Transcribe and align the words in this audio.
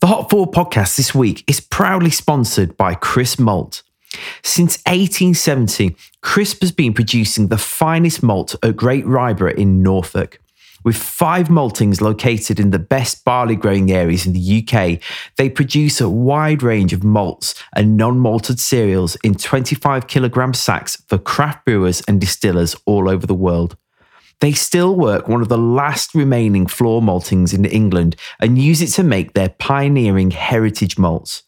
The 0.00 0.06
Hop 0.06 0.30
Forward 0.30 0.54
podcast 0.54 0.96
this 0.96 1.14
week 1.14 1.44
is 1.46 1.60
proudly 1.60 2.08
sponsored 2.08 2.74
by 2.78 2.94
Crisp 2.94 3.38
Malt. 3.38 3.82
Since 4.42 4.78
1870, 4.86 5.94
Crisp 6.22 6.62
has 6.62 6.72
been 6.72 6.94
producing 6.94 7.48
the 7.48 7.58
finest 7.58 8.22
malt 8.22 8.54
at 8.62 8.76
Great 8.76 9.04
Ryborough 9.04 9.54
in 9.54 9.82
Norfolk. 9.82 10.40
With 10.82 10.96
five 10.96 11.48
maltings 11.48 12.00
located 12.00 12.58
in 12.58 12.70
the 12.70 12.78
best 12.78 13.26
barley 13.26 13.56
growing 13.56 13.92
areas 13.92 14.24
in 14.24 14.32
the 14.32 14.66
UK, 14.66 15.02
they 15.36 15.50
produce 15.50 16.00
a 16.00 16.08
wide 16.08 16.62
range 16.62 16.94
of 16.94 17.04
malts 17.04 17.62
and 17.76 17.98
non 17.98 18.18
malted 18.18 18.58
cereals 18.58 19.16
in 19.16 19.34
25 19.34 20.06
kilogram 20.06 20.54
sacks 20.54 20.96
for 21.08 21.18
craft 21.18 21.66
brewers 21.66 22.00
and 22.08 22.22
distillers 22.22 22.74
all 22.86 23.06
over 23.06 23.26
the 23.26 23.34
world. 23.34 23.76
They 24.40 24.52
still 24.52 24.96
work 24.96 25.28
one 25.28 25.42
of 25.42 25.48
the 25.48 25.58
last 25.58 26.14
remaining 26.14 26.66
floor 26.66 27.02
maltings 27.02 27.54
in 27.54 27.64
England 27.64 28.16
and 28.40 28.58
use 28.58 28.80
it 28.80 28.88
to 28.88 29.02
make 29.02 29.34
their 29.34 29.50
pioneering 29.50 30.30
heritage 30.30 30.98
malts. 30.98 31.42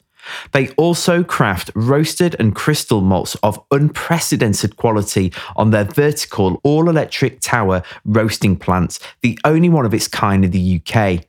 They 0.53 0.69
also 0.71 1.25
craft 1.25 1.71
roasted 1.75 2.37
and 2.39 2.55
crystal 2.55 3.01
malts 3.01 3.35
of 3.43 3.61
unprecedented 3.71 4.77
quality 4.77 5.33
on 5.57 5.71
their 5.71 5.85
vertical 5.85 6.61
all 6.63 6.89
electric 6.89 7.41
tower 7.41 7.83
roasting 8.05 8.57
plants, 8.57 9.01
the 9.23 9.39
only 9.45 9.69
one 9.69 9.85
of 9.85 9.95
its 9.95 10.07
kind 10.07 10.45
in 10.45 10.51
the 10.51 10.81
UK. 10.81 11.25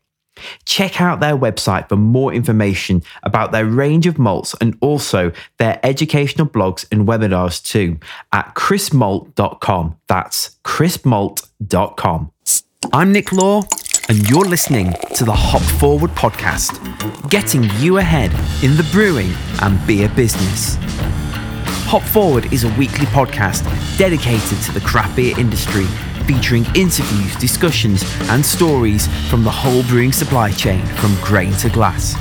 Check 0.66 1.02
out 1.02 1.20
their 1.20 1.38
website 1.38 1.90
for 1.90 1.96
more 1.96 2.34
information 2.34 3.04
about 3.24 3.52
their 3.52 3.66
range 3.66 4.08
of 4.08 4.18
malts 4.18 4.56
and 4.60 4.78
also 4.82 5.32
their 5.58 5.80
educational 5.84 6.48
blogs 6.48 6.86
and 6.92 7.08
webinars 7.08 7.64
too 7.64 8.00
at 8.32 8.54
crispmalt.com. 8.56 9.96
That's 10.08 10.58
crispmalt.com. 10.64 12.32
I'm 12.92 13.12
Nick 13.12 13.32
Law, 13.32 13.64
and 14.10 14.30
you're 14.30 14.46
listening 14.46 14.94
to 15.16 15.24
the 15.24 15.34
Hop 15.34 15.62
Forward 15.80 16.12
podcast, 16.12 16.80
getting 17.30 17.64
you 17.78 17.98
ahead 17.98 18.32
in 18.64 18.76
the 18.76 18.88
brewing 18.92 19.32
and 19.62 19.86
beer 19.88 20.10
business. 20.10 20.78
Hop 21.88 22.02
Forward 22.02 22.52
is 22.52 22.64
a 22.64 22.70
weekly 22.70 23.06
podcast 23.08 23.64
dedicated 23.98 24.62
to 24.64 24.72
the 24.72 24.82
craft 24.82 25.16
beer 25.16 25.38
industry, 25.40 25.86
featuring 26.26 26.66
interviews, 26.76 27.36
discussions, 27.38 28.04
and 28.30 28.46
stories 28.46 29.08
from 29.30 29.44
the 29.44 29.52
whole 29.52 29.84
brewing 29.84 30.12
supply 30.12 30.52
chain 30.52 30.86
from 30.98 31.16
grain 31.22 31.54
to 31.54 31.70
glass. 31.70 32.16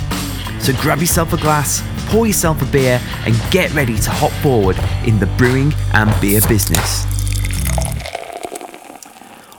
So 0.63 0.73
grab 0.81 0.99
yourself 0.99 1.33
a 1.33 1.37
glass, 1.37 1.83
pour 2.07 2.25
yourself 2.25 2.61
a 2.61 2.65
beer, 2.65 3.01
and 3.25 3.35
get 3.51 3.73
ready 3.73 3.97
to 3.97 4.09
hop 4.09 4.31
forward 4.41 4.77
in 5.05 5.19
the 5.19 5.27
brewing 5.37 5.73
and 5.93 6.09
beer 6.21 6.41
business. 6.47 7.05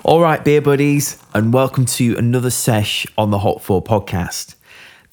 All 0.02 0.20
right, 0.20 0.44
beer 0.44 0.60
buddies, 0.60 1.18
and 1.34 1.52
welcome 1.52 1.86
to 1.86 2.16
another 2.16 2.50
sesh 2.50 3.06
on 3.16 3.30
the 3.30 3.38
Hop 3.38 3.62
Forward 3.62 3.86
podcast. 3.86 4.54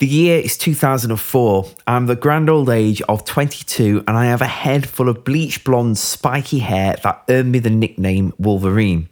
The 0.02 0.08
year 0.08 0.40
is 0.40 0.58
2004. 0.58 1.66
I'm 1.86 2.08
the 2.08 2.16
grand 2.16 2.50
old 2.50 2.70
age 2.70 3.04
of 3.04 3.24
22 3.24 4.04
and 4.08 4.18
I 4.18 4.26
have 4.26 4.42
a 4.42 4.48
head 4.48 4.90
full 4.90 5.08
of 5.08 5.24
bleach 5.24 5.64
blonde, 5.64 6.00
spiky 6.00 6.58
hair 6.58 6.96
that 7.04 7.24
earned 7.30 7.52
me 7.52 7.60
the 7.60 7.70
nickname 7.70 8.34
Wolverine. 8.40 9.10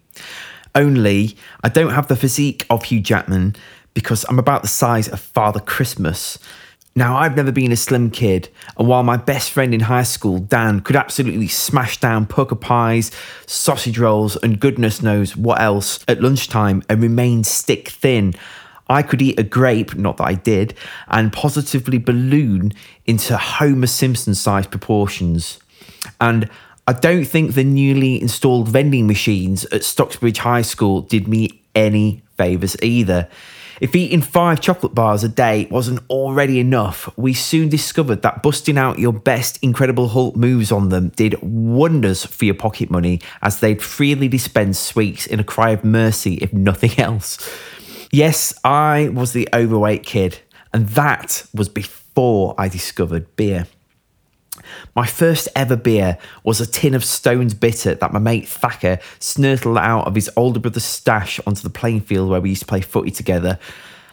Only 0.75 1.35
I 1.63 1.69
don't 1.69 1.91
have 1.91 2.07
the 2.07 2.15
physique 2.15 2.65
of 2.69 2.83
Hugh 2.83 3.01
Jackman 3.01 3.55
because 3.93 4.25
I'm 4.29 4.39
about 4.39 4.61
the 4.61 4.67
size 4.67 5.07
of 5.07 5.19
Father 5.19 5.59
Christmas. 5.59 6.37
Now, 6.95 7.17
I've 7.17 7.35
never 7.35 7.51
been 7.51 7.71
a 7.71 7.77
slim 7.77 8.11
kid, 8.11 8.49
and 8.77 8.87
while 8.87 9.03
my 9.03 9.15
best 9.15 9.51
friend 9.51 9.73
in 9.73 9.79
high 9.81 10.03
school, 10.03 10.39
Dan, 10.39 10.81
could 10.81 10.95
absolutely 10.95 11.47
smash 11.47 11.99
down 11.99 12.25
poker 12.25 12.55
pies, 12.55 13.11
sausage 13.45 13.97
rolls, 13.97 14.35
and 14.37 14.59
goodness 14.59 15.01
knows 15.01 15.37
what 15.37 15.61
else 15.61 16.03
at 16.07 16.21
lunchtime 16.21 16.83
and 16.89 17.01
remain 17.01 17.43
stick 17.43 17.89
thin, 17.89 18.33
I 18.89 19.03
could 19.03 19.21
eat 19.21 19.39
a 19.39 19.43
grape, 19.43 19.95
not 19.95 20.17
that 20.17 20.25
I 20.25 20.33
did, 20.33 20.73
and 21.07 21.31
positively 21.31 21.99
balloon 21.99 22.73
into 23.05 23.37
Homer 23.37 23.87
Simpson 23.87 24.33
sized 24.33 24.71
proportions. 24.71 25.59
And 26.19 26.49
I 26.89 26.93
don't 26.93 27.25
think 27.25 27.53
the 27.53 27.63
newly 27.63 28.19
installed 28.19 28.67
vending 28.67 29.05
machines 29.05 29.63
at 29.65 29.81
Stocksbridge 29.81 30.37
High 30.37 30.63
School 30.63 31.01
did 31.01 31.27
me 31.27 31.61
any 31.75 32.23
favours 32.35 32.75
either. 32.81 33.29
If 33.79 33.95
eating 33.95 34.23
five 34.23 34.59
chocolate 34.59 34.95
bars 34.95 35.23
a 35.23 35.29
day 35.29 35.67
wasn't 35.69 36.01
already 36.09 36.59
enough, 36.59 37.07
we 37.15 37.35
soon 37.35 37.69
discovered 37.69 38.23
that 38.23 38.41
busting 38.41 38.79
out 38.79 38.97
your 38.97 39.13
best 39.13 39.59
Incredible 39.61 40.07
Hulk 40.07 40.35
moves 40.35 40.71
on 40.71 40.89
them 40.89 41.09
did 41.09 41.39
wonders 41.43 42.25
for 42.25 42.45
your 42.45 42.55
pocket 42.55 42.89
money 42.89 43.21
as 43.43 43.59
they'd 43.59 43.83
freely 43.83 44.27
dispense 44.27 44.79
sweets 44.79 45.27
in 45.27 45.39
a 45.39 45.43
cry 45.43 45.69
of 45.69 45.83
mercy, 45.83 46.37
if 46.37 46.51
nothing 46.53 46.97
else. 46.97 47.37
Yes, 48.11 48.51
I 48.63 49.09
was 49.09 49.33
the 49.33 49.47
overweight 49.53 50.07
kid, 50.07 50.39
and 50.73 50.87
that 50.89 51.45
was 51.53 51.69
before 51.69 52.55
I 52.57 52.67
discovered 52.67 53.35
beer. 53.35 53.67
My 54.95 55.05
first 55.05 55.47
ever 55.55 55.75
beer 55.75 56.17
was 56.43 56.61
a 56.61 56.65
tin 56.65 56.93
of 56.93 57.03
Stones 57.05 57.53
Bitter 57.53 57.95
that 57.95 58.13
my 58.13 58.19
mate 58.19 58.47
Thacker 58.47 58.99
snurtled 59.19 59.79
out 59.79 60.07
of 60.07 60.15
his 60.15 60.29
older 60.35 60.59
brother's 60.59 60.83
stash 60.83 61.39
onto 61.45 61.61
the 61.61 61.69
playing 61.69 62.01
field 62.01 62.29
where 62.29 62.41
we 62.41 62.49
used 62.49 62.61
to 62.61 62.67
play 62.67 62.81
footy 62.81 63.11
together. 63.11 63.59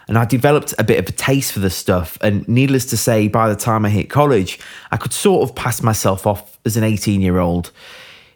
And 0.08 0.16
I 0.16 0.24
developed 0.24 0.74
a 0.78 0.84
bit 0.84 0.98
of 0.98 1.08
a 1.08 1.12
taste 1.12 1.52
for 1.52 1.58
the 1.58 1.70
stuff. 1.70 2.16
And 2.20 2.46
needless 2.48 2.86
to 2.86 2.96
say, 2.96 3.28
by 3.28 3.48
the 3.48 3.56
time 3.56 3.84
I 3.84 3.88
hit 3.88 4.08
college, 4.08 4.58
I 4.92 4.96
could 4.96 5.12
sort 5.12 5.48
of 5.48 5.56
pass 5.56 5.82
myself 5.82 6.26
off 6.26 6.58
as 6.64 6.76
an 6.76 6.84
18 6.84 7.20
year 7.20 7.38
old 7.38 7.72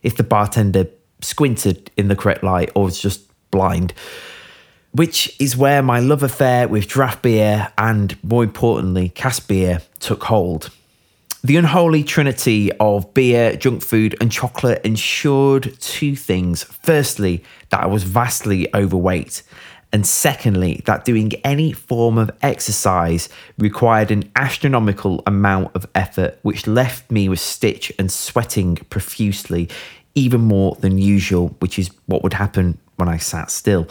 if 0.03 0.17
the 0.17 0.25
bartender 0.25 0.87
squinted 1.21 1.91
in 1.97 2.09
the 2.09 2.17
correct 2.17 2.43
light 2.43 2.71
or 2.75 2.85
was 2.85 3.01
just 3.01 3.23
blind. 3.51 3.93
Which 4.93 5.41
is 5.41 5.57
where 5.57 5.83
my 5.83 6.01
love 6.01 6.25
affair 6.25 6.67
with 6.67 6.89
draft 6.89 7.23
beer 7.23 7.73
and, 7.79 8.23
more 8.25 8.43
importantly, 8.43 9.09
cask 9.11 9.47
beer 9.47 9.83
took 10.01 10.25
hold. 10.25 10.71
The 11.43 11.57
unholy 11.57 12.05
trinity 12.05 12.71
of 12.81 13.15
beer, 13.15 13.57
junk 13.57 13.83
food, 13.83 14.15
and 14.21 14.31
chocolate 14.31 14.85
ensured 14.85 15.75
two 15.81 16.15
things. 16.15 16.65
Firstly, 16.65 17.43
that 17.71 17.81
I 17.81 17.87
was 17.87 18.03
vastly 18.03 18.69
overweight. 18.75 19.43
And 19.91 20.07
secondly, 20.07 20.83
that 20.85 21.07
doing 21.07 21.33
any 21.43 21.73
form 21.73 22.19
of 22.19 22.31
exercise 22.43 23.31
required 23.57 24.11
an 24.11 24.31
astronomical 24.37 25.23
amount 25.27 25.75
of 25.75 25.87
effort, 25.95 26.39
which 26.43 26.67
left 26.67 27.11
me 27.11 27.27
with 27.31 27.41
stitch 27.41 27.91
and 27.99 28.13
sweating 28.13 28.77
profusely, 28.91 29.71
even 30.15 30.43
more 30.43 30.77
than 30.81 30.99
usual, 30.99 31.57
which 31.61 31.79
is 31.79 31.91
what 32.05 32.23
would 32.23 32.35
happen 32.35 32.79
when 32.97 33.09
I 33.09 33.17
sat 33.17 33.51
still. 33.51 33.89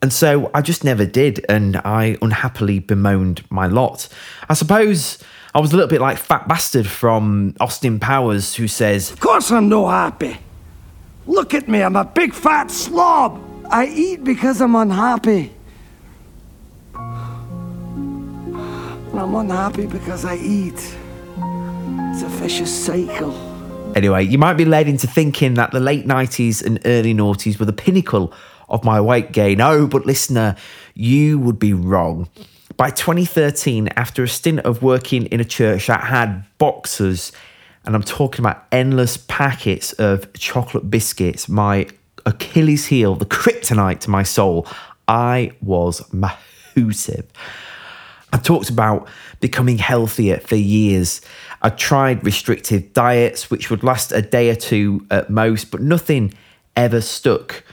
And 0.00 0.10
so 0.10 0.50
I 0.54 0.62
just 0.62 0.84
never 0.84 1.04
did, 1.04 1.44
and 1.50 1.76
I 1.84 2.16
unhappily 2.22 2.78
bemoaned 2.78 3.44
my 3.50 3.66
lot. 3.66 4.08
I 4.48 4.54
suppose 4.54 5.18
I 5.54 5.60
was 5.60 5.72
a 5.72 5.76
little 5.76 5.88
bit 5.88 6.00
like 6.00 6.18
Fat 6.18 6.46
Bastard 6.46 6.86
from 6.86 7.54
Austin 7.58 7.98
Powers, 7.98 8.54
who 8.54 8.68
says, 8.68 9.10
Of 9.10 9.20
course 9.20 9.50
I'm 9.50 9.68
no 9.68 9.88
happy. 9.88 10.38
Look 11.26 11.54
at 11.54 11.68
me, 11.68 11.82
I'm 11.82 11.96
a 11.96 12.04
big 12.04 12.34
fat 12.34 12.70
slob. 12.70 13.42
I 13.70 13.86
eat 13.86 14.24
because 14.24 14.60
I'm 14.60 14.74
unhappy. 14.74 15.52
And 16.94 19.18
I'm 19.18 19.34
unhappy 19.34 19.86
because 19.86 20.24
I 20.24 20.36
eat. 20.36 20.74
It's 20.74 22.22
a 22.22 22.28
vicious 22.28 22.84
cycle. 22.84 23.32
Anyway, 23.96 24.24
you 24.24 24.38
might 24.38 24.54
be 24.54 24.64
led 24.64 24.86
into 24.86 25.06
thinking 25.06 25.54
that 25.54 25.70
the 25.70 25.80
late 25.80 26.06
90s 26.06 26.64
and 26.64 26.78
early 26.84 27.14
noughties 27.14 27.58
were 27.58 27.66
the 27.66 27.72
pinnacle 27.72 28.32
of 28.68 28.84
my 28.84 29.00
weight 29.00 29.32
gain. 29.32 29.60
Oh, 29.60 29.86
but 29.86 30.04
listener, 30.04 30.56
you 30.94 31.38
would 31.38 31.58
be 31.58 31.72
wrong. 31.72 32.28
By 32.78 32.90
2013, 32.90 33.88
after 33.96 34.22
a 34.22 34.28
stint 34.28 34.60
of 34.60 34.84
working 34.84 35.26
in 35.26 35.40
a 35.40 35.44
church 35.44 35.88
that 35.88 36.04
had 36.04 36.44
boxes, 36.58 37.32
and 37.84 37.96
I'm 37.96 38.04
talking 38.04 38.40
about 38.40 38.66
endless 38.70 39.16
packets 39.16 39.94
of 39.94 40.32
chocolate 40.34 40.88
biscuits, 40.88 41.48
my 41.48 41.88
Achilles 42.24 42.86
heel, 42.86 43.16
the 43.16 43.26
kryptonite 43.26 43.98
to 44.02 44.10
my 44.10 44.22
soul, 44.22 44.64
I 45.08 45.50
was 45.60 46.04
massive. 46.12 47.26
I 48.32 48.36
talked 48.38 48.70
about 48.70 49.08
becoming 49.40 49.78
healthier 49.78 50.38
for 50.38 50.54
years. 50.54 51.20
I 51.62 51.70
tried 51.70 52.24
restrictive 52.24 52.92
diets, 52.92 53.50
which 53.50 53.70
would 53.70 53.82
last 53.82 54.12
a 54.12 54.22
day 54.22 54.50
or 54.50 54.54
two 54.54 55.04
at 55.10 55.30
most, 55.30 55.72
but 55.72 55.80
nothing 55.80 56.32
ever 56.76 57.00
stuck. 57.00 57.64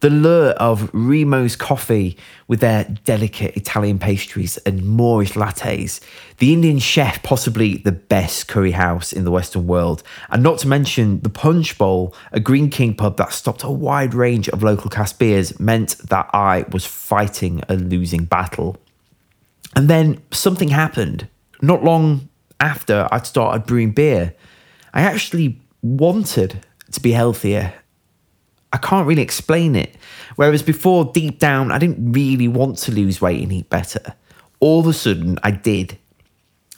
The 0.00 0.10
lure 0.10 0.50
of 0.50 0.92
Remo's 0.92 1.56
coffee 1.56 2.16
with 2.46 2.60
their 2.60 2.84
delicate 3.04 3.56
Italian 3.56 3.98
pastries 3.98 4.56
and 4.58 4.80
moreish 4.82 5.32
lattes, 5.32 5.98
the 6.36 6.52
Indian 6.52 6.78
chef, 6.78 7.20
possibly 7.24 7.78
the 7.78 7.90
best 7.90 8.46
curry 8.46 8.70
house 8.70 9.12
in 9.12 9.24
the 9.24 9.32
Western 9.32 9.66
world, 9.66 10.04
and 10.30 10.40
not 10.40 10.58
to 10.60 10.68
mention 10.68 11.20
the 11.22 11.28
Punch 11.28 11.76
Bowl, 11.78 12.14
a 12.30 12.38
Greene 12.38 12.70
King 12.70 12.94
pub 12.94 13.16
that 13.16 13.32
stopped 13.32 13.64
a 13.64 13.70
wide 13.70 14.14
range 14.14 14.48
of 14.50 14.62
local 14.62 14.88
cask 14.88 15.18
beers, 15.18 15.58
meant 15.58 15.98
that 16.10 16.30
I 16.32 16.64
was 16.70 16.86
fighting 16.86 17.62
a 17.68 17.74
losing 17.74 18.24
battle. 18.24 18.76
And 19.74 19.90
then 19.90 20.22
something 20.30 20.68
happened. 20.68 21.26
Not 21.60 21.82
long 21.82 22.28
after 22.60 23.08
I'd 23.10 23.26
started 23.26 23.66
brewing 23.66 23.90
beer, 23.90 24.34
I 24.94 25.02
actually 25.02 25.60
wanted 25.82 26.64
to 26.92 27.00
be 27.00 27.10
healthier 27.10 27.74
I 28.72 28.76
can't 28.78 29.06
really 29.06 29.22
explain 29.22 29.74
it. 29.76 29.96
Whereas 30.36 30.62
before, 30.62 31.06
deep 31.12 31.38
down, 31.38 31.72
I 31.72 31.78
didn't 31.78 32.12
really 32.12 32.48
want 32.48 32.78
to 32.78 32.92
lose 32.92 33.20
weight 33.20 33.42
and 33.42 33.52
eat 33.52 33.70
better. 33.70 34.14
all 34.60 34.80
of 34.80 34.86
a 34.86 34.92
sudden 34.92 35.38
I 35.42 35.52
did. 35.52 35.98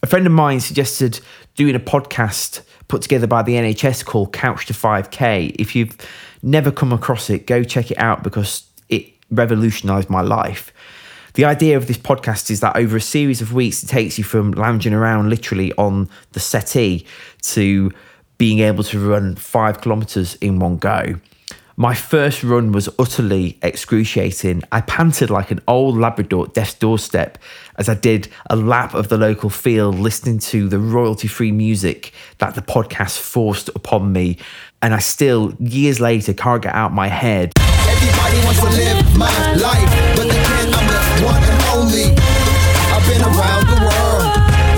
A 0.02 0.06
friend 0.06 0.26
of 0.26 0.32
mine 0.32 0.60
suggested 0.60 1.20
doing 1.56 1.74
a 1.74 1.80
podcast 1.80 2.62
put 2.88 3.02
together 3.02 3.26
by 3.26 3.42
the 3.42 3.54
NHS 3.54 4.04
called 4.04 4.32
Couch 4.32 4.66
to 4.66 4.72
5K. 4.72 5.56
If 5.58 5.74
you've 5.76 5.96
never 6.42 6.70
come 6.70 6.92
across 6.92 7.30
it, 7.30 7.46
go 7.46 7.62
check 7.62 7.90
it 7.90 7.98
out 7.98 8.22
because 8.22 8.64
it 8.88 9.06
revolutionized 9.30 10.10
my 10.10 10.20
life. 10.20 10.72
The 11.34 11.44
idea 11.44 11.76
of 11.76 11.86
this 11.86 11.98
podcast 11.98 12.50
is 12.50 12.60
that 12.60 12.76
over 12.76 12.96
a 12.96 13.00
series 13.00 13.40
of 13.40 13.52
weeks, 13.52 13.82
it 13.82 13.86
takes 13.86 14.18
you 14.18 14.24
from 14.24 14.52
lounging 14.52 14.92
around 14.92 15.30
literally 15.30 15.72
on 15.74 16.08
the 16.32 16.40
settee 16.40 17.06
to 17.42 17.92
being 18.36 18.60
able 18.60 18.82
to 18.84 18.98
run 18.98 19.36
five 19.36 19.80
kilometers 19.80 20.34
in 20.36 20.58
one 20.58 20.78
go. 20.78 21.16
My 21.80 21.94
first 21.94 22.44
run 22.44 22.72
was 22.72 22.90
utterly 22.98 23.56
excruciating. 23.62 24.64
I 24.70 24.82
panted 24.82 25.30
like 25.30 25.50
an 25.50 25.60
old 25.66 25.96
Labrador 25.96 26.44
at 26.44 26.52
death's 26.52 26.74
doorstep 26.74 27.38
as 27.76 27.88
I 27.88 27.94
did 27.94 28.28
a 28.50 28.56
lap 28.56 28.92
of 28.92 29.08
the 29.08 29.16
local 29.16 29.48
field, 29.48 29.94
listening 29.98 30.40
to 30.40 30.68
the 30.68 30.78
royalty 30.78 31.26
free 31.26 31.52
music 31.52 32.12
that 32.36 32.54
the 32.54 32.60
podcast 32.60 33.18
forced 33.18 33.70
upon 33.70 34.12
me. 34.12 34.36
And 34.82 34.92
I 34.92 34.98
still, 34.98 35.54
years 35.58 36.00
later, 36.00 36.34
can't 36.34 36.62
get 36.62 36.74
out 36.74 36.92
my 36.92 37.08
head. 37.08 37.54
Everybody 37.56 38.44
wants 38.44 38.60
to 38.60 38.68
live 38.68 39.16
my 39.16 39.54
life, 39.54 40.16
but 40.16 40.28
they 40.28 40.36
can't. 40.36 40.76
I'm 40.76 40.86
the 40.86 41.24
one 41.24 41.42
and 41.42 41.62
only. 41.72 42.12
I've 42.92 43.08
been 43.08 43.22
around 43.22 43.66
the 43.68 43.80
world. 43.80 44.26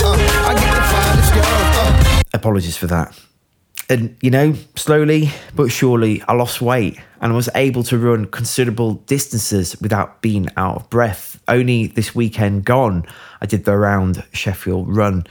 Uh, 0.05 0.47
I 0.47 0.55
get 0.55 0.73
the 0.73 0.83
finest 0.95 1.35
girl. 1.35 1.43
Uh. 1.47 2.23
Apologies 2.33 2.77
for 2.77 2.87
that. 2.87 3.19
And, 3.93 4.17
you 4.23 4.31
know, 4.31 4.55
slowly 4.75 5.29
but 5.55 5.69
surely, 5.69 6.23
I 6.23 6.33
lost 6.33 6.63
weight 6.63 6.99
and 7.21 7.35
was 7.35 7.51
able 7.55 7.83
to 7.83 7.99
run 7.99 8.25
considerable 8.25 8.95
distances 8.95 9.79
without 9.83 10.23
being 10.23 10.49
out 10.57 10.77
of 10.77 10.89
breath. 10.89 11.39
Only 11.47 11.89
this 11.89 12.15
weekend 12.15 12.65
gone, 12.65 13.05
I 13.43 13.47
did 13.47 13.67
the 13.67 13.77
round 13.77 14.25
Sheffield 14.33 14.89
run 14.89 15.27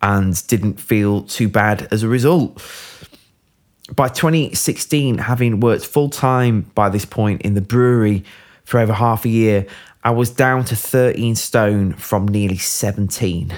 and 0.00 0.46
didn't 0.46 0.80
feel 0.80 1.24
too 1.24 1.50
bad 1.50 1.88
as 1.90 2.02
a 2.02 2.08
result. 2.08 2.54
By 3.94 4.08
2016, 4.08 5.18
having 5.18 5.60
worked 5.60 5.84
full 5.84 6.08
time 6.08 6.62
by 6.74 6.88
this 6.88 7.04
point 7.04 7.42
in 7.42 7.52
the 7.52 7.60
brewery 7.60 8.24
for 8.64 8.80
over 8.80 8.94
half 8.94 9.26
a 9.26 9.28
year, 9.28 9.66
I 10.02 10.10
was 10.12 10.30
down 10.30 10.64
to 10.64 10.74
13 10.74 11.34
stone 11.34 11.92
from 11.92 12.26
nearly 12.26 12.56
17. 12.56 13.54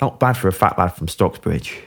Not 0.00 0.18
bad 0.18 0.36
for 0.36 0.48
a 0.48 0.52
fat 0.52 0.76
lad 0.76 0.88
from 0.88 1.06
Stocksbridge. 1.06 1.78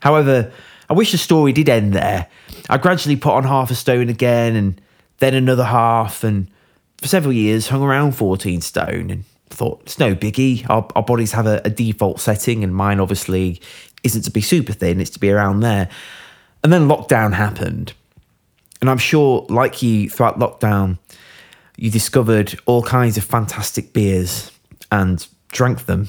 However, 0.00 0.52
I 0.94 0.96
wish 0.96 1.10
the 1.10 1.18
story 1.18 1.52
did 1.52 1.68
end 1.68 1.92
there. 1.92 2.28
I 2.70 2.78
gradually 2.78 3.16
put 3.16 3.32
on 3.32 3.42
half 3.42 3.68
a 3.72 3.74
stone 3.74 4.08
again 4.08 4.54
and 4.54 4.80
then 5.18 5.34
another 5.34 5.64
half, 5.64 6.22
and 6.22 6.46
for 6.98 7.08
several 7.08 7.32
years 7.32 7.66
hung 7.66 7.82
around 7.82 8.12
14 8.12 8.60
stone 8.60 9.10
and 9.10 9.24
thought 9.50 9.80
it's 9.82 9.98
no 9.98 10.14
biggie. 10.14 10.64
Our, 10.70 10.86
our 10.94 11.02
bodies 11.02 11.32
have 11.32 11.48
a, 11.48 11.60
a 11.64 11.68
default 11.70 12.20
setting, 12.20 12.62
and 12.62 12.72
mine 12.72 13.00
obviously 13.00 13.60
isn't 14.04 14.22
to 14.22 14.30
be 14.30 14.40
super 14.40 14.72
thin, 14.72 15.00
it's 15.00 15.10
to 15.10 15.18
be 15.18 15.32
around 15.32 15.60
there. 15.60 15.88
And 16.62 16.72
then 16.72 16.86
lockdown 16.86 17.34
happened. 17.34 17.92
And 18.80 18.88
I'm 18.88 18.98
sure, 18.98 19.46
like 19.48 19.82
you, 19.82 20.08
throughout 20.08 20.38
lockdown, 20.38 20.98
you 21.76 21.90
discovered 21.90 22.56
all 22.66 22.84
kinds 22.84 23.16
of 23.16 23.24
fantastic 23.24 23.92
beers 23.92 24.52
and 24.92 25.26
drank 25.48 25.86
them. 25.86 26.08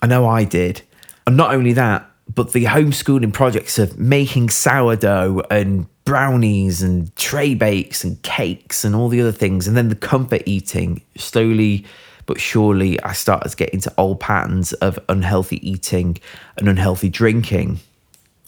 I 0.00 0.06
know 0.06 0.26
I 0.26 0.44
did. 0.44 0.80
And 1.26 1.36
not 1.36 1.52
only 1.52 1.74
that, 1.74 2.09
but 2.34 2.52
the 2.52 2.64
homeschooling 2.64 3.32
projects 3.32 3.78
of 3.78 3.98
making 3.98 4.50
sourdough 4.50 5.42
and 5.50 5.86
brownies 6.04 6.82
and 6.82 7.14
tray 7.16 7.54
bakes 7.54 8.04
and 8.04 8.20
cakes 8.22 8.84
and 8.84 8.94
all 8.94 9.08
the 9.08 9.20
other 9.20 9.32
things, 9.32 9.66
and 9.66 9.76
then 9.76 9.88
the 9.88 9.94
comfort 9.94 10.42
eating, 10.46 11.02
slowly 11.16 11.84
but 12.26 12.40
surely, 12.40 13.00
I 13.00 13.12
started 13.12 13.48
to 13.48 13.56
get 13.56 13.70
into 13.70 13.92
old 13.98 14.20
patterns 14.20 14.72
of 14.74 15.00
unhealthy 15.08 15.68
eating 15.68 16.16
and 16.56 16.68
unhealthy 16.68 17.08
drinking. 17.08 17.80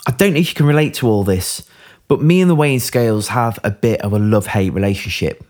I 0.06 0.12
don't 0.12 0.34
know 0.34 0.38
if 0.38 0.50
you 0.50 0.54
can 0.54 0.66
relate 0.66 0.94
to 0.94 1.08
all 1.08 1.24
this, 1.24 1.66
but 2.06 2.22
me 2.22 2.40
and 2.40 2.48
the 2.48 2.54
weighing 2.54 2.78
scales 2.78 3.26
have 3.28 3.58
a 3.64 3.72
bit 3.72 4.00
of 4.02 4.12
a 4.12 4.20
love 4.20 4.46
hate 4.46 4.72
relationship 4.72 5.44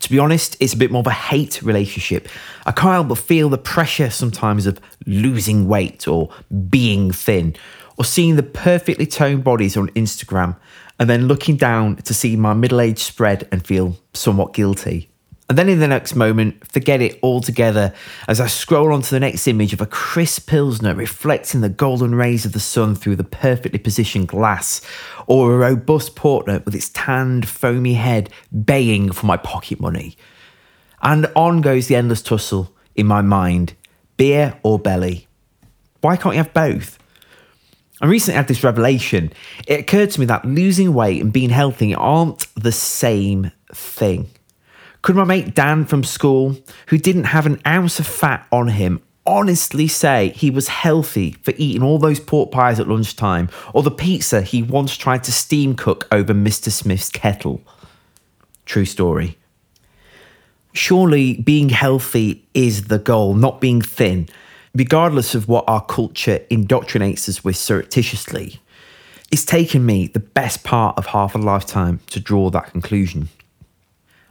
to 0.00 0.10
be 0.10 0.18
honest, 0.18 0.56
it's 0.60 0.74
a 0.74 0.76
bit 0.76 0.90
more 0.90 1.00
of 1.00 1.06
a 1.06 1.12
hate 1.12 1.62
relationship. 1.62 2.28
I 2.66 2.72
can't 2.72 2.92
help 2.92 3.08
but 3.08 3.18
feel 3.18 3.48
the 3.48 3.58
pressure 3.58 4.10
sometimes 4.10 4.66
of 4.66 4.80
losing 5.06 5.68
weight 5.68 6.06
or 6.06 6.30
being 6.68 7.10
thin 7.10 7.56
or 7.96 8.04
seeing 8.04 8.36
the 8.36 8.42
perfectly 8.42 9.06
toned 9.06 9.44
bodies 9.44 9.76
on 9.76 9.88
Instagram 9.90 10.56
and 10.98 11.08
then 11.08 11.28
looking 11.28 11.56
down 11.56 11.96
to 11.96 12.14
see 12.14 12.36
my 12.36 12.54
middle 12.54 12.80
age 12.80 12.98
spread 12.98 13.46
and 13.50 13.66
feel 13.66 13.96
somewhat 14.14 14.54
guilty. 14.54 15.08
And 15.48 15.56
then 15.56 15.70
in 15.70 15.78
the 15.78 15.88
next 15.88 16.14
moment, 16.14 16.66
forget 16.66 17.00
it 17.00 17.18
altogether 17.22 17.94
as 18.28 18.38
I 18.38 18.48
scroll 18.48 18.92
onto 18.92 19.08
the 19.08 19.20
next 19.20 19.48
image 19.48 19.72
of 19.72 19.80
a 19.80 19.86
crisp 19.86 20.46
Pilsner 20.46 20.94
reflecting 20.94 21.62
the 21.62 21.70
golden 21.70 22.14
rays 22.14 22.44
of 22.44 22.52
the 22.52 22.60
sun 22.60 22.94
through 22.94 23.16
the 23.16 23.24
perfectly 23.24 23.78
positioned 23.78 24.28
glass, 24.28 24.82
or 25.26 25.54
a 25.54 25.56
robust 25.56 26.16
Porter 26.16 26.62
with 26.66 26.74
its 26.74 26.90
tanned, 26.90 27.48
foamy 27.48 27.94
head 27.94 28.30
baying 28.64 29.10
for 29.12 29.24
my 29.24 29.38
pocket 29.38 29.80
money. 29.80 30.18
And 31.00 31.26
on 31.34 31.62
goes 31.62 31.86
the 31.86 31.96
endless 31.96 32.20
tussle 32.20 32.74
in 32.94 33.06
my 33.06 33.22
mind 33.22 33.74
beer 34.18 34.58
or 34.62 34.78
belly? 34.78 35.28
Why 36.02 36.16
can't 36.16 36.34
you 36.34 36.42
have 36.42 36.52
both? 36.52 36.98
I 38.02 38.06
recently 38.06 38.36
had 38.36 38.48
this 38.48 38.62
revelation. 38.62 39.32
It 39.66 39.80
occurred 39.80 40.10
to 40.10 40.20
me 40.20 40.26
that 40.26 40.44
losing 40.44 40.92
weight 40.92 41.22
and 41.22 41.32
being 41.32 41.50
healthy 41.50 41.94
aren't 41.94 42.46
the 42.54 42.72
same 42.72 43.50
thing. 43.72 44.28
Could 45.02 45.16
my 45.16 45.24
mate 45.24 45.54
Dan 45.54 45.84
from 45.84 46.04
school, 46.04 46.56
who 46.88 46.98
didn't 46.98 47.24
have 47.24 47.46
an 47.46 47.60
ounce 47.66 48.00
of 48.00 48.06
fat 48.06 48.46
on 48.50 48.68
him, 48.68 49.00
honestly 49.28 49.86
say 49.86 50.30
he 50.30 50.50
was 50.50 50.68
healthy 50.68 51.32
for 51.42 51.52
eating 51.58 51.82
all 51.82 51.98
those 51.98 52.18
pork 52.18 52.50
pies 52.50 52.80
at 52.80 52.88
lunchtime 52.88 53.50
or 53.74 53.82
the 53.82 53.90
pizza 53.90 54.40
he 54.40 54.62
once 54.62 54.96
tried 54.96 55.22
to 55.22 55.30
steam 55.30 55.74
cook 55.74 56.08
over 56.10 56.32
Mr. 56.32 56.70
Smith's 56.70 57.10
kettle? 57.10 57.60
True 58.64 58.86
story. 58.86 59.38
Surely 60.72 61.34
being 61.34 61.68
healthy 61.68 62.46
is 62.54 62.84
the 62.84 62.98
goal, 62.98 63.34
not 63.34 63.60
being 63.60 63.82
thin, 63.82 64.28
regardless 64.74 65.34
of 65.34 65.48
what 65.48 65.64
our 65.68 65.84
culture 65.84 66.38
indoctrinates 66.50 67.28
us 67.28 67.44
with 67.44 67.56
surreptitiously. 67.56 68.60
It's 69.30 69.44
taken 69.44 69.84
me 69.84 70.06
the 70.06 70.20
best 70.20 70.64
part 70.64 70.96
of 70.96 71.06
half 71.06 71.34
a 71.34 71.38
lifetime 71.38 72.00
to 72.10 72.20
draw 72.20 72.48
that 72.50 72.70
conclusion. 72.70 73.28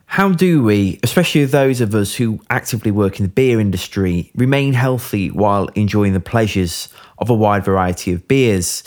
How 0.08 0.30
do 0.30 0.64
we, 0.64 1.00
especially 1.04 1.44
those 1.46 1.82
of 1.82 1.94
us 1.94 2.16
who 2.16 2.40
actively 2.50 2.92
work 2.92 3.20
in 3.20 3.26
the 3.26 3.32
beer 3.32 3.60
industry, 3.60 4.32
remain 4.36 4.74
healthy 4.74 5.30
while 5.30 5.68
enjoying 5.76 6.14
the 6.14 6.22
pleasures 6.22 6.88
of 7.20 7.30
a 7.30 7.36
wide 7.36 7.66
variety 7.66 8.14
of 8.14 8.26
beers? 8.28 8.84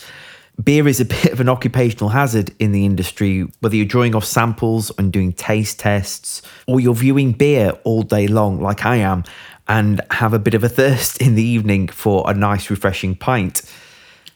Beer 0.64 0.88
is 0.88 0.98
a 0.98 1.04
bit 1.16 1.26
of 1.26 1.38
an 1.38 1.48
occupational 1.48 2.08
hazard 2.08 2.52
in 2.58 2.72
the 2.72 2.86
industry, 2.86 3.46
whether 3.60 3.76
you're 3.76 3.84
drawing 3.84 4.16
off 4.16 4.24
samples 4.24 4.90
and 4.98 5.12
doing 5.12 5.32
taste 5.34 5.78
tests, 5.78 6.40
or 6.66 6.80
you're 6.80 6.94
viewing 6.94 7.32
beer 7.32 7.72
all 7.84 8.02
day 8.02 8.26
long, 8.26 8.58
like 8.60 8.86
I 8.86 8.96
am, 8.96 9.22
and 9.68 10.00
have 10.10 10.32
a 10.32 10.38
bit 10.38 10.54
of 10.54 10.64
a 10.64 10.68
thirst 10.80 11.20
in 11.20 11.34
the 11.34 11.44
evening 11.44 11.88
for 11.88 12.28
a 12.28 12.34
nice, 12.34 12.70
refreshing 12.70 13.14
pint. 13.14 13.62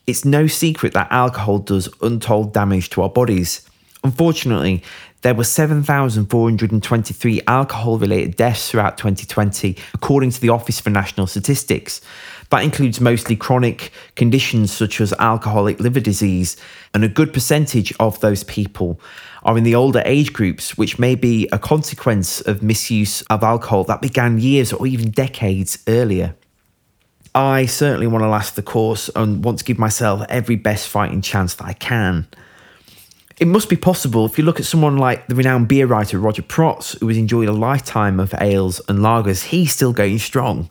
It's 0.07 0.26
no 0.26 0.47
secret 0.47 0.93
that 0.93 1.11
alcohol 1.11 1.61
does 1.61 1.88
untold 2.03 2.53
damage 2.53 2.91
to 2.91 3.03
our 3.03 3.09
bodies. 3.09 3.67
Unfortunately, 4.05 4.83
there 5.25 5.35
were 5.35 5.43
7,423 5.43 7.40
alcohol 7.47 7.99
related 7.99 8.37
deaths 8.37 8.71
throughout 8.71 8.99
2020, 8.99 9.75
according 9.95 10.31
to 10.31 10.38
the 10.38 10.50
Office 10.50 10.81
for 10.81 10.90
National 10.90 11.26
Statistics. 11.26 12.02
That 12.50 12.62
includes 12.62 13.00
mostly 13.00 13.35
chronic 13.35 13.90
conditions 14.16 14.71
such 14.71 15.00
as 15.00 15.14
alcoholic 15.14 15.81
liver 15.81 15.99
disease, 15.99 16.59
and 16.93 17.02
a 17.02 17.09
good 17.09 17.33
percentage 17.33 17.90
of 17.99 18.21
those 18.21 18.45
people 18.45 19.00
are 19.45 19.57
in 19.57 19.64
the 19.64 19.75
older 19.75 20.02
age 20.04 20.35
groups, 20.35 20.76
which 20.76 20.99
may 20.99 21.14
be 21.14 21.49
a 21.50 21.59
consequence 21.59 22.43
of 22.43 22.62
misuse 22.62 23.23
of 23.23 23.43
alcohol 23.43 23.83
that 23.85 24.02
began 24.02 24.38
years 24.38 24.75
or 24.75 24.87
even 24.87 25.11
decades 25.11 25.78
earlier. 25.88 26.37
I 27.35 27.64
certainly 27.64 28.09
want 28.09 28.25
to 28.25 28.28
last 28.28 28.57
the 28.57 28.62
course 28.62 29.09
and 29.16 29.43
want 29.43 29.59
to 29.61 29.64
give 29.64 29.78
myself 29.78 30.21
every 30.28 30.57
best 30.57 30.87
fighting 30.87 31.23
chance 31.23 31.54
that 31.54 31.64
I 31.64 31.73
can 31.73 32.28
it 33.38 33.49
must 33.49 33.69
be 33.69 33.76
possible 33.76 34.26
if 34.26 34.38
you 34.38 34.45
look 34.45 34.61
at 34.61 34.67
someone 34.67 34.97
like 34.97 35.26
the 35.26 35.35
renowned 35.35 35.67
beer 35.67 35.87
writer 35.87 36.19
Roger 36.19 36.43
Protz, 36.43 36.99
who 37.00 37.09
has 37.09 37.17
enjoyed 37.17 37.49
a 37.49 37.53
lifetime 37.53 38.21
of 38.21 38.35
ales 38.41 38.81
and 38.88 39.00
lagers, 39.00 39.45
he's 39.45 39.73
still 39.73 39.93
going 39.93 40.19
strong. 40.19 40.71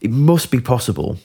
It 0.00 0.10
must 0.10 0.50
be 0.50 0.60
possible. 0.60 1.18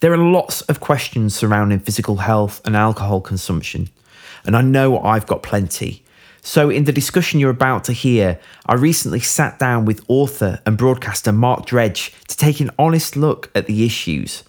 There 0.00 0.12
are 0.12 0.18
lots 0.18 0.60
of 0.62 0.80
questions 0.80 1.34
surrounding 1.34 1.78
physical 1.78 2.16
health 2.16 2.60
and 2.64 2.76
alcohol 2.76 3.20
consumption, 3.20 3.90
and 4.44 4.56
I 4.56 4.60
know 4.60 4.98
I've 4.98 5.26
got 5.26 5.42
plenty. 5.42 6.04
So, 6.42 6.68
in 6.68 6.84
the 6.84 6.92
discussion 6.92 7.40
you're 7.40 7.48
about 7.48 7.84
to 7.84 7.94
hear, 7.94 8.38
I 8.66 8.74
recently 8.74 9.20
sat 9.20 9.58
down 9.58 9.86
with 9.86 10.04
author 10.08 10.60
and 10.66 10.76
broadcaster 10.76 11.32
Mark 11.32 11.64
Dredge 11.64 12.12
to 12.28 12.36
take 12.36 12.60
an 12.60 12.70
honest 12.78 13.16
look 13.16 13.50
at 13.54 13.66
the 13.66 13.86
issues. 13.86 14.42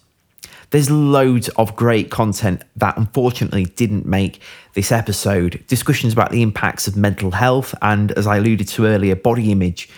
There's 0.70 0.90
loads 0.90 1.48
of 1.50 1.76
great 1.76 2.10
content 2.10 2.62
that 2.76 2.96
unfortunately 2.96 3.66
didn't 3.66 4.04
make 4.04 4.40
this 4.74 4.90
episode. 4.90 5.64
Discussions 5.68 6.12
about 6.12 6.32
the 6.32 6.42
impacts 6.42 6.88
of 6.88 6.96
mental 6.96 7.30
health 7.30 7.74
and, 7.82 8.12
as 8.12 8.26
I 8.26 8.38
alluded 8.38 8.68
to 8.68 8.86
earlier, 8.86 9.14
body 9.14 9.52
image. 9.52 9.88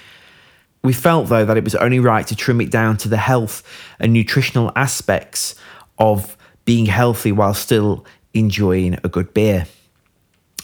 We 0.85 0.93
felt, 0.93 1.29
though, 1.29 1.45
that 1.45 1.57
it 1.57 1.65
was 1.65 1.75
only 1.75 2.01
right 2.01 2.27
to 2.27 2.37
trim 2.37 2.61
it 2.61 2.71
down 2.71 2.97
to 2.99 3.09
the 3.09 3.17
health 3.17 3.63
and 3.99 4.13
nutritional 4.13 4.71
aspects 4.77 5.55
of 5.99 6.37
being 6.65 6.87
healthy 6.87 7.33
while 7.33 7.55
still 7.55 8.05
enjoying 8.35 8.99
a 9.03 9.09
good 9.09 9.33
beer. 9.35 9.67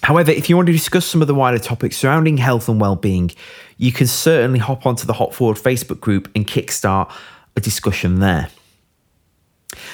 However, 0.02 0.30
if 0.30 0.50
you 0.50 0.56
want 0.56 0.66
to 0.66 0.72
discuss 0.72 1.06
some 1.06 1.22
of 1.22 1.28
the 1.28 1.34
wider 1.34 1.58
topics 1.58 1.96
surrounding 1.96 2.36
health 2.36 2.68
and 2.68 2.78
well-being, 2.78 3.30
you 3.78 3.90
can 3.90 4.06
certainly 4.06 4.58
hop 4.58 4.84
onto 4.84 5.06
the 5.06 5.14
Hop 5.14 5.32
Forward 5.32 5.56
Facebook 5.56 5.98
group 5.98 6.30
and 6.36 6.46
kickstart 6.46 7.10
a 7.56 7.60
discussion 7.60 8.20
there. 8.20 8.50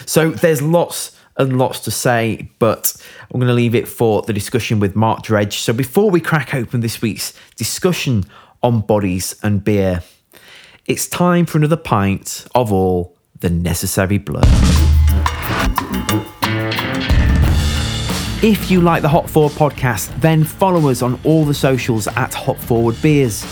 So 0.06 0.30
there's 0.30 0.62
lots 0.62 1.16
and 1.36 1.58
lots 1.58 1.80
to 1.80 1.90
say, 1.90 2.50
but 2.58 2.94
I'm 3.30 3.40
going 3.40 3.48
to 3.48 3.54
leave 3.54 3.74
it 3.74 3.88
for 3.88 4.22
the 4.22 4.32
discussion 4.32 4.80
with 4.80 4.94
Mark 4.94 5.22
Dredge. 5.22 5.58
So 5.58 5.72
before 5.72 6.10
we 6.10 6.20
crack 6.20 6.54
open 6.54 6.80
this 6.80 7.00
week's 7.00 7.32
discussion 7.56 8.24
on 8.62 8.82
bodies 8.82 9.36
and 9.42 9.64
beer, 9.64 10.02
it's 10.86 11.08
time 11.08 11.46
for 11.46 11.58
another 11.58 11.76
pint 11.76 12.46
of 12.54 12.72
all 12.72 13.16
the 13.38 13.50
necessary 13.50 14.18
blood. 14.18 14.46
If 18.42 18.70
you 18.70 18.80
like 18.80 19.02
the 19.02 19.08
Hop 19.08 19.28
Forward 19.28 19.52
podcast, 19.52 20.18
then 20.20 20.44
follow 20.44 20.88
us 20.88 21.02
on 21.02 21.20
all 21.24 21.44
the 21.44 21.54
socials 21.54 22.06
at 22.08 22.32
Hop 22.32 22.56
Forward 22.56 23.00
Beers. 23.02 23.46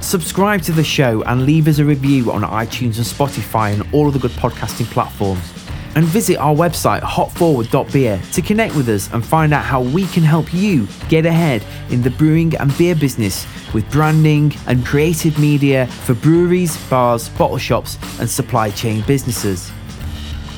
Subscribe 0.00 0.60
to 0.62 0.72
the 0.72 0.84
show 0.84 1.22
and 1.22 1.46
leave 1.46 1.68
us 1.68 1.78
a 1.78 1.84
review 1.84 2.30
on 2.30 2.42
iTunes 2.42 2.96
and 2.96 3.06
Spotify 3.06 3.72
and 3.72 3.82
all 3.94 4.06
of 4.06 4.12
the 4.12 4.18
good 4.18 4.32
podcasting 4.32 4.84
platforms. 4.86 5.65
And 5.96 6.04
visit 6.04 6.36
our 6.36 6.54
website, 6.54 7.00
hopforward.beer, 7.00 8.20
to 8.32 8.42
connect 8.42 8.76
with 8.76 8.88
us 8.88 9.10
and 9.12 9.24
find 9.24 9.52
out 9.52 9.64
how 9.64 9.80
we 9.80 10.06
can 10.06 10.22
help 10.22 10.52
you 10.52 10.86
get 11.08 11.26
ahead 11.26 11.64
in 11.90 12.02
the 12.02 12.10
brewing 12.10 12.54
and 12.56 12.76
beer 12.76 12.94
business 12.94 13.46
with 13.72 13.90
branding 13.90 14.52
and 14.66 14.84
creative 14.84 15.38
media 15.38 15.86
for 15.86 16.14
breweries, 16.14 16.76
bars, 16.88 17.30
bottle 17.30 17.58
shops, 17.58 17.98
and 18.20 18.28
supply 18.28 18.70
chain 18.70 19.02
businesses. 19.06 19.72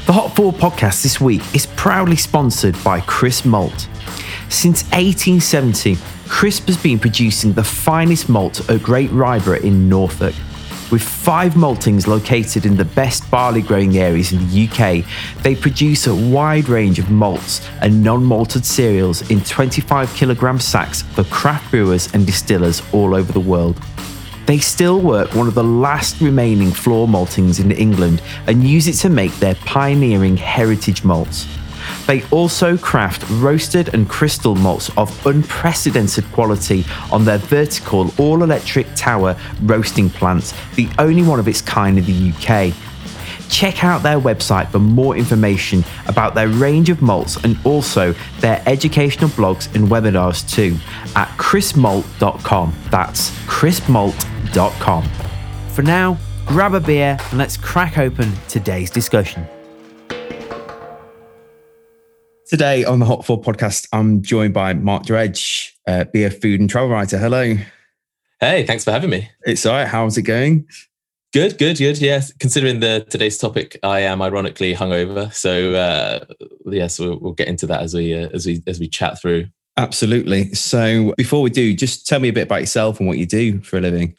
The 0.06 0.12
Hop 0.12 0.34
Forward 0.34 0.56
podcast 0.56 1.02
this 1.02 1.20
week 1.20 1.42
is 1.54 1.66
proudly 1.66 2.16
sponsored 2.16 2.76
by 2.82 3.00
Crisp 3.02 3.44
Malt. 3.44 3.88
Since 4.48 4.82
1870, 4.90 5.96
Crisp 6.28 6.66
has 6.66 6.76
been 6.76 6.98
producing 6.98 7.52
the 7.52 7.62
finest 7.62 8.28
malt 8.28 8.68
at 8.68 8.82
Great 8.82 9.10
Ryborough 9.10 9.62
in 9.62 9.88
Norfolk. 9.88 10.34
With 10.90 11.02
five 11.02 11.52
maltings 11.52 12.06
located 12.06 12.64
in 12.64 12.78
the 12.78 12.84
best 12.86 13.30
barley 13.30 13.60
growing 13.60 13.98
areas 13.98 14.32
in 14.32 14.38
the 14.48 14.66
UK, 14.66 15.04
they 15.42 15.54
produce 15.54 16.06
a 16.06 16.14
wide 16.14 16.70
range 16.70 16.98
of 16.98 17.10
malts 17.10 17.68
and 17.82 18.02
non 18.02 18.24
malted 18.24 18.64
cereals 18.64 19.30
in 19.30 19.42
25 19.42 20.14
kilogram 20.14 20.58
sacks 20.58 21.02
for 21.02 21.24
craft 21.24 21.70
brewers 21.70 22.12
and 22.14 22.24
distillers 22.24 22.80
all 22.94 23.14
over 23.14 23.32
the 23.32 23.40
world. 23.40 23.78
They 24.46 24.56
still 24.56 24.98
work 25.02 25.34
one 25.34 25.46
of 25.46 25.54
the 25.54 25.62
last 25.62 26.22
remaining 26.22 26.70
floor 26.70 27.06
maltings 27.06 27.60
in 27.60 27.70
England 27.70 28.22
and 28.46 28.64
use 28.64 28.88
it 28.88 28.94
to 29.02 29.10
make 29.10 29.34
their 29.34 29.56
pioneering 29.56 30.38
heritage 30.38 31.04
malts. 31.04 31.46
They 32.08 32.24
also 32.30 32.78
craft 32.78 33.22
roasted 33.32 33.92
and 33.92 34.08
crystal 34.08 34.54
malts 34.54 34.90
of 34.96 35.26
unprecedented 35.26 36.24
quality 36.32 36.86
on 37.12 37.26
their 37.26 37.36
vertical 37.36 38.10
all 38.18 38.42
electric 38.42 38.86
tower 38.96 39.36
roasting 39.62 40.08
plants, 40.08 40.54
the 40.74 40.88
only 40.98 41.22
one 41.22 41.38
of 41.38 41.46
its 41.46 41.60
kind 41.60 41.98
in 41.98 42.06
the 42.06 42.32
UK. 42.32 42.74
Check 43.50 43.84
out 43.84 44.02
their 44.02 44.18
website 44.18 44.70
for 44.70 44.78
more 44.78 45.18
information 45.18 45.84
about 46.06 46.34
their 46.34 46.48
range 46.48 46.88
of 46.88 47.02
malts 47.02 47.36
and 47.44 47.58
also 47.64 48.14
their 48.40 48.62
educational 48.64 49.28
blogs 49.30 49.74
and 49.74 49.88
webinars 49.88 50.48
too 50.50 50.78
at 51.14 51.28
crispmalt.com. 51.36 52.74
That's 52.90 53.30
crispmalt.com. 53.46 55.04
For 55.74 55.82
now, 55.82 56.16
grab 56.46 56.72
a 56.72 56.80
beer 56.80 57.18
and 57.28 57.38
let's 57.38 57.58
crack 57.58 57.98
open 57.98 58.32
today's 58.48 58.90
discussion. 58.90 59.46
Today 62.48 62.82
on 62.82 62.98
the 62.98 63.04
Hop 63.04 63.26
Forward 63.26 63.44
podcast, 63.44 63.86
I'm 63.92 64.22
joined 64.22 64.54
by 64.54 64.72
Mark 64.72 65.04
Dredge, 65.04 65.76
uh, 65.86 66.04
beer, 66.04 66.30
food, 66.30 66.60
and 66.60 66.70
travel 66.70 66.88
writer. 66.88 67.18
Hello. 67.18 67.56
Hey, 68.40 68.64
thanks 68.64 68.84
for 68.84 68.90
having 68.90 69.10
me. 69.10 69.28
It's 69.44 69.66
all 69.66 69.74
right. 69.74 69.86
How's 69.86 70.16
it 70.16 70.22
going? 70.22 70.66
Good, 71.34 71.58
good, 71.58 71.76
good. 71.76 71.98
Yes, 71.98 72.32
considering 72.32 72.80
the 72.80 73.06
today's 73.10 73.36
topic, 73.36 73.78
I 73.82 74.00
am 74.00 74.22
ironically 74.22 74.74
hungover. 74.74 75.30
So 75.34 75.74
uh, 75.74 76.24
yes, 76.64 76.98
we'll, 76.98 77.18
we'll 77.18 77.34
get 77.34 77.48
into 77.48 77.66
that 77.66 77.82
as 77.82 77.92
we 77.92 78.14
uh, 78.14 78.30
as 78.32 78.46
we 78.46 78.62
as 78.66 78.80
we 78.80 78.88
chat 78.88 79.20
through. 79.20 79.48
Absolutely. 79.76 80.54
So 80.54 81.12
before 81.18 81.42
we 81.42 81.50
do, 81.50 81.74
just 81.74 82.06
tell 82.06 82.18
me 82.18 82.30
a 82.30 82.32
bit 82.32 82.44
about 82.44 82.60
yourself 82.60 82.98
and 82.98 83.06
what 83.06 83.18
you 83.18 83.26
do 83.26 83.60
for 83.60 83.76
a 83.76 83.82
living. 83.82 84.16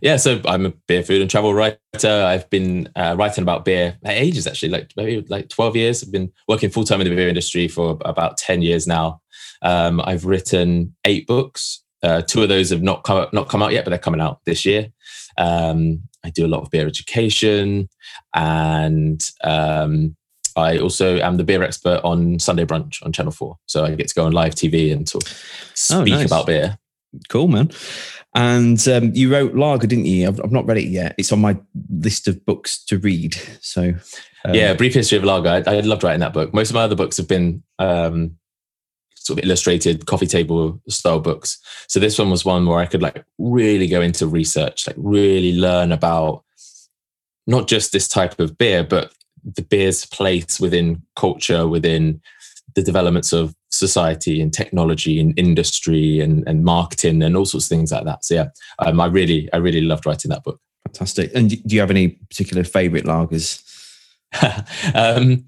Yeah, 0.00 0.16
so 0.16 0.40
I'm 0.46 0.66
a 0.66 0.70
beer, 0.86 1.02
food, 1.02 1.20
and 1.20 1.30
travel 1.30 1.54
writer. 1.54 1.78
I've 2.04 2.48
been 2.50 2.88
uh, 2.96 3.16
writing 3.18 3.42
about 3.42 3.64
beer 3.64 3.98
ages, 4.06 4.46
actually, 4.46 4.70
like 4.70 4.92
maybe 4.96 5.26
like 5.28 5.48
12 5.48 5.76
years. 5.76 6.02
I've 6.02 6.12
been 6.12 6.32
working 6.46 6.70
full 6.70 6.84
time 6.84 7.00
in 7.00 7.08
the 7.08 7.14
beer 7.14 7.28
industry 7.28 7.68
for 7.68 7.98
about 8.04 8.36
10 8.38 8.62
years 8.62 8.86
now. 8.86 9.20
Um, 9.62 10.00
I've 10.04 10.24
written 10.24 10.94
eight 11.04 11.26
books. 11.26 11.82
Uh, 12.02 12.22
two 12.22 12.42
of 12.42 12.48
those 12.48 12.70
have 12.70 12.82
not 12.82 13.02
come 13.02 13.18
out, 13.18 13.32
not 13.32 13.48
come 13.48 13.62
out 13.62 13.72
yet, 13.72 13.84
but 13.84 13.90
they're 13.90 13.98
coming 13.98 14.20
out 14.20 14.44
this 14.44 14.64
year. 14.64 14.88
Um, 15.36 16.02
I 16.24 16.30
do 16.30 16.46
a 16.46 16.48
lot 16.48 16.62
of 16.62 16.70
beer 16.70 16.86
education, 16.86 17.88
and 18.34 19.20
um, 19.42 20.16
I 20.56 20.78
also 20.78 21.18
am 21.18 21.36
the 21.36 21.44
beer 21.44 21.62
expert 21.62 22.00
on 22.04 22.38
Sunday 22.38 22.64
Brunch 22.64 23.04
on 23.04 23.12
Channel 23.12 23.32
Four. 23.32 23.56
So 23.66 23.84
I 23.84 23.94
get 23.94 24.08
to 24.08 24.14
go 24.14 24.26
on 24.26 24.32
live 24.32 24.54
TV 24.54 24.92
and 24.92 25.06
talk, 25.06 25.26
speak 25.74 25.96
oh, 25.96 26.04
nice. 26.04 26.26
about 26.26 26.46
beer. 26.46 26.78
Cool, 27.28 27.48
man. 27.48 27.70
And 28.34 28.86
um, 28.88 29.12
you 29.14 29.32
wrote 29.32 29.54
Lager, 29.54 29.86
didn't 29.86 30.04
you? 30.04 30.28
I've, 30.28 30.40
I've, 30.44 30.52
not 30.52 30.66
read 30.66 30.76
it 30.76 30.88
yet. 30.88 31.14
It's 31.18 31.32
on 31.32 31.40
my 31.40 31.58
list 31.90 32.28
of 32.28 32.44
books 32.44 32.84
to 32.84 32.98
read. 32.98 33.34
So 33.60 33.94
uh, 34.44 34.52
yeah, 34.52 34.74
brief 34.74 34.94
history 34.94 35.18
of 35.18 35.24
Lager. 35.24 35.48
I, 35.66 35.76
I, 35.76 35.80
loved 35.80 36.04
writing 36.04 36.20
that 36.20 36.34
book. 36.34 36.52
Most 36.52 36.70
of 36.70 36.74
my 36.74 36.82
other 36.82 36.94
books 36.94 37.16
have 37.16 37.26
been 37.26 37.62
um, 37.78 38.36
sort 39.14 39.38
of 39.38 39.44
illustrated 39.44 40.06
coffee 40.06 40.26
table 40.26 40.80
style 40.88 41.20
books. 41.20 41.58
So 41.88 42.00
this 42.00 42.18
one 42.18 42.30
was 42.30 42.44
one 42.44 42.66
where 42.66 42.78
I 42.78 42.86
could 42.86 43.02
like 43.02 43.24
really 43.38 43.88
go 43.88 44.00
into 44.02 44.26
research, 44.26 44.86
like 44.86 44.96
really 44.98 45.58
learn 45.58 45.90
about 45.90 46.44
not 47.46 47.66
just 47.66 47.92
this 47.92 48.08
type 48.08 48.38
of 48.38 48.58
beer, 48.58 48.84
but 48.84 49.12
the 49.44 49.62
beer's 49.62 50.04
place 50.06 50.60
within 50.60 51.02
culture, 51.16 51.66
within 51.66 52.20
the 52.74 52.82
developments 52.82 53.32
of 53.32 53.54
society 53.70 54.40
and 54.40 54.52
technology 54.52 55.20
and 55.20 55.38
industry 55.38 56.20
and, 56.20 56.46
and 56.46 56.64
marketing 56.64 57.22
and 57.22 57.36
all 57.36 57.44
sorts 57.44 57.66
of 57.66 57.70
things 57.70 57.92
like 57.92 58.04
that. 58.04 58.24
So 58.24 58.34
yeah, 58.34 58.48
um, 58.78 59.00
I 59.00 59.06
really, 59.06 59.48
I 59.52 59.58
really 59.58 59.80
loved 59.80 60.06
writing 60.06 60.30
that 60.30 60.44
book. 60.44 60.60
Fantastic. 60.86 61.30
And 61.34 61.50
do 61.50 61.74
you 61.74 61.80
have 61.80 61.90
any 61.90 62.08
particular 62.08 62.64
favorite 62.64 63.04
lagers? 63.04 63.62
um, 64.94 65.44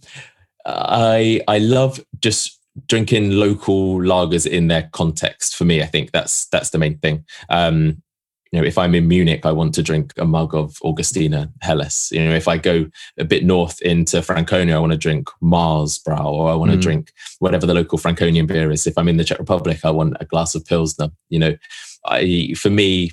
I 0.67 1.41
I 1.49 1.59
love 1.59 2.05
just 2.21 2.59
drinking 2.87 3.33
local 3.33 3.97
lagers 3.99 4.47
in 4.47 4.69
their 4.69 4.89
context. 4.93 5.57
For 5.57 5.65
me, 5.65 5.83
I 5.83 5.87
think 5.87 6.13
that's 6.13 6.47
that's 6.47 6.71
the 6.71 6.79
main 6.79 6.99
thing. 6.99 7.25
Um, 7.49 8.03
you 8.53 8.61
know, 8.61 8.67
if 8.67 8.79
I'm 8.79 8.95
in 8.95 9.09
Munich, 9.09 9.47
I 9.47 9.53
want 9.53 9.75
to 9.75 9.83
drink 9.83 10.13
a 10.17 10.25
mug 10.25 10.55
of 10.55 10.75
Augustiner 10.85 11.53
Helles. 11.61 12.11
You 12.13 12.25
know, 12.25 12.35
if 12.35 12.49
I 12.49 12.59
go 12.59 12.87
a 13.19 13.25
bit 13.25 13.45
north 13.45 13.81
into 13.83 14.23
Franconia, 14.23 14.77
I 14.77 14.81
want 14.81 14.93
to 14.93 14.99
drink 14.99 15.29
Mahrs 15.43 15.81
Mahrs 15.81 16.03
Bräu 16.03 16.25
or 16.25 16.51
I 16.51 16.55
want 16.55 16.71
mm. 16.71 16.75
to 16.75 16.81
drink 16.81 17.13
whatever 17.39 17.67
the 17.67 17.75
local 17.75 17.99
Franconian 17.99 18.47
beer 18.47 18.71
is. 18.71 18.87
If 18.87 18.97
I'm 18.97 19.09
in 19.09 19.17
the 19.17 19.25
Czech 19.25 19.39
Republic, 19.39 19.81
I 19.85 19.91
want 19.91 20.17
a 20.21 20.25
glass 20.25 20.55
of 20.55 20.65
Pilsner. 20.65 21.11
You 21.29 21.39
know, 21.39 21.57
I, 22.05 22.55
for 22.55 22.71
me, 22.71 23.11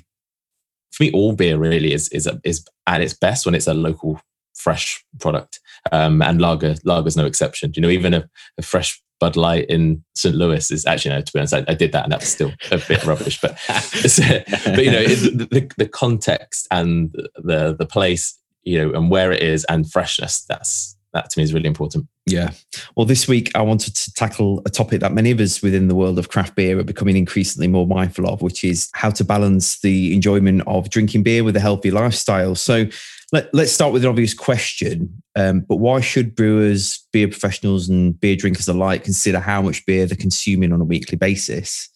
for 0.92 1.04
me, 1.04 1.12
all 1.12 1.32
beer 1.32 1.58
really 1.58 1.92
is 1.92 2.08
is 2.10 2.28
is 2.44 2.66
at 2.86 3.00
its 3.00 3.14
best 3.14 3.46
when 3.46 3.54
it's 3.54 3.66
a 3.66 3.74
local 3.74 4.20
fresh 4.54 5.04
product. 5.20 5.60
Um, 5.92 6.22
and 6.22 6.40
lager 6.40 6.74
lager 6.84 7.08
is 7.08 7.16
no 7.16 7.26
exception. 7.26 7.72
You 7.74 7.82
know, 7.82 7.90
even 7.90 8.14
a, 8.14 8.28
a 8.58 8.62
fresh 8.62 9.00
Bud 9.20 9.36
Light 9.36 9.66
in 9.68 10.04
St. 10.14 10.34
Louis 10.34 10.70
is 10.70 10.86
actually 10.86 11.14
no. 11.14 11.20
To 11.20 11.32
be 11.32 11.38
honest, 11.38 11.54
I, 11.54 11.64
I 11.68 11.74
did 11.74 11.92
that, 11.92 12.04
and 12.04 12.12
that 12.12 12.20
was 12.20 12.28
still 12.28 12.52
a 12.70 12.78
bit 12.78 13.04
rubbish. 13.04 13.40
But 13.40 13.58
but 13.68 14.84
you 14.84 14.90
know, 14.90 15.04
the, 15.06 15.48
the, 15.50 15.70
the 15.76 15.88
context 15.88 16.68
and 16.70 17.14
the 17.36 17.74
the 17.76 17.86
place, 17.86 18.38
you 18.62 18.78
know, 18.78 18.96
and 18.96 19.10
where 19.10 19.32
it 19.32 19.42
is, 19.42 19.64
and 19.64 19.90
freshness. 19.90 20.42
That's 20.42 20.96
that 21.14 21.30
to 21.30 21.38
me 21.38 21.42
is 21.42 21.54
really 21.54 21.68
important. 21.68 22.06
Yeah. 22.26 22.50
Well, 22.94 23.06
this 23.06 23.26
week 23.26 23.50
I 23.54 23.62
wanted 23.62 23.96
to 23.96 24.12
tackle 24.12 24.62
a 24.66 24.70
topic 24.70 25.00
that 25.00 25.12
many 25.12 25.30
of 25.30 25.40
us 25.40 25.62
within 25.62 25.88
the 25.88 25.94
world 25.94 26.18
of 26.18 26.28
craft 26.28 26.54
beer 26.54 26.78
are 26.78 26.84
becoming 26.84 27.16
increasingly 27.16 27.68
more 27.68 27.86
mindful 27.86 28.28
of, 28.28 28.42
which 28.42 28.62
is 28.62 28.90
how 28.92 29.10
to 29.10 29.24
balance 29.24 29.80
the 29.80 30.14
enjoyment 30.14 30.62
of 30.66 30.90
drinking 30.90 31.22
beer 31.22 31.44
with 31.44 31.56
a 31.56 31.60
healthy 31.60 31.90
lifestyle. 31.90 32.54
So 32.54 32.86
let, 33.32 33.54
us 33.54 33.72
start 33.72 33.92
with 33.92 34.04
an 34.04 34.10
obvious 34.10 34.34
question. 34.34 35.22
Um, 35.36 35.60
but 35.60 35.76
why 35.76 36.00
should 36.00 36.34
brewers, 36.34 37.06
beer 37.12 37.28
professionals, 37.28 37.88
and 37.88 38.18
beer 38.18 38.36
drinkers 38.36 38.68
alike 38.68 39.04
consider 39.04 39.40
how 39.40 39.60
much 39.62 39.84
beer 39.86 40.06
they're 40.06 40.16
consuming 40.16 40.72
on 40.72 40.80
a 40.80 40.84
weekly 40.84 41.16
basis? 41.16 41.88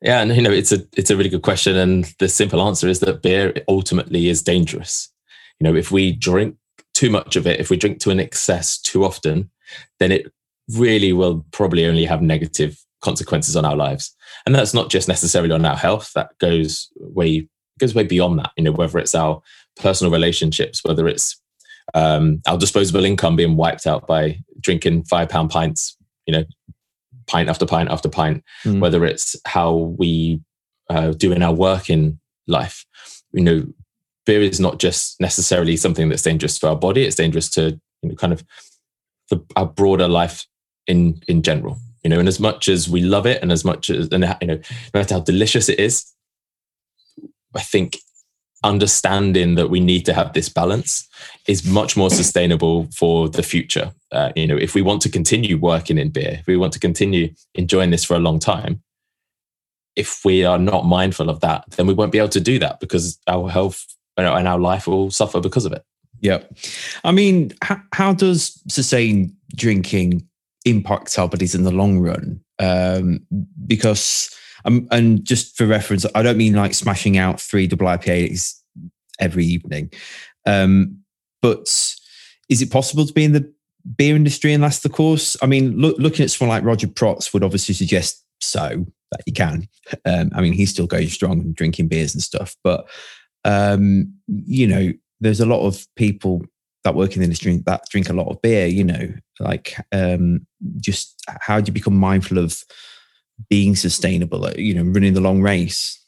Yeah, 0.00 0.20
and 0.20 0.34
you 0.34 0.42
know 0.42 0.50
it's 0.50 0.72
a 0.72 0.86
it's 0.96 1.10
a 1.10 1.16
really 1.16 1.30
good 1.30 1.42
question, 1.42 1.76
and 1.76 2.04
the 2.18 2.28
simple 2.28 2.60
answer 2.60 2.88
is 2.88 3.00
that 3.00 3.22
beer 3.22 3.54
ultimately 3.68 4.28
is 4.28 4.42
dangerous. 4.42 5.08
You 5.60 5.64
know, 5.64 5.74
if 5.74 5.90
we 5.90 6.12
drink 6.12 6.56
too 6.94 7.10
much 7.10 7.36
of 7.36 7.46
it, 7.46 7.60
if 7.60 7.70
we 7.70 7.76
drink 7.76 8.00
to 8.00 8.10
an 8.10 8.20
excess 8.20 8.78
too 8.78 9.04
often, 9.04 9.50
then 10.00 10.12
it 10.12 10.30
really 10.76 11.12
will 11.12 11.44
probably 11.52 11.86
only 11.86 12.04
have 12.04 12.22
negative 12.22 12.78
consequences 13.00 13.56
on 13.56 13.64
our 13.64 13.76
lives. 13.76 14.14
And 14.46 14.54
that's 14.54 14.74
not 14.74 14.90
just 14.90 15.08
necessarily 15.08 15.52
on 15.52 15.64
our 15.64 15.76
health; 15.76 16.12
that 16.14 16.36
goes 16.38 16.90
way 16.96 17.48
goes 17.78 17.94
way 17.94 18.04
beyond 18.04 18.38
that. 18.38 18.52
You 18.56 18.64
know, 18.64 18.72
whether 18.72 18.98
it's 18.98 19.14
our 19.14 19.42
personal 19.76 20.12
relationships, 20.12 20.80
whether 20.84 21.08
it's 21.08 21.40
um, 21.92 22.40
our 22.46 22.56
disposable 22.56 23.04
income 23.04 23.36
being 23.36 23.56
wiped 23.56 23.86
out 23.86 24.06
by 24.06 24.38
drinking 24.60 25.04
five 25.04 25.28
pound 25.28 25.50
pints, 25.50 25.96
you 26.26 26.32
know, 26.32 26.44
pint 27.26 27.48
after 27.48 27.66
pint 27.66 27.90
after 27.90 28.08
pint, 28.08 28.42
mm. 28.64 28.80
whether 28.80 29.04
it's 29.04 29.36
how 29.46 29.74
we 29.98 30.40
uh, 30.90 31.10
do 31.12 31.32
in 31.32 31.42
our 31.42 31.52
work 31.52 31.90
in 31.90 32.18
life. 32.46 32.84
You 33.32 33.42
know, 33.42 33.66
beer 34.26 34.40
is 34.40 34.60
not 34.60 34.78
just 34.78 35.20
necessarily 35.20 35.76
something 35.76 36.08
that's 36.08 36.22
dangerous 36.22 36.56
for 36.58 36.68
our 36.68 36.76
body; 36.76 37.04
it's 37.04 37.16
dangerous 37.16 37.50
to 37.50 37.78
you 38.02 38.08
know, 38.08 38.14
kind 38.14 38.32
of 38.32 38.44
the, 39.30 39.44
our 39.56 39.66
broader 39.66 40.08
life 40.08 40.46
in 40.86 41.20
in 41.28 41.42
general. 41.42 41.78
You 42.02 42.10
know, 42.10 42.18
and 42.18 42.28
as 42.28 42.38
much 42.38 42.68
as 42.68 42.88
we 42.88 43.00
love 43.00 43.26
it, 43.26 43.42
and 43.42 43.50
as 43.50 43.64
much 43.64 43.90
as 43.90 44.08
and 44.08 44.24
you 44.40 44.46
know, 44.46 44.56
no 44.56 45.00
matter 45.00 45.14
how 45.14 45.20
delicious 45.20 45.68
it 45.68 45.80
is, 45.80 46.04
I 47.54 47.60
think 47.60 47.98
understanding 48.64 49.54
that 49.54 49.70
we 49.70 49.78
need 49.78 50.04
to 50.06 50.14
have 50.14 50.32
this 50.32 50.48
balance 50.48 51.08
is 51.46 51.64
much 51.64 51.96
more 51.96 52.10
sustainable 52.10 52.88
for 52.96 53.28
the 53.28 53.42
future. 53.42 53.92
Uh, 54.10 54.32
you 54.34 54.46
know, 54.46 54.56
if 54.56 54.74
we 54.74 54.82
want 54.82 55.02
to 55.02 55.08
continue 55.08 55.56
working 55.56 55.98
in 55.98 56.10
beer, 56.10 56.38
if 56.40 56.46
we 56.46 56.56
want 56.56 56.72
to 56.72 56.80
continue 56.80 57.32
enjoying 57.54 57.90
this 57.90 58.04
for 58.04 58.14
a 58.14 58.20
long 58.20 58.38
time, 58.38 58.82
if 59.94 60.24
we 60.24 60.44
are 60.44 60.58
not 60.58 60.86
mindful 60.86 61.30
of 61.30 61.40
that, 61.40 61.64
then 61.76 61.86
we 61.86 61.94
won't 61.94 62.10
be 62.10 62.18
able 62.18 62.28
to 62.28 62.40
do 62.40 62.58
that 62.58 62.80
because 62.80 63.18
our 63.28 63.48
health 63.48 63.86
and 64.16 64.26
our 64.48 64.58
life 64.58 64.86
will 64.86 65.10
suffer 65.10 65.40
because 65.40 65.64
of 65.64 65.72
it. 65.72 65.84
Yeah. 66.20 66.42
I 67.04 67.12
mean, 67.12 67.52
how, 67.62 67.80
how 67.92 68.14
does 68.14 68.60
sustained 68.68 69.34
drinking 69.54 70.26
impact 70.64 71.18
our 71.18 71.28
bodies 71.28 71.54
in 71.54 71.64
the 71.64 71.70
long 71.70 71.98
run? 71.98 72.40
Um, 72.58 73.20
because, 73.66 74.30
um, 74.64 74.88
and 74.90 75.24
just 75.24 75.56
for 75.56 75.66
reference, 75.66 76.06
I 76.14 76.22
don't 76.22 76.36
mean 76.36 76.54
like 76.54 76.74
smashing 76.74 77.16
out 77.18 77.40
three 77.40 77.66
double 77.66 77.86
IPAs 77.86 78.54
every 79.20 79.44
evening. 79.44 79.92
Um, 80.46 80.98
but 81.42 81.68
is 82.48 82.62
it 82.62 82.70
possible 82.70 83.06
to 83.06 83.12
be 83.12 83.24
in 83.24 83.32
the 83.32 83.52
beer 83.96 84.16
industry 84.16 84.52
and 84.52 84.62
last 84.62 84.82
the 84.82 84.88
course? 84.88 85.36
I 85.42 85.46
mean, 85.46 85.76
look, 85.76 85.96
looking 85.98 86.24
at 86.24 86.30
someone 86.30 86.56
like 86.56 86.64
Roger 86.64 86.86
Protz 86.86 87.32
would 87.32 87.44
obviously 87.44 87.74
suggest 87.74 88.24
so 88.40 88.86
that 89.12 89.22
you 89.26 89.32
can. 89.32 89.68
Um, 90.04 90.30
I 90.34 90.40
mean, 90.40 90.52
he's 90.52 90.70
still 90.70 90.86
going 90.86 91.08
strong 91.08 91.40
and 91.40 91.54
drinking 91.54 91.88
beers 91.88 92.14
and 92.14 92.22
stuff, 92.22 92.56
but 92.64 92.88
um, 93.44 94.14
you 94.26 94.66
know, 94.66 94.92
there's 95.20 95.40
a 95.40 95.46
lot 95.46 95.66
of 95.66 95.86
people 95.96 96.42
that 96.82 96.94
work 96.94 97.14
in 97.14 97.20
the 97.20 97.24
industry 97.24 97.62
that 97.66 97.84
drink 97.90 98.08
a 98.08 98.14
lot 98.14 98.28
of 98.28 98.40
beer. 98.42 98.66
You 98.66 98.84
know, 98.84 99.12
like 99.40 99.76
um, 99.92 100.46
just 100.76 101.22
how 101.26 101.60
do 101.60 101.68
you 101.68 101.72
become 101.72 101.96
mindful 101.96 102.38
of 102.38 102.62
being 103.48 103.76
sustainable? 103.76 104.50
You 104.52 104.74
know, 104.74 104.82
running 104.82 105.14
the 105.14 105.20
long 105.20 105.42
race. 105.42 106.00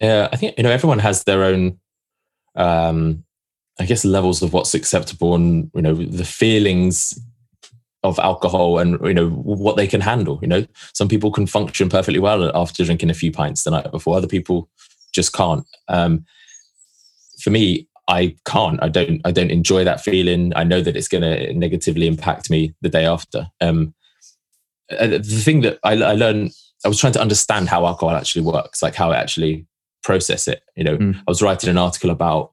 Yeah, 0.00 0.28
I 0.32 0.36
think 0.36 0.54
you 0.56 0.64
know 0.64 0.70
everyone 0.70 1.00
has 1.00 1.24
their 1.24 1.42
own, 1.42 1.78
um, 2.54 3.24
I 3.80 3.84
guess, 3.84 4.04
levels 4.04 4.42
of 4.42 4.52
what's 4.52 4.74
acceptable, 4.74 5.34
and 5.34 5.70
you 5.74 5.82
know 5.82 5.94
the 5.94 6.24
feelings 6.24 7.18
of 8.04 8.18
alcohol 8.20 8.78
and 8.78 8.96
you 9.04 9.14
know 9.14 9.28
what 9.28 9.76
they 9.76 9.86
can 9.86 10.00
handle. 10.00 10.38
You 10.40 10.48
know, 10.48 10.66
some 10.92 11.08
people 11.08 11.32
can 11.32 11.46
function 11.46 11.88
perfectly 11.88 12.20
well 12.20 12.56
after 12.56 12.84
drinking 12.84 13.10
a 13.10 13.14
few 13.14 13.32
pints 13.32 13.64
the 13.64 13.70
night 13.70 13.90
before. 13.90 14.16
Other 14.16 14.28
people 14.28 14.68
just 15.12 15.32
can't. 15.32 15.66
Um, 15.88 16.24
for 17.40 17.50
me, 17.50 17.88
I 18.08 18.36
can't. 18.46 18.82
I 18.82 18.88
don't. 18.88 19.20
I 19.24 19.30
don't 19.30 19.50
enjoy 19.50 19.84
that 19.84 20.00
feeling. 20.00 20.52
I 20.56 20.64
know 20.64 20.80
that 20.80 20.96
it's 20.96 21.08
going 21.08 21.22
to 21.22 21.52
negatively 21.54 22.06
impact 22.06 22.50
me 22.50 22.74
the 22.80 22.88
day 22.88 23.04
after. 23.04 23.48
Um, 23.60 23.94
the 24.90 25.42
thing 25.44 25.60
that 25.62 25.78
I, 25.84 25.92
I, 25.92 26.14
learned, 26.14 26.52
I 26.84 26.88
was 26.88 26.98
trying 26.98 27.12
to 27.14 27.20
understand 27.20 27.68
how 27.68 27.86
alcohol 27.86 28.14
actually 28.14 28.42
works, 28.42 28.82
like 28.82 28.94
how 28.94 29.12
it 29.12 29.16
actually 29.16 29.66
process 30.02 30.48
it. 30.48 30.62
You 30.76 30.84
know, 30.84 30.96
mm. 30.96 31.16
I 31.16 31.24
was 31.26 31.42
writing 31.42 31.70
an 31.70 31.78
article 31.78 32.10
about 32.10 32.52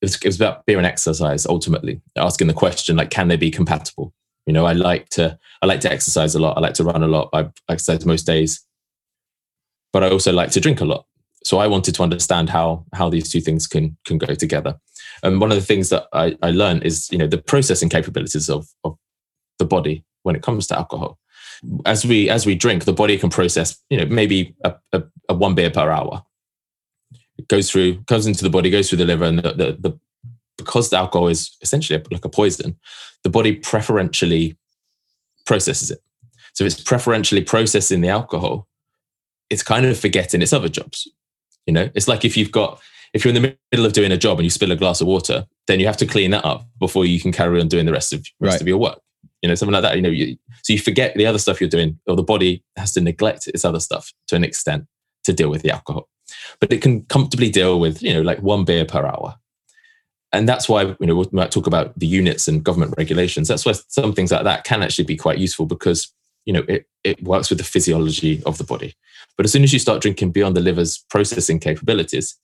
it 0.00 0.06
was, 0.06 0.14
it 0.16 0.26
was 0.26 0.36
about 0.36 0.64
beer 0.66 0.78
and 0.78 0.86
exercise. 0.86 1.46
Ultimately, 1.46 2.00
asking 2.16 2.46
the 2.46 2.54
question 2.54 2.96
like, 2.96 3.10
can 3.10 3.28
they 3.28 3.36
be 3.36 3.50
compatible? 3.50 4.14
You 4.46 4.52
know, 4.52 4.64
I 4.64 4.72
like 4.72 5.08
to 5.10 5.38
I 5.60 5.66
like 5.66 5.80
to 5.80 5.92
exercise 5.92 6.34
a 6.34 6.38
lot. 6.38 6.56
I 6.56 6.60
like 6.60 6.74
to 6.74 6.84
run 6.84 7.02
a 7.02 7.08
lot. 7.08 7.30
I 7.32 7.48
exercise 7.68 8.06
most 8.06 8.26
days, 8.26 8.64
but 9.92 10.04
I 10.04 10.10
also 10.10 10.32
like 10.32 10.50
to 10.52 10.60
drink 10.60 10.80
a 10.80 10.84
lot 10.84 11.06
so 11.44 11.58
I 11.58 11.66
wanted 11.66 11.94
to 11.94 12.02
understand 12.02 12.50
how 12.50 12.84
how 12.92 13.08
these 13.08 13.28
two 13.28 13.40
things 13.40 13.66
can 13.66 13.96
can 14.04 14.18
go 14.18 14.34
together. 14.34 14.78
And 15.22 15.40
one 15.40 15.50
of 15.50 15.58
the 15.58 15.64
things 15.64 15.88
that 15.88 16.06
I, 16.12 16.36
I 16.42 16.50
learned 16.50 16.84
is 16.84 17.08
you 17.10 17.18
know 17.18 17.26
the 17.26 17.38
processing 17.38 17.88
capabilities 17.88 18.48
of, 18.48 18.68
of 18.84 18.96
the 19.58 19.64
body 19.64 20.04
when 20.22 20.36
it 20.36 20.42
comes 20.42 20.66
to 20.68 20.76
alcohol. 20.76 21.18
As 21.84 22.04
we 22.04 22.30
as 22.30 22.46
we 22.46 22.54
drink, 22.54 22.84
the 22.84 22.92
body 22.92 23.18
can 23.18 23.30
process 23.30 23.76
you 23.90 23.98
know 23.98 24.06
maybe 24.06 24.54
a, 24.64 24.74
a, 24.92 25.02
a 25.28 25.34
one 25.34 25.54
beer 25.54 25.70
per 25.70 25.90
hour. 25.90 26.24
It 27.36 27.48
goes 27.48 27.70
through 27.70 28.02
comes 28.04 28.26
into 28.26 28.42
the 28.42 28.50
body, 28.50 28.70
goes 28.70 28.88
through 28.88 28.98
the 28.98 29.04
liver, 29.04 29.24
and 29.24 29.38
the, 29.38 29.52
the, 29.52 29.76
the 29.80 30.00
because 30.56 30.90
the 30.90 30.98
alcohol 30.98 31.28
is 31.28 31.56
essentially 31.62 32.02
like 32.10 32.24
a 32.24 32.28
poison, 32.28 32.76
the 33.22 33.30
body 33.30 33.54
preferentially 33.54 34.58
processes 35.46 35.90
it. 35.90 36.00
So 36.54 36.64
it's 36.64 36.80
preferentially 36.80 37.42
processing 37.42 38.00
the 38.00 38.08
alcohol. 38.08 38.66
It's 39.48 39.62
kind 39.62 39.86
of 39.86 39.98
forgetting 39.98 40.42
its 40.42 40.52
other 40.52 40.68
jobs. 40.68 41.08
You 41.66 41.72
know, 41.72 41.88
it's 41.94 42.08
like 42.08 42.24
if 42.24 42.36
you've 42.36 42.52
got 42.52 42.80
if 43.14 43.24
you're 43.24 43.34
in 43.34 43.42
the 43.42 43.56
middle 43.72 43.86
of 43.86 43.92
doing 43.92 44.12
a 44.12 44.16
job 44.16 44.38
and 44.38 44.44
you 44.44 44.50
spill 44.50 44.72
a 44.72 44.76
glass 44.76 45.00
of 45.00 45.06
water, 45.06 45.46
then 45.66 45.80
you 45.80 45.86
have 45.86 45.96
to 45.98 46.06
clean 46.06 46.30
that 46.32 46.44
up 46.44 46.66
before 46.78 47.06
you 47.06 47.20
can 47.20 47.32
carry 47.32 47.60
on 47.60 47.68
doing 47.68 47.86
the 47.86 47.92
rest 47.92 48.12
of 48.12 48.26
rest 48.40 48.54
right. 48.54 48.60
of 48.60 48.68
your 48.68 48.78
work. 48.78 49.00
You 49.42 49.48
know, 49.48 49.54
something 49.54 49.72
like 49.72 49.82
that. 49.82 49.96
You 49.96 50.02
know, 50.02 50.08
you, 50.08 50.36
so 50.62 50.72
you 50.72 50.78
forget 50.78 51.14
the 51.14 51.26
other 51.26 51.38
stuff 51.38 51.60
you're 51.60 51.70
doing, 51.70 51.98
or 52.06 52.16
the 52.16 52.22
body 52.22 52.62
has 52.76 52.92
to 52.92 53.00
neglect 53.00 53.46
its 53.48 53.64
other 53.64 53.80
stuff 53.80 54.12
to 54.28 54.36
an 54.36 54.44
extent 54.44 54.86
to 55.24 55.32
deal 55.32 55.50
with 55.50 55.62
the 55.62 55.70
alcohol. 55.70 56.08
But 56.60 56.72
it 56.72 56.82
can 56.82 57.02
comfortably 57.02 57.50
deal 57.50 57.80
with, 57.80 58.02
you 58.02 58.12
know, 58.12 58.22
like 58.22 58.40
one 58.40 58.64
beer 58.64 58.84
per 58.84 59.06
hour. 59.06 59.36
And 60.32 60.48
that's 60.48 60.68
why, 60.68 60.82
you 60.82 61.06
know, 61.06 61.16
we 61.16 61.26
might 61.32 61.50
talk 61.50 61.66
about 61.66 61.98
the 61.98 62.06
units 62.06 62.48
and 62.48 62.62
government 62.62 62.94
regulations. 62.98 63.48
That's 63.48 63.64
why 63.64 63.72
some 63.88 64.12
things 64.12 64.30
like 64.30 64.44
that 64.44 64.64
can 64.64 64.82
actually 64.82 65.06
be 65.06 65.16
quite 65.16 65.38
useful 65.38 65.64
because, 65.64 66.12
you 66.44 66.52
know, 66.52 66.64
it, 66.68 66.86
it 67.02 67.22
works 67.22 67.48
with 67.48 67.58
the 67.58 67.64
physiology 67.64 68.42
of 68.44 68.58
the 68.58 68.64
body. 68.64 68.94
But 69.36 69.46
as 69.46 69.52
soon 69.52 69.64
as 69.64 69.72
you 69.72 69.78
start 69.78 70.02
drinking 70.02 70.32
beyond 70.32 70.56
the 70.56 70.60
liver's 70.60 70.98
processing 71.08 71.60
capabilities, 71.60 72.36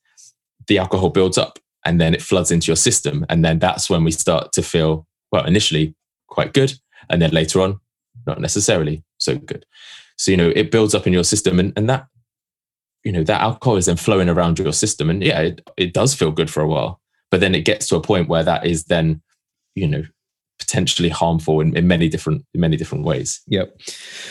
the 0.66 0.78
alcohol 0.78 1.10
builds 1.10 1.36
up 1.36 1.58
and 1.84 2.00
then 2.00 2.14
it 2.14 2.22
floods 2.22 2.50
into 2.50 2.68
your 2.68 2.76
system. 2.76 3.26
And 3.28 3.44
then 3.44 3.58
that's 3.58 3.90
when 3.90 4.02
we 4.02 4.12
start 4.12 4.52
to 4.52 4.62
feel, 4.62 5.06
well, 5.30 5.44
initially 5.44 5.94
quite 6.28 6.54
good. 6.54 6.78
And 7.10 7.20
then 7.20 7.30
later 7.30 7.60
on, 7.60 7.80
not 8.26 8.40
necessarily 8.40 9.04
so 9.18 9.36
good. 9.36 9.66
So, 10.16 10.30
you 10.30 10.36
know, 10.36 10.52
it 10.54 10.70
builds 10.70 10.94
up 10.94 11.06
in 11.06 11.12
your 11.12 11.24
system 11.24 11.58
and, 11.58 11.72
and 11.76 11.88
that, 11.90 12.06
you 13.02 13.12
know, 13.12 13.24
that 13.24 13.40
alcohol 13.40 13.76
is 13.76 13.86
then 13.86 13.96
flowing 13.96 14.28
around 14.28 14.58
your 14.58 14.72
system. 14.72 15.10
And 15.10 15.22
yeah, 15.22 15.40
it, 15.40 15.68
it 15.76 15.92
does 15.92 16.14
feel 16.14 16.30
good 16.30 16.50
for 16.50 16.62
a 16.62 16.68
while. 16.68 17.00
But 17.30 17.40
then 17.40 17.54
it 17.54 17.64
gets 17.64 17.88
to 17.88 17.96
a 17.96 18.00
point 18.00 18.28
where 18.28 18.44
that 18.44 18.64
is 18.64 18.84
then, 18.84 19.20
you 19.74 19.88
know, 19.88 20.04
potentially 20.58 21.08
harmful 21.08 21.60
in, 21.60 21.76
in 21.76 21.86
many 21.86 22.08
different 22.08 22.44
in 22.54 22.60
many 22.60 22.76
different 22.76 23.04
ways. 23.04 23.40
Yep. 23.48 23.80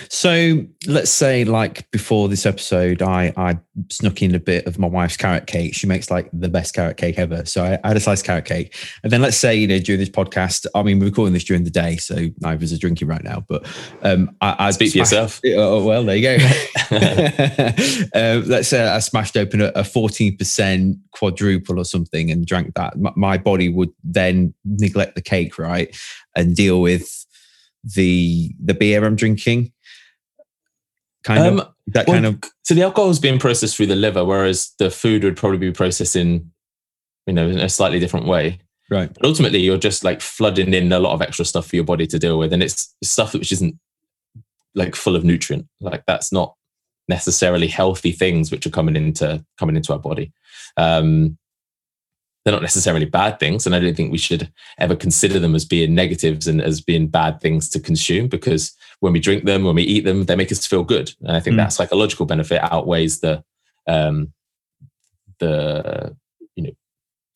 So 0.09 0.65
let's 0.87 1.11
say 1.11 1.43
like 1.43 1.89
before 1.91 2.29
this 2.29 2.45
episode, 2.45 3.01
I 3.01 3.33
I 3.35 3.59
snuck 3.89 4.21
in 4.21 4.33
a 4.33 4.39
bit 4.39 4.65
of 4.65 4.79
my 4.79 4.87
wife's 4.87 5.17
carrot 5.17 5.47
cake. 5.47 5.73
She 5.73 5.87
makes 5.87 6.09
like 6.09 6.29
the 6.31 6.49
best 6.49 6.73
carrot 6.73 6.97
cake 6.97 7.17
ever. 7.17 7.45
So 7.45 7.63
I, 7.63 7.79
I 7.83 7.89
had 7.89 7.97
a 7.97 7.99
slice 7.99 8.21
carrot 8.21 8.45
cake, 8.45 8.75
and 9.03 9.11
then 9.11 9.21
let's 9.21 9.37
say 9.37 9.55
you 9.55 9.67
know 9.67 9.79
during 9.79 9.99
this 9.99 10.09
podcast, 10.09 10.65
I 10.73 10.83
mean 10.83 10.99
we're 10.99 11.07
recording 11.07 11.33
this 11.33 11.43
during 11.43 11.65
the 11.65 11.69
day, 11.69 11.97
so 11.97 12.15
neither 12.39 12.55
of 12.55 12.63
us 12.63 12.73
are 12.73 12.77
drinking 12.77 13.07
right 13.07 13.23
now. 13.23 13.45
But 13.47 13.65
um, 14.01 14.35
I, 14.41 14.55
I 14.59 14.71
speak 14.71 14.91
for 14.91 14.99
yourself. 14.99 15.41
Oh 15.45 15.83
well, 15.83 16.03
there 16.03 16.15
you 16.15 16.37
go. 16.37 16.45
uh, 18.15 18.41
let's 18.45 18.69
say 18.69 18.87
I 18.87 18.99
smashed 18.99 19.35
open 19.35 19.61
a 19.61 19.83
fourteen 19.83 20.37
percent 20.37 20.97
quadruple 21.11 21.79
or 21.79 21.85
something 21.85 22.31
and 22.31 22.45
drank 22.45 22.73
that. 22.75 22.97
My, 22.97 23.11
my 23.15 23.37
body 23.37 23.69
would 23.69 23.91
then 24.03 24.53
neglect 24.65 25.15
the 25.15 25.21
cake, 25.21 25.57
right? 25.57 25.95
And 26.35 26.55
deal 26.55 26.81
with 26.81 27.25
the 27.83 28.53
the 28.63 28.73
beer 28.73 29.03
I'm 29.05 29.15
drinking? 29.15 29.71
Kind 31.23 31.39
um, 31.39 31.59
of 31.59 31.73
that 31.87 32.07
well, 32.07 32.15
kind 32.15 32.25
of. 32.25 32.51
So 32.63 32.73
the 32.73 32.83
alcohol 32.83 33.09
is 33.09 33.19
being 33.19 33.39
processed 33.39 33.77
through 33.77 33.87
the 33.87 33.95
liver, 33.95 34.25
whereas 34.25 34.71
the 34.79 34.89
food 34.89 35.23
would 35.23 35.37
probably 35.37 35.57
be 35.57 35.71
processed 35.71 36.15
in, 36.15 36.51
you 37.27 37.33
know, 37.33 37.47
in 37.47 37.59
a 37.59 37.69
slightly 37.69 37.99
different 37.99 38.25
way. 38.25 38.59
Right. 38.89 39.13
But 39.13 39.25
ultimately, 39.25 39.59
you're 39.59 39.77
just 39.77 40.03
like 40.03 40.21
flooding 40.21 40.73
in 40.73 40.91
a 40.91 40.99
lot 40.99 41.13
of 41.13 41.21
extra 41.21 41.45
stuff 41.45 41.67
for 41.67 41.75
your 41.75 41.85
body 41.85 42.05
to 42.07 42.19
deal 42.19 42.37
with, 42.37 42.51
and 42.51 42.61
it's 42.61 42.93
stuff 43.03 43.33
which 43.33 43.51
isn't 43.51 43.75
like 44.75 44.95
full 44.95 45.15
of 45.15 45.23
nutrient. 45.23 45.67
Like 45.79 46.03
that's 46.05 46.31
not 46.31 46.55
necessarily 47.09 47.67
healthy 47.67 48.11
things 48.11 48.51
which 48.51 48.65
are 48.65 48.71
coming 48.71 48.95
into 48.95 49.43
coming 49.57 49.75
into 49.75 49.93
our 49.93 49.99
body. 49.99 50.31
Um, 50.77 51.37
they're 52.43 52.53
not 52.53 52.61
necessarily 52.61 53.05
bad 53.05 53.39
things. 53.39 53.65
And 53.65 53.73
I 53.73 53.79
don't 53.79 53.95
think 53.95 54.11
we 54.11 54.17
should 54.17 54.51
ever 54.77 54.95
consider 54.95 55.39
them 55.39 55.55
as 55.55 55.65
being 55.65 55.95
negatives 55.95 56.47
and 56.47 56.61
as 56.61 56.81
being 56.81 57.07
bad 57.07 57.39
things 57.39 57.69
to 57.69 57.79
consume 57.79 58.27
because 58.27 58.75
when 58.99 59.13
we 59.13 59.19
drink 59.19 59.45
them, 59.45 59.63
when 59.63 59.75
we 59.75 59.83
eat 59.83 60.03
them, 60.03 60.25
they 60.25 60.35
make 60.35 60.51
us 60.51 60.65
feel 60.65 60.83
good. 60.83 61.13
And 61.21 61.31
I 61.35 61.39
think 61.39 61.55
mm. 61.55 61.57
that 61.57 61.73
psychological 61.73 62.25
benefit 62.25 62.61
outweighs 62.61 63.21
the, 63.21 63.43
um, 63.87 64.33
the, 65.39 66.15
you 66.55 66.63
know, 66.63 66.73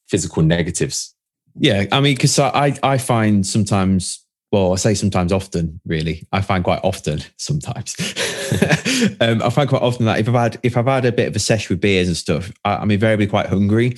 physical 0.07 0.43
negatives. 0.43 1.15
Yeah. 1.55 1.85
I 1.91 2.01
mean, 2.01 2.17
cause 2.17 2.37
I, 2.37 2.77
I 2.83 2.97
find 2.97 3.45
sometimes 3.45 4.25
well, 4.51 4.71
I 4.71 4.77
say 4.77 4.93
sometimes 4.93 5.33
often, 5.33 5.81
really. 5.85 6.25
I 6.31 6.41
find 6.41 6.63
quite 6.63 6.79
often 6.83 7.21
sometimes. 7.35 7.95
um, 9.19 9.43
I 9.43 9.49
find 9.49 9.67
quite 9.67 9.81
often 9.81 10.05
that 10.05 10.19
if 10.19 10.29
I've 10.29 10.35
had 10.35 10.59
if 10.63 10.77
I've 10.77 10.85
had 10.85 11.03
a 11.03 11.11
bit 11.11 11.27
of 11.27 11.35
a 11.35 11.39
sesh 11.39 11.69
with 11.69 11.81
beers 11.81 12.07
and 12.07 12.15
stuff, 12.15 12.51
I, 12.63 12.77
I'm 12.77 12.89
invariably 12.89 13.27
quite 13.27 13.47
hungry, 13.47 13.97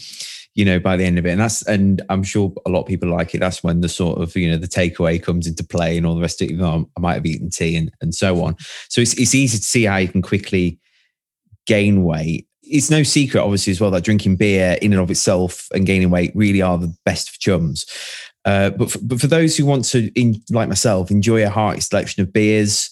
you 0.59 0.65
know, 0.65 0.77
by 0.77 0.97
the 0.97 1.05
end 1.05 1.17
of 1.17 1.25
it. 1.25 1.29
And 1.29 1.39
that's 1.39 1.65
and 1.67 2.01
I'm 2.09 2.21
sure 2.21 2.53
a 2.65 2.69
lot 2.69 2.81
of 2.81 2.87
people 2.87 3.09
like 3.09 3.33
it. 3.33 3.37
That's 3.37 3.63
when 3.63 3.79
the 3.79 3.87
sort 3.87 4.21
of, 4.21 4.35
you 4.35 4.51
know, 4.51 4.57
the 4.57 4.67
takeaway 4.67 5.23
comes 5.23 5.47
into 5.47 5.63
play 5.63 5.95
and 5.95 6.05
all 6.05 6.15
the 6.15 6.21
rest 6.21 6.41
of 6.41 6.49
it. 6.49 6.51
You 6.51 6.57
know, 6.57 6.89
I 6.97 6.99
might 6.99 7.13
have 7.13 7.25
eaten 7.25 7.49
tea 7.49 7.77
and, 7.77 7.89
and 8.01 8.13
so 8.13 8.43
on. 8.43 8.57
So 8.89 8.99
it's 8.99 9.13
it's 9.13 9.33
easy 9.33 9.57
to 9.57 9.63
see 9.63 9.85
how 9.85 9.95
you 9.95 10.09
can 10.09 10.21
quickly 10.21 10.77
gain 11.65 12.03
weight. 12.03 12.45
It's 12.61 12.89
no 12.89 13.03
secret, 13.03 13.39
obviously, 13.39 13.71
as 13.71 13.79
well, 13.79 13.89
that 13.91 14.03
drinking 14.03 14.35
beer 14.35 14.77
in 14.81 14.91
and 14.91 15.01
of 15.01 15.09
itself 15.09 15.69
and 15.73 15.85
gaining 15.85 16.09
weight 16.09 16.33
really 16.35 16.61
are 16.61 16.77
the 16.77 16.93
best 17.05 17.29
of 17.29 17.39
chums. 17.39 17.85
Uh, 18.43 18.71
but 18.71 18.91
for, 18.91 18.99
but 19.01 19.21
for 19.21 19.27
those 19.27 19.55
who 19.55 19.65
want 19.65 19.85
to, 19.85 20.11
in, 20.19 20.43
like 20.49 20.67
myself, 20.67 21.09
enjoy 21.09 21.45
a 21.45 21.49
hearty 21.49 21.79
selection 21.79 22.21
of 22.21 22.33
beers, 22.33 22.89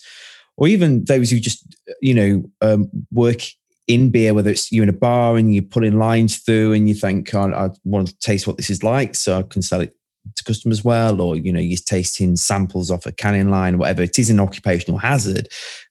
or 0.56 0.70
even 0.70 1.04
those 1.04 1.30
who 1.30 1.40
just 1.42 1.68
you 2.02 2.14
know 2.14 2.44
um, 2.62 2.90
work 3.12 3.42
in 3.88 4.10
beer, 4.10 4.34
whether 4.34 4.50
it's 4.50 4.72
you 4.72 4.84
in 4.84 4.90
a 4.90 4.94
bar 4.94 5.38
and 5.38 5.54
you're 5.54 5.64
pulling 5.64 5.98
lines 5.98 6.38
through 6.38 6.74
and 6.74 6.88
you 6.90 6.96
think 6.96 7.34
oh, 7.34 7.52
I 7.54 7.70
want 7.84 8.10
to 8.10 8.20
taste 8.20 8.46
what 8.46 8.58
this 8.58 8.70
is 8.70 8.84
like, 8.84 9.16
so 9.16 9.40
I 9.40 9.44
can 9.44 9.62
sell 9.62 9.82
it 9.82 9.96
to 10.36 10.44
customers 10.44 10.84
well, 10.84 11.22
or 11.22 11.36
you 11.36 11.54
know 11.54 11.60
you're 11.60 11.78
tasting 11.78 12.36
samples 12.36 12.92
off 12.92 13.06
a 13.06 13.12
canning 13.12 13.50
line, 13.50 13.78
whatever. 13.78 14.04
It 14.04 14.20
is 14.20 14.30
an 14.30 14.40
occupational 14.40 15.00
hazard 15.00 15.48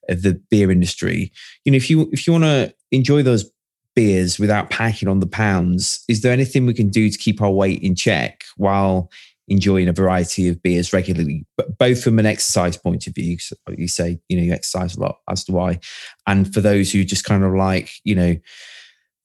of 0.08 0.22
the 0.22 0.40
beer 0.50 0.70
industry. 0.70 1.32
You 1.64 1.72
know, 1.72 1.76
if 1.76 1.88
you 1.88 2.08
if 2.12 2.26
you 2.26 2.32
want 2.32 2.44
to 2.44 2.74
enjoy 2.92 3.22
those 3.22 3.50
beers 3.94 4.38
without 4.38 4.68
packing 4.68 5.08
on 5.08 5.20
the 5.20 5.26
pounds, 5.26 6.04
is 6.08 6.20
there 6.20 6.32
anything 6.32 6.66
we 6.66 6.74
can 6.74 6.90
do 6.90 7.08
to 7.08 7.18
keep 7.18 7.40
our 7.40 7.50
weight 7.50 7.82
in 7.82 7.94
check 7.94 8.44
while 8.56 9.10
enjoying 9.48 9.88
a 9.88 9.92
variety 9.92 10.48
of 10.48 10.62
beers 10.62 10.92
regularly, 10.92 11.46
but 11.56 11.78
both 11.78 12.02
from 12.02 12.18
an 12.18 12.26
exercise 12.26 12.76
point 12.76 13.06
of 13.06 13.14
view. 13.14 13.38
You 13.76 13.88
say, 13.88 14.18
you 14.28 14.36
know, 14.36 14.42
you 14.42 14.52
exercise 14.52 14.96
a 14.96 15.00
lot 15.00 15.18
as 15.28 15.44
do 15.44 15.58
I. 15.58 15.78
And 16.26 16.52
for 16.52 16.60
those 16.60 16.92
who 16.92 17.04
just 17.04 17.24
kind 17.24 17.44
of 17.44 17.54
like, 17.54 17.90
you 18.04 18.14
know, 18.14 18.36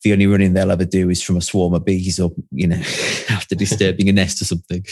the 0.04 0.14
only 0.14 0.28
running 0.28 0.54
they'll 0.54 0.72
ever 0.72 0.86
do 0.86 1.10
is 1.10 1.22
from 1.22 1.38
a 1.38 1.42
swarm 1.42 1.74
of 1.74 1.86
bees 1.86 2.20
or, 2.20 2.32
you 2.52 2.68
know, 2.68 2.76
after 3.30 3.56
disturbing 3.56 4.10
a 4.10 4.12
nest 4.12 4.42
or 4.42 4.46
something. 4.46 4.86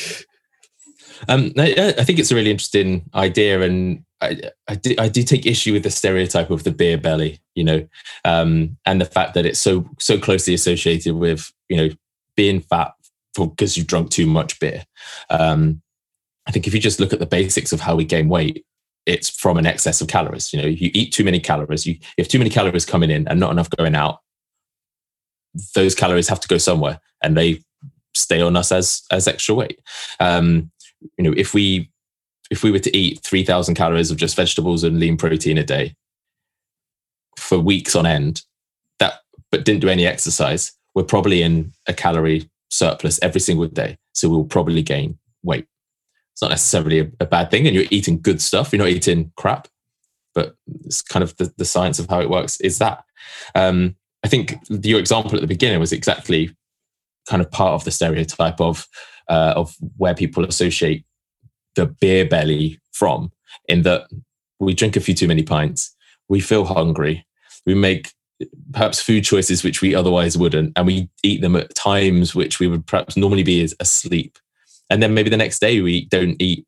Um, 1.28 1.52
I, 1.58 1.96
I, 1.98 2.04
think 2.06 2.20
it's 2.20 2.32
a 2.32 2.36
really 2.36 2.52
interesting 2.52 3.10
idea. 3.14 3.62
And 3.62 4.06
I, 4.22 4.40
I, 4.68 4.76
do, 4.76 4.96
I 4.98 5.10
do 5.10 5.24
take 5.24 5.46
issue 5.46 5.74
with 5.74 5.84
the 5.84 5.92
stereotype 5.92 6.50
of 6.50 6.64
the 6.64 6.72
beer 6.72 6.98
belly, 6.98 7.40
you 7.56 7.64
know, 7.64 7.88
um, 8.24 8.78
and 8.86 9.02
the 9.02 9.06
fact 9.06 9.34
that 9.34 9.46
it's 9.46 9.60
so, 9.60 9.90
so 10.00 10.18
closely 10.18 10.54
associated 10.54 11.16
with, 11.16 11.52
you 11.68 11.76
know, 11.76 11.90
being 12.38 12.62
fat, 12.62 12.94
because 13.48 13.78
you've 13.78 13.88
drunk 13.88 14.10
too 14.10 14.26
much 14.26 14.60
beer. 14.60 14.84
Um, 15.30 15.82
I 16.48 16.52
think 16.52 16.68
if 16.68 16.74
you 16.74 16.80
just 16.80 17.00
look 17.00 17.14
at 17.14 17.20
the 17.20 17.26
basics 17.26 17.72
of 17.72 17.80
how 17.80 17.96
we 17.96 18.06
gain 18.06 18.30
weight, 18.30 18.66
it's 19.06 19.30
from 19.30 19.58
an 19.58 19.66
excess 19.66 20.02
of 20.02 20.08
calories. 20.08 20.54
You 20.54 20.62
know, 20.62 20.68
you 20.68 20.92
eat 20.94 21.14
too 21.14 21.24
many 21.24 21.40
calories, 21.40 21.86
you 21.86 21.98
if 22.18 22.28
too 22.28 22.40
many 22.40 22.50
calories 22.50 22.86
coming 22.86 23.10
in 23.10 23.28
and 23.28 23.40
not 23.40 23.52
enough 23.52 23.70
going 23.70 23.96
out. 23.96 24.20
Those 25.74 25.96
calories 25.96 26.28
have 26.28 26.40
to 26.40 26.48
go 26.48 26.58
somewhere, 26.58 27.00
and 27.24 27.36
they 27.36 27.62
stay 28.16 28.42
on 28.42 28.56
us 28.56 28.72
as 28.72 29.04
as 29.12 29.28
extra 29.28 29.56
weight. 29.56 29.80
Um, 30.20 30.72
you 31.18 31.24
know, 31.24 31.34
if 31.36 31.54
we 31.54 31.92
if 32.52 32.64
we 32.64 32.72
were 32.72 32.80
to 32.80 32.96
eat 32.96 33.20
three 33.24 33.44
thousand 33.44 33.76
calories 33.76 34.12
of 34.12 34.18
just 34.18 34.36
vegetables 34.36 34.84
and 34.84 35.00
lean 35.00 35.18
protein 35.18 35.58
a 35.58 35.64
day 35.64 35.96
for 37.38 37.60
weeks 37.60 37.96
on 37.96 38.06
end, 38.06 38.44
that 39.00 39.22
but 39.52 39.66
didn't 39.66 39.82
do 39.82 39.90
any 39.90 40.06
exercise, 40.06 40.72
we're 40.94 41.04
probably 41.04 41.42
in 41.42 41.74
a 41.88 41.94
calorie 41.94 42.50
surplus 42.70 43.20
every 43.22 43.42
single 43.42 43.68
day. 43.68 43.98
So 44.14 44.30
we'll 44.30 44.46
probably 44.46 44.82
gain 44.82 45.18
weight. 45.44 45.66
It's 46.34 46.42
not 46.42 46.52
necessarily 46.52 47.00
a, 47.00 47.12
a, 47.20 47.26
bad 47.26 47.52
thing. 47.52 47.68
And 47.68 47.76
you're 47.76 47.86
eating 47.90 48.22
good 48.22 48.42
stuff. 48.42 48.72
You're 48.72 48.80
not 48.80 48.90
eating 48.90 49.32
crap, 49.36 49.68
but 50.34 50.56
it's 50.86 51.02
kind 51.02 51.24
of 51.24 51.36
the, 51.38 51.52
the 51.58 51.66
science 51.66 52.00
of 52.00 52.10
how 52.10 52.22
it 52.22 52.30
works 52.30 52.60
is 52.62 52.78
that. 52.78 53.04
Um, 53.56 53.96
I 54.24 54.28
think 54.28 54.56
your 54.70 55.00
example 55.00 55.36
at 55.36 55.42
the 55.42 55.48
beginning 55.48 55.80
was 55.80 55.92
exactly 55.92 56.56
kind 57.28 57.42
of 57.42 57.52
part 57.52 57.74
of 57.74 57.84
the 57.84 57.92
stereotype 57.92 58.60
of, 58.62 58.88
uh, 59.28 59.54
of 59.56 59.76
where 59.98 60.16
people 60.16 60.46
associate 60.46 61.06
the 61.76 61.86
beer 61.86 62.26
belly 62.26 62.80
from, 62.92 63.32
in 63.68 63.84
that 63.84 64.08
we 64.60 64.74
drink 64.74 64.96
a 64.96 65.00
few 65.00 65.14
too 65.14 65.28
many 65.28 65.44
pints, 65.44 65.96
we 66.28 66.40
feel 66.40 66.66
hungry, 66.66 67.26
we 67.66 67.74
make 67.74 68.12
perhaps 68.72 69.02
food 69.02 69.24
choices 69.24 69.64
which 69.64 69.82
we 69.82 69.96
otherwise 69.96 70.38
wouldn't, 70.38 70.74
and 70.76 70.88
we 70.88 71.10
eat 71.24 71.42
them 71.42 71.56
at 71.56 71.76
times 71.76 72.34
which 72.34 72.60
we 72.60 72.68
would 72.68 72.86
perhaps 72.86 73.18
normally 73.18 73.44
be 73.44 73.68
asleep. 73.80 74.38
And 74.90 75.04
then 75.04 75.14
maybe 75.14 75.30
the 75.30 75.38
next 75.38 75.60
day 75.60 75.82
we 75.82 76.06
don't 76.06 76.36
eat 76.40 76.66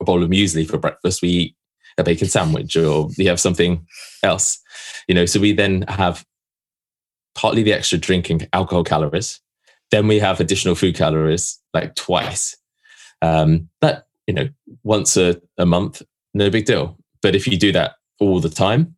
a 0.00 0.04
bowl 0.04 0.22
of 0.22 0.30
muesli 0.30 0.68
for 0.68 0.78
breakfast. 0.78 1.22
We 1.22 1.28
eat 1.28 1.56
a 1.98 2.04
bacon 2.04 2.28
sandwich 2.28 2.76
or 2.76 3.08
we 3.16 3.26
have 3.26 3.40
something 3.40 3.86
else. 4.22 4.60
You 5.08 5.14
know, 5.14 5.26
so 5.26 5.40
we 5.40 5.52
then 5.52 5.82
have 5.88 6.24
partly 7.34 7.62
the 7.62 7.72
extra 7.72 7.98
drinking 7.98 8.48
alcohol 8.52 8.84
calories. 8.84 9.40
Then 9.90 10.06
we 10.08 10.18
have 10.18 10.40
additional 10.40 10.74
food 10.74 10.94
calories 10.94 11.58
like 11.74 11.94
twice. 11.94 12.56
Um, 13.20 13.68
that, 13.80 14.06
you 14.26 14.34
know, 14.34 14.48
once 14.82 15.16
a, 15.16 15.40
a 15.58 15.66
month, 15.66 16.02
no 16.34 16.50
big 16.50 16.64
deal. 16.64 16.98
But 17.20 17.34
if 17.34 17.46
you 17.46 17.56
do 17.56 17.72
that 17.72 17.92
all 18.18 18.40
the 18.40 18.48
time, 18.48 18.96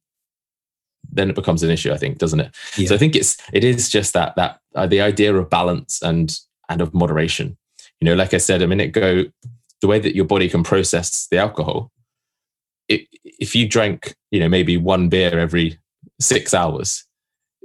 then 1.15 1.31
it 1.31 1.35
becomes 1.37 1.63
an 1.63 1.71
issue 1.71 1.93
i 1.93 1.97
think 1.97 2.19
doesn't 2.19 2.41
it? 2.41 2.55
Yeah. 2.77 2.89
so 2.89 2.95
i 2.95 2.99
think 2.99 3.17
it's 3.17 3.37
it 3.53 3.65
is 3.65 3.89
just 3.89 4.13
that 4.15 4.37
that 4.37 4.61
uh, 4.75 4.87
the 4.87 5.01
idea 5.01 5.35
of 5.35 5.51
balance 5.51 6.03
and 6.03 6.37
and 6.69 6.81
of 6.81 6.95
moderation. 6.95 7.57
You 8.01 8.07
know 8.07 8.15
like 8.15 8.35
i 8.35 8.39
said 8.39 8.63
a 8.63 8.67
minute 8.67 8.89
ago 8.97 9.25
the 9.81 9.87
way 9.87 9.99
that 9.99 10.15
your 10.15 10.25
body 10.25 10.49
can 10.49 10.63
process 10.63 11.27
the 11.31 11.39
alcohol 11.39 11.91
it, 12.89 13.07
if 13.25 13.55
you 13.55 13.69
drank 13.69 14.15
you 14.31 14.41
know 14.41 14.49
maybe 14.49 14.77
one 14.77 15.09
beer 15.09 15.39
every 15.39 15.79
six 16.21 16.55
hours 16.55 17.05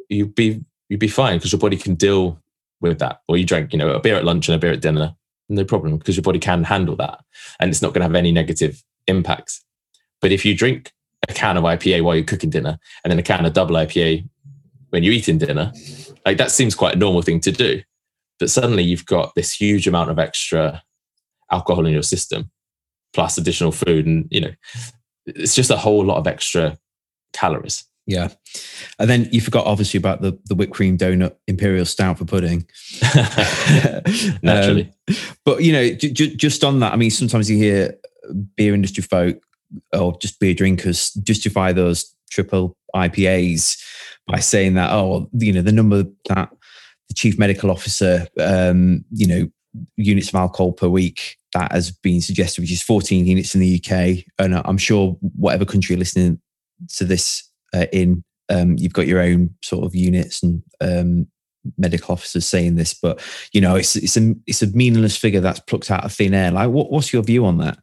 you'd 0.10 0.36
be 0.36 0.62
you'd 0.90 1.00
be 1.00 1.08
fine 1.08 1.38
because 1.38 1.52
your 1.52 1.60
body 1.60 1.78
can 1.78 1.96
deal 1.96 2.42
with 2.82 3.00
that. 3.00 3.22
Or 3.28 3.38
you 3.38 3.46
drank 3.46 3.72
you 3.72 3.80
know 3.80 3.92
a 3.92 4.00
beer 4.00 4.16
at 4.16 4.26
lunch 4.26 4.50
and 4.50 4.56
a 4.56 4.60
beer 4.60 4.74
at 4.74 4.82
dinner 4.82 5.16
no 5.52 5.64
problem 5.64 5.98
because 5.98 6.16
your 6.16 6.24
body 6.24 6.38
can 6.38 6.64
handle 6.64 6.96
that 6.98 7.20
and 7.60 7.72
it's 7.72 7.82
not 7.82 7.94
going 7.94 8.02
to 8.02 8.06
have 8.06 8.16
any 8.16 8.32
negative 8.32 8.84
impacts. 9.08 9.64
But 10.22 10.32
if 10.32 10.46
you 10.46 10.56
drink 10.56 10.92
a 11.28 11.34
can 11.34 11.58
of 11.58 11.64
IPA 11.64 12.04
while 12.04 12.16
you're 12.16 12.24
cooking 12.24 12.50
dinner 12.50 12.80
and 13.04 13.12
then 13.12 13.20
a 13.20 13.24
can 13.24 13.46
of 13.46 13.54
double 13.54 13.76
IPA 13.76 14.28
when 14.90 15.04
you're 15.04 15.14
eating 15.14 15.38
dinner. 15.38 15.72
Like 16.26 16.38
that 16.38 16.52
seems 16.52 16.76
quite 16.76 16.96
a 16.96 17.00
normal 17.00 17.22
thing 17.22 17.40
to 17.42 17.52
do. 17.52 17.82
But 18.40 18.50
suddenly 18.50 18.84
you've 18.84 19.06
got 19.06 19.36
this 19.36 19.54
huge 19.54 19.88
amount 19.88 20.10
of 20.10 20.20
extra 20.20 20.82
alcohol 21.52 21.86
in 21.86 21.94
your 21.94 22.04
system, 22.04 22.50
plus 23.14 23.38
additional 23.38 23.72
food. 23.72 24.06
And, 24.06 24.28
you 24.32 24.42
know, 24.42 24.52
it's 25.26 25.56
just 25.56 25.72
a 25.72 25.78
whole 25.78 26.06
lot 26.06 26.18
of 26.18 26.28
extra 26.28 26.78
calories. 27.34 27.84
Yeah. 28.08 28.30
And 28.98 29.10
then 29.10 29.30
you 29.32 29.40
forgot 29.40 29.68
obviously 29.68 29.98
about 30.00 30.22
the, 30.22 30.40
the 30.46 30.56
whipped 30.56 30.74
cream 30.74 30.98
donut 30.98 31.36
imperial 31.48 31.86
stout 31.86 32.18
for 32.18 32.26
pudding. 32.26 32.68
Naturally. 34.42 34.92
Um, 35.08 35.16
but, 35.46 35.62
you 35.62 35.74
know, 35.74 35.90
j- 35.94 36.12
j- 36.12 36.36
just 36.36 36.64
on 36.64 36.80
that, 36.80 36.94
I 36.94 36.96
mean, 36.96 37.12
sometimes 37.12 37.52
you 37.52 37.58
hear 37.58 37.96
beer 38.56 38.74
industry 38.74 39.04
folk 39.04 39.38
or 39.94 40.18
just 40.20 40.40
beer 40.40 40.54
drinkers 40.54 41.12
justify 41.24 41.72
those 41.72 42.14
triple 42.32 42.76
IPAs 42.96 43.82
by 44.28 44.40
saying 44.40 44.76
that, 44.76 44.92
oh, 44.92 45.30
you 45.34 45.54
know, 45.54 45.62
the 45.62 45.72
number 45.72 46.04
that 46.28 46.50
the 47.08 47.14
chief 47.14 47.38
medical 47.40 47.72
officer, 47.72 48.28
um, 48.40 49.04
you 49.12 49.28
know, 49.28 49.50
units 49.98 50.30
of 50.30 50.36
alcohol 50.36 50.72
per 50.72 50.88
week 50.88 51.38
that 51.54 51.72
has 51.72 51.92
been 51.92 52.22
suggested, 52.22 52.62
which 52.62 52.72
is 52.72 52.84
14 52.84 53.26
units 53.26 53.56
in 53.56 53.62
the 53.62 53.82
UK. 53.84 54.24
And 54.38 54.62
I'm 54.66 54.78
sure 54.78 55.18
whatever 55.36 55.66
country 55.66 55.94
you're 55.94 56.00
listening 56.00 56.40
to 56.96 57.06
this 57.06 57.50
uh, 57.74 57.88
in, 57.92 58.24
um, 58.50 58.78
you've 58.78 58.94
got 58.94 59.08
your 59.08 59.22
own 59.22 59.56
sort 59.64 59.86
of 59.86 59.96
units 59.96 60.44
and 60.44 60.64
um, 60.82 61.28
medical 61.78 62.14
officers 62.14 62.48
saying 62.48 62.76
this, 62.76 62.94
but 62.94 63.22
you 63.52 63.62
know, 63.62 63.76
it's 63.76 63.96
it's 63.96 64.18
a 64.18 64.34
it's 64.48 64.62
a 64.62 64.68
meaningless 64.68 65.18
figure 65.18 65.42
that's 65.42 65.60
plucked 65.60 65.92
out 65.92 66.04
of 66.04 66.14
thin 66.14 66.34
air. 66.34 66.52
Like, 66.52 66.70
what, 66.70 66.92
what's 66.92 67.14
your 67.14 67.24
view 67.24 67.46
on 67.46 67.58
that? 67.60 67.80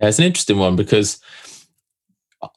It's 0.00 0.18
an 0.18 0.24
interesting 0.24 0.58
one 0.58 0.76
because 0.76 1.20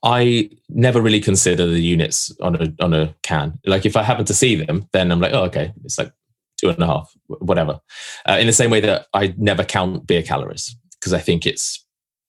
I 0.03 0.49
never 0.69 1.01
really 1.01 1.19
consider 1.19 1.65
the 1.65 1.81
units 1.81 2.31
on 2.41 2.55
a 2.55 2.83
on 2.83 2.93
a 2.93 3.15
can. 3.23 3.59
Like 3.65 3.85
if 3.85 3.95
I 3.95 4.03
happen 4.03 4.25
to 4.25 4.33
see 4.33 4.55
them, 4.55 4.87
then 4.93 5.11
I'm 5.11 5.19
like, 5.19 5.33
oh, 5.33 5.43
okay, 5.45 5.73
it's 5.83 5.97
like 5.97 6.11
two 6.59 6.69
and 6.69 6.81
a 6.81 6.85
half, 6.85 7.11
whatever. 7.27 7.79
Uh, 8.27 8.37
in 8.39 8.47
the 8.47 8.53
same 8.53 8.69
way 8.69 8.79
that 8.81 9.07
I 9.13 9.33
never 9.37 9.63
count 9.63 10.05
beer 10.05 10.21
calories 10.21 10.75
because 10.99 11.13
I 11.13 11.19
think 11.19 11.45
it's 11.45 11.83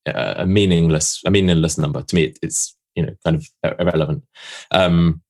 a 0.06 0.46
meaningless 0.46 1.22
a 1.24 1.30
meaningless 1.30 1.78
number 1.78 2.02
to 2.02 2.14
me. 2.14 2.34
It's 2.42 2.74
you 2.94 3.04
know 3.04 3.14
kind 3.24 3.36
of 3.36 3.76
irrelevant. 3.78 4.24
Um, 4.70 5.22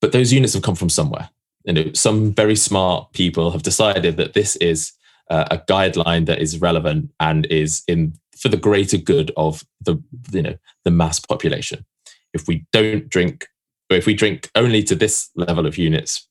but 0.00 0.12
those 0.12 0.32
units 0.32 0.52
have 0.52 0.62
come 0.62 0.74
from 0.74 0.90
somewhere. 0.90 1.30
You 1.64 1.72
know, 1.72 1.92
some 1.94 2.34
very 2.34 2.56
smart 2.56 3.12
people 3.14 3.50
have 3.50 3.62
decided 3.62 4.18
that 4.18 4.34
this 4.34 4.56
is 4.56 4.92
uh, 5.30 5.46
a 5.50 5.58
guideline 5.58 6.26
that 6.26 6.40
is 6.40 6.60
relevant 6.60 7.10
and 7.20 7.46
is 7.46 7.82
in 7.88 8.12
for 8.44 8.50
the 8.50 8.58
greater 8.58 8.98
good 8.98 9.32
of 9.38 9.64
the 9.80 9.96
you 10.30 10.42
know 10.42 10.54
the 10.84 10.90
mass 10.90 11.18
population. 11.18 11.86
If 12.34 12.46
we 12.46 12.66
don't 12.74 13.08
drink, 13.08 13.48
or 13.90 13.96
if 13.96 14.04
we 14.04 14.12
drink 14.12 14.50
only 14.54 14.82
to 14.82 14.94
this 14.94 15.30
level 15.34 15.66
of 15.66 15.78
units 15.78 16.28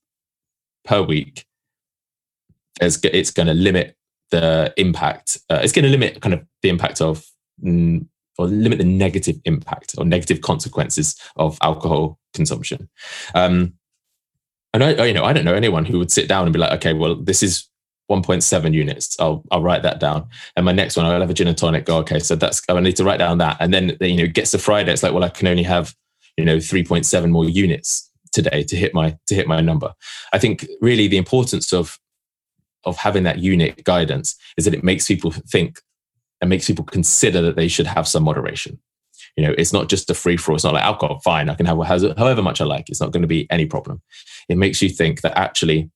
per 0.86 1.02
week, 1.02 1.46
it's 2.80 2.98
going 3.32 3.48
to 3.48 3.56
limit 3.56 3.98
the 4.30 4.72
impact. 4.78 5.40
Uh, 5.50 5.62
it's 5.64 5.74
going 5.74 5.86
to 5.86 5.90
limit 5.90 6.22
kind 6.22 6.36
of 6.36 6.46
the 6.62 6.70
impact 6.70 7.02
of 7.02 7.26
or 8.38 8.46
limit 8.46 8.78
the 8.78 8.86
negative 8.86 9.38
impact 9.46 9.96
or 9.98 10.06
negative 10.06 10.42
consequences 10.42 11.20
of 11.36 11.58
alcohol 11.64 12.20
consumption. 12.36 12.90
Um, 13.34 13.74
and 14.76 14.84
I, 14.84 15.06
you 15.06 15.14
know, 15.16 15.24
I 15.24 15.34
don't 15.34 15.46
know 15.46 15.56
anyone 15.56 15.86
who 15.86 15.98
would 15.98 16.12
sit 16.12 16.28
down 16.28 16.46
and 16.46 16.54
be 16.54 16.60
like, 16.60 16.74
okay, 16.74 16.94
well, 16.94 17.16
this 17.16 17.42
is 17.42 17.68
1.7 18.12 18.74
units. 18.74 19.20
I'll 19.20 19.44
I'll 19.52 19.62
write 19.62 19.84
that 19.84 20.00
down. 20.00 20.28
And 20.56 20.66
my 20.66 20.72
next 20.72 20.98
one, 20.98 21.06
I'll 21.06 21.20
have 21.20 21.30
a 21.30 21.34
gin 21.34 21.48
and 21.48 21.58
tonic. 21.58 21.86
Go, 21.86 21.98
okay, 22.00 22.20
so 22.20 22.36
that's 22.36 22.62
I 22.70 22.80
need 22.80 22.96
to 22.98 23.04
write 23.04 23.20
down 23.20 23.38
that. 23.40 23.58
And 23.60 23.74
then 23.74 23.98
you 24.02 24.18
know, 24.18 24.28
gets 24.28 24.52
to 24.52 24.58
Friday, 24.58 24.92
it's 24.92 25.04
like, 25.04 25.14
well, 25.14 25.24
I 25.24 25.30
can 25.30 25.48
only 25.48 25.64
have 25.64 25.96
you 26.38 26.46
know 26.46 26.58
3.7 26.58 27.30
more 27.30 27.46
units 27.46 28.10
today 28.32 28.64
to 28.64 28.76
hit 28.76 28.94
my 28.94 29.18
to 29.28 29.36
hit 29.36 29.48
my 29.48 29.62
number. 29.62 29.94
I 30.34 30.40
think 30.40 30.68
really 30.82 31.08
the 31.08 31.18
importance 31.18 31.72
of 31.72 32.00
of 32.86 32.98
having 32.98 33.24
that 33.24 33.40
unit 33.40 33.84
guidance 33.84 34.36
is 34.58 34.66
that 34.66 34.74
it 34.74 34.84
makes 34.84 35.08
people 35.08 35.32
think 35.32 35.80
and 36.42 36.50
makes 36.50 36.68
people 36.68 36.84
consider 36.84 37.42
that 37.42 37.56
they 37.56 37.70
should 37.70 37.88
have 37.88 38.08
some 38.08 38.24
moderation. 38.24 38.78
You 39.38 39.46
know, 39.46 39.56
it's 39.58 39.72
not 39.72 39.88
just 39.88 40.10
a 40.10 40.14
free 40.14 40.38
for 40.38 40.52
all. 40.52 40.56
It's 40.56 40.66
not 40.66 40.74
like 40.74 40.84
alcohol. 40.84 41.20
Fine, 41.24 41.50
I 41.50 41.56
can 41.56 41.66
have 41.66 41.78
however 42.18 42.42
much 42.42 42.60
I 42.60 42.66
like. 42.66 42.90
It's 42.90 43.00
not 43.00 43.12
going 43.12 43.22
to 43.22 43.28
be 43.28 43.48
any 43.50 43.66
problem. 43.66 44.02
It 44.50 44.58
makes 44.58 44.82
you 44.82 44.90
think 44.90 45.22
that 45.22 45.38
actually, 45.38 45.90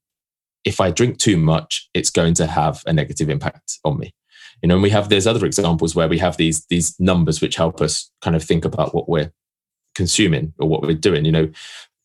if 0.68 0.82
I 0.82 0.92
drink 0.92 1.18
too 1.18 1.38
much, 1.38 1.90
it's 1.94 2.10
going 2.10 2.34
to 2.36 2.48
have 2.48 2.84
a 2.86 2.94
negative 2.94 3.30
impact 3.30 3.80
on 3.84 3.98
me. 3.98 4.14
You 4.62 4.70
know, 4.70 4.76
and 4.76 4.84
we 4.84 4.90
have 4.90 5.10
there's 5.10 5.28
other 5.28 5.46
examples 5.46 5.96
where 5.96 6.08
we 6.08 6.18
have 6.20 6.38
these 6.38 6.66
these 6.66 7.00
numbers 7.00 7.42
which 7.42 7.56
help 7.56 7.82
us 7.82 8.12
kind 8.22 8.36
of 8.36 8.44
think 8.44 8.66
about 8.66 8.94
what 8.94 9.08
we're 9.08 9.32
consuming 9.96 10.54
or 10.60 10.68
what 10.68 10.82
we're 10.82 10.94
doing. 10.94 11.26
You 11.26 11.32
know, 11.32 11.50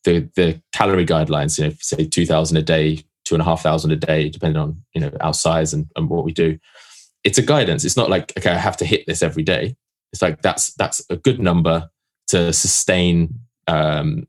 the 0.03 0.29
the 0.35 0.61
calorie 0.71 1.05
guidelines. 1.05 1.57
You 1.57 1.67
know, 1.67 1.73
say 1.81 2.05
two 2.05 2.25
thousand 2.25 2.57
a 2.57 2.61
day, 2.61 3.03
two 3.25 3.35
and 3.35 3.41
a 3.41 3.45
half 3.45 3.61
thousand 3.61 3.91
a 3.91 3.95
day, 3.95 4.29
depending 4.29 4.61
on 4.61 4.83
you 4.93 5.01
know 5.01 5.11
our 5.21 5.33
size 5.33 5.73
and, 5.73 5.87
and 5.95 6.09
what 6.09 6.25
we 6.25 6.31
do 6.31 6.59
it's 7.23 7.37
a 7.37 7.41
guidance. 7.41 7.85
It's 7.85 7.97
not 7.97 8.09
like 8.09 8.33
okay, 8.37 8.51
I 8.51 8.57
have 8.57 8.77
to 8.77 8.85
hit 8.85 9.05
this 9.07 9.23
every 9.23 9.43
day. 9.43 9.75
It's 10.11 10.21
like 10.21 10.41
that's 10.41 10.73
that's 10.73 11.05
a 11.09 11.15
good 11.15 11.39
number 11.39 11.89
to 12.27 12.53
sustain 12.53 13.39
um, 13.67 14.27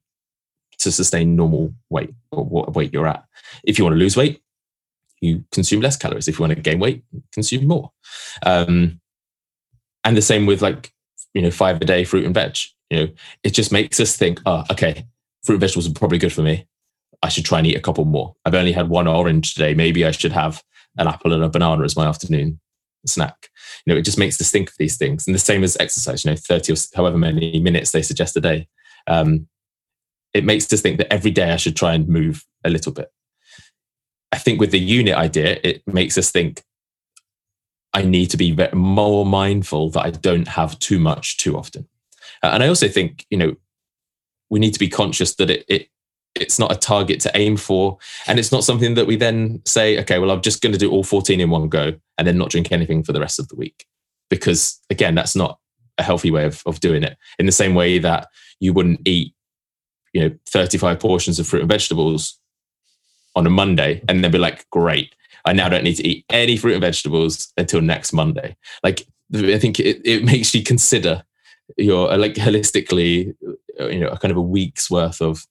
to 0.78 0.92
sustain 0.92 1.36
normal 1.36 1.74
weight 1.90 2.14
or 2.30 2.44
what 2.44 2.74
weight 2.74 2.92
you're 2.92 3.06
at. 3.06 3.24
If 3.62 3.78
you 3.78 3.84
want 3.84 3.94
to 3.94 3.98
lose 3.98 4.16
weight, 4.16 4.42
you 5.20 5.44
consume 5.52 5.80
less 5.80 5.96
calories. 5.96 6.28
If 6.28 6.38
you 6.38 6.42
want 6.42 6.54
to 6.54 6.60
gain 6.60 6.78
weight, 6.78 7.04
consume 7.32 7.66
more. 7.66 7.92
Um, 8.44 9.00
and 10.04 10.16
the 10.16 10.22
same 10.22 10.46
with 10.46 10.62
like 10.62 10.92
you 11.32 11.42
know 11.42 11.50
five 11.50 11.80
a 11.80 11.84
day 11.84 12.04
fruit 12.04 12.26
and 12.26 12.34
veg. 12.34 12.56
You 12.90 12.98
know, 12.98 13.08
it 13.42 13.50
just 13.50 13.72
makes 13.72 13.98
us 13.98 14.16
think, 14.16 14.40
oh, 14.46 14.64
okay, 14.70 15.06
fruit 15.42 15.56
and 15.56 15.60
vegetables 15.60 15.88
are 15.88 15.94
probably 15.94 16.18
good 16.18 16.32
for 16.32 16.42
me. 16.42 16.66
I 17.22 17.28
should 17.28 17.44
try 17.46 17.58
and 17.58 17.66
eat 17.66 17.76
a 17.76 17.80
couple 17.80 18.04
more. 18.04 18.34
I've 18.44 18.54
only 18.54 18.72
had 18.72 18.88
one 18.88 19.08
orange 19.08 19.54
today. 19.54 19.72
Maybe 19.72 20.04
I 20.04 20.10
should 20.10 20.32
have 20.32 20.62
an 20.98 21.08
apple 21.08 21.32
and 21.32 21.42
a 21.42 21.48
banana 21.48 21.82
as 21.84 21.96
my 21.96 22.06
afternoon 22.06 22.60
snack. 23.06 23.48
You 23.84 23.92
know, 23.92 23.98
it 23.98 24.04
just 24.04 24.18
makes 24.18 24.40
us 24.40 24.50
think 24.50 24.68
of 24.68 24.76
these 24.78 24.96
things. 24.96 25.26
And 25.26 25.34
the 25.34 25.40
same 25.40 25.64
as 25.64 25.76
exercise, 25.80 26.24
you 26.24 26.30
know, 26.30 26.36
30 26.36 26.72
or 26.72 26.76
however 26.94 27.18
many 27.18 27.58
minutes 27.60 27.90
they 27.90 28.02
suggest 28.02 28.36
a 28.36 28.40
day. 28.40 28.68
Um, 29.06 29.48
it 30.32 30.44
makes 30.44 30.72
us 30.72 30.80
think 30.80 30.98
that 30.98 31.12
every 31.12 31.30
day 31.30 31.50
I 31.50 31.56
should 31.56 31.76
try 31.76 31.94
and 31.94 32.08
move 32.08 32.44
a 32.64 32.70
little 32.70 32.92
bit. 32.92 33.10
I 34.34 34.38
think 34.38 34.58
with 34.58 34.72
the 34.72 34.80
unit 34.80 35.14
idea, 35.14 35.60
it 35.62 35.86
makes 35.86 36.18
us 36.18 36.32
think 36.32 36.64
I 37.92 38.02
need 38.02 38.30
to 38.30 38.36
be 38.36 38.56
more 38.72 39.24
mindful 39.24 39.90
that 39.90 40.04
I 40.04 40.10
don't 40.10 40.48
have 40.48 40.76
too 40.80 40.98
much 40.98 41.36
too 41.36 41.56
often. 41.56 41.86
And 42.42 42.60
I 42.60 42.66
also 42.66 42.88
think, 42.88 43.26
you 43.30 43.38
know, 43.38 43.54
we 44.50 44.58
need 44.58 44.72
to 44.72 44.80
be 44.80 44.88
conscious 44.88 45.36
that 45.36 45.50
it, 45.50 45.64
it 45.68 45.88
it's 46.34 46.58
not 46.58 46.72
a 46.72 46.76
target 46.76 47.20
to 47.20 47.30
aim 47.36 47.56
for 47.56 47.96
and 48.26 48.40
it's 48.40 48.50
not 48.50 48.64
something 48.64 48.94
that 48.94 49.06
we 49.06 49.14
then 49.14 49.62
say 49.64 50.00
okay 50.00 50.18
well 50.18 50.32
i'm 50.32 50.40
just 50.40 50.60
going 50.60 50.72
to 50.72 50.78
do 50.78 50.90
all 50.90 51.04
14 51.04 51.40
in 51.40 51.48
one 51.48 51.68
go 51.68 51.92
and 52.18 52.26
then 52.26 52.36
not 52.36 52.50
drink 52.50 52.72
anything 52.72 53.04
for 53.04 53.12
the 53.12 53.20
rest 53.20 53.38
of 53.38 53.46
the 53.46 53.54
week 53.54 53.86
because 54.30 54.80
again 54.90 55.14
that's 55.14 55.36
not 55.36 55.60
a 55.98 56.02
healthy 56.02 56.32
way 56.32 56.44
of, 56.44 56.60
of 56.66 56.80
doing 56.80 57.04
it 57.04 57.16
in 57.38 57.46
the 57.46 57.52
same 57.52 57.72
way 57.72 58.00
that 58.00 58.26
you 58.58 58.72
wouldn't 58.72 59.00
eat 59.06 59.32
you 60.12 60.22
know 60.22 60.34
35 60.46 60.98
portions 60.98 61.38
of 61.38 61.46
fruit 61.46 61.62
and 61.62 61.70
vegetables 61.70 62.40
on 63.36 63.46
a 63.46 63.50
monday 63.50 64.02
and 64.08 64.22
then 64.22 64.30
be 64.30 64.38
like 64.38 64.68
great 64.70 65.14
i 65.44 65.52
now 65.52 65.68
don't 65.68 65.84
need 65.84 65.96
to 65.96 66.06
eat 66.06 66.24
any 66.30 66.56
fruit 66.56 66.74
and 66.74 66.80
vegetables 66.80 67.52
until 67.56 67.80
next 67.80 68.12
monday 68.12 68.56
like 68.82 69.06
i 69.34 69.58
think 69.58 69.80
it, 69.80 70.00
it 70.04 70.24
makes 70.24 70.54
you 70.54 70.62
consider 70.62 71.22
your 71.76 72.14
like 72.16 72.34
holistically 72.34 73.34
you 73.78 74.00
know 74.00 74.08
a 74.08 74.18
kind 74.18 74.30
of 74.30 74.36
a 74.36 74.42
week's 74.42 74.90
worth 74.90 75.20
of 75.20 75.46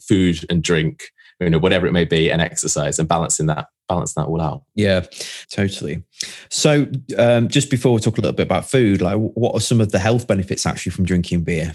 food 0.00 0.44
and 0.50 0.62
drink, 0.62 1.10
you 1.40 1.50
know, 1.50 1.58
whatever 1.58 1.86
it 1.86 1.92
may 1.92 2.04
be, 2.04 2.30
and 2.30 2.40
exercise 2.40 2.98
and 2.98 3.08
balancing 3.08 3.46
that, 3.46 3.68
balance 3.88 4.14
that 4.14 4.26
all 4.26 4.40
out. 4.40 4.62
Yeah, 4.74 5.04
totally. 5.50 6.02
So, 6.50 6.86
um, 7.18 7.48
just 7.48 7.70
before 7.70 7.92
we 7.92 8.00
talk 8.00 8.18
a 8.18 8.20
little 8.20 8.36
bit 8.36 8.46
about 8.46 8.68
food, 8.68 9.00
like 9.00 9.16
what 9.16 9.54
are 9.54 9.60
some 9.60 9.80
of 9.80 9.92
the 9.92 9.98
health 9.98 10.26
benefits 10.26 10.66
actually 10.66 10.92
from 10.92 11.04
drinking 11.04 11.44
beer? 11.44 11.74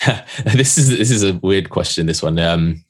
this 0.44 0.78
is 0.78 0.96
this 0.96 1.10
is 1.10 1.22
a 1.22 1.34
weird 1.34 1.70
question. 1.70 2.06
This 2.06 2.22
one, 2.22 2.38
um, 2.38 2.84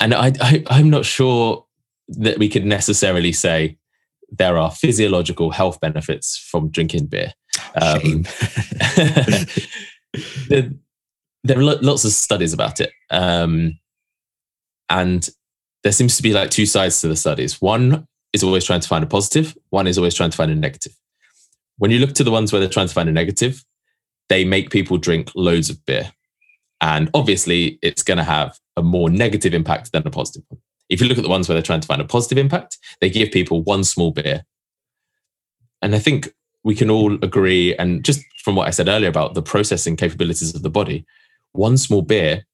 and 0.00 0.14
I, 0.14 0.32
I 0.40 0.64
I'm 0.68 0.90
not 0.90 1.04
sure 1.04 1.64
that 2.08 2.38
we 2.38 2.48
could 2.48 2.64
necessarily 2.66 3.32
say 3.32 3.78
there 4.30 4.58
are 4.58 4.70
physiological 4.70 5.50
health 5.50 5.80
benefits 5.80 6.36
from 6.36 6.70
drinking 6.70 7.06
beer. 7.06 7.32
Um, 7.80 8.22
the, 10.48 10.76
there 11.44 11.58
are 11.58 11.62
lots 11.62 12.04
of 12.04 12.10
studies 12.12 12.52
about 12.52 12.80
it. 12.80 12.90
Um, 13.10 13.78
and 14.88 15.28
there 15.82 15.92
seems 15.92 16.16
to 16.16 16.22
be 16.22 16.32
like 16.32 16.50
two 16.50 16.66
sides 16.66 17.00
to 17.00 17.08
the 17.08 17.16
studies. 17.16 17.60
One 17.60 18.06
is 18.32 18.42
always 18.42 18.64
trying 18.64 18.80
to 18.80 18.88
find 18.88 19.04
a 19.04 19.06
positive, 19.06 19.56
one 19.70 19.86
is 19.86 19.98
always 19.98 20.14
trying 20.14 20.30
to 20.30 20.36
find 20.36 20.50
a 20.50 20.56
negative. 20.56 20.92
When 21.78 21.90
you 21.90 21.98
look 21.98 22.14
to 22.14 22.24
the 22.24 22.30
ones 22.30 22.52
where 22.52 22.60
they're 22.60 22.68
trying 22.68 22.88
to 22.88 22.94
find 22.94 23.08
a 23.08 23.12
negative, 23.12 23.64
they 24.28 24.44
make 24.44 24.70
people 24.70 24.96
drink 24.96 25.30
loads 25.34 25.70
of 25.70 25.84
beer. 25.86 26.12
And 26.80 27.10
obviously, 27.14 27.78
it's 27.82 28.02
going 28.02 28.18
to 28.18 28.24
have 28.24 28.58
a 28.76 28.82
more 28.82 29.10
negative 29.10 29.54
impact 29.54 29.92
than 29.92 30.06
a 30.06 30.10
positive 30.10 30.42
one. 30.48 30.60
If 30.88 31.00
you 31.00 31.08
look 31.08 31.18
at 31.18 31.24
the 31.24 31.30
ones 31.30 31.48
where 31.48 31.54
they're 31.54 31.62
trying 31.62 31.80
to 31.80 31.86
find 31.86 32.02
a 32.02 32.06
positive 32.06 32.38
impact, 32.38 32.78
they 33.00 33.08
give 33.08 33.30
people 33.30 33.62
one 33.62 33.84
small 33.84 34.10
beer. 34.10 34.44
And 35.80 35.94
I 35.94 35.98
think 35.98 36.32
we 36.62 36.74
can 36.74 36.90
all 36.90 37.14
agree, 37.22 37.74
and 37.76 38.04
just 38.04 38.22
from 38.42 38.56
what 38.56 38.66
I 38.66 38.70
said 38.70 38.88
earlier 38.88 39.08
about 39.08 39.34
the 39.34 39.42
processing 39.42 39.96
capabilities 39.96 40.54
of 40.54 40.62
the 40.62 40.70
body, 40.70 41.04
one 41.52 41.76
small 41.76 42.02
beer 42.02 42.46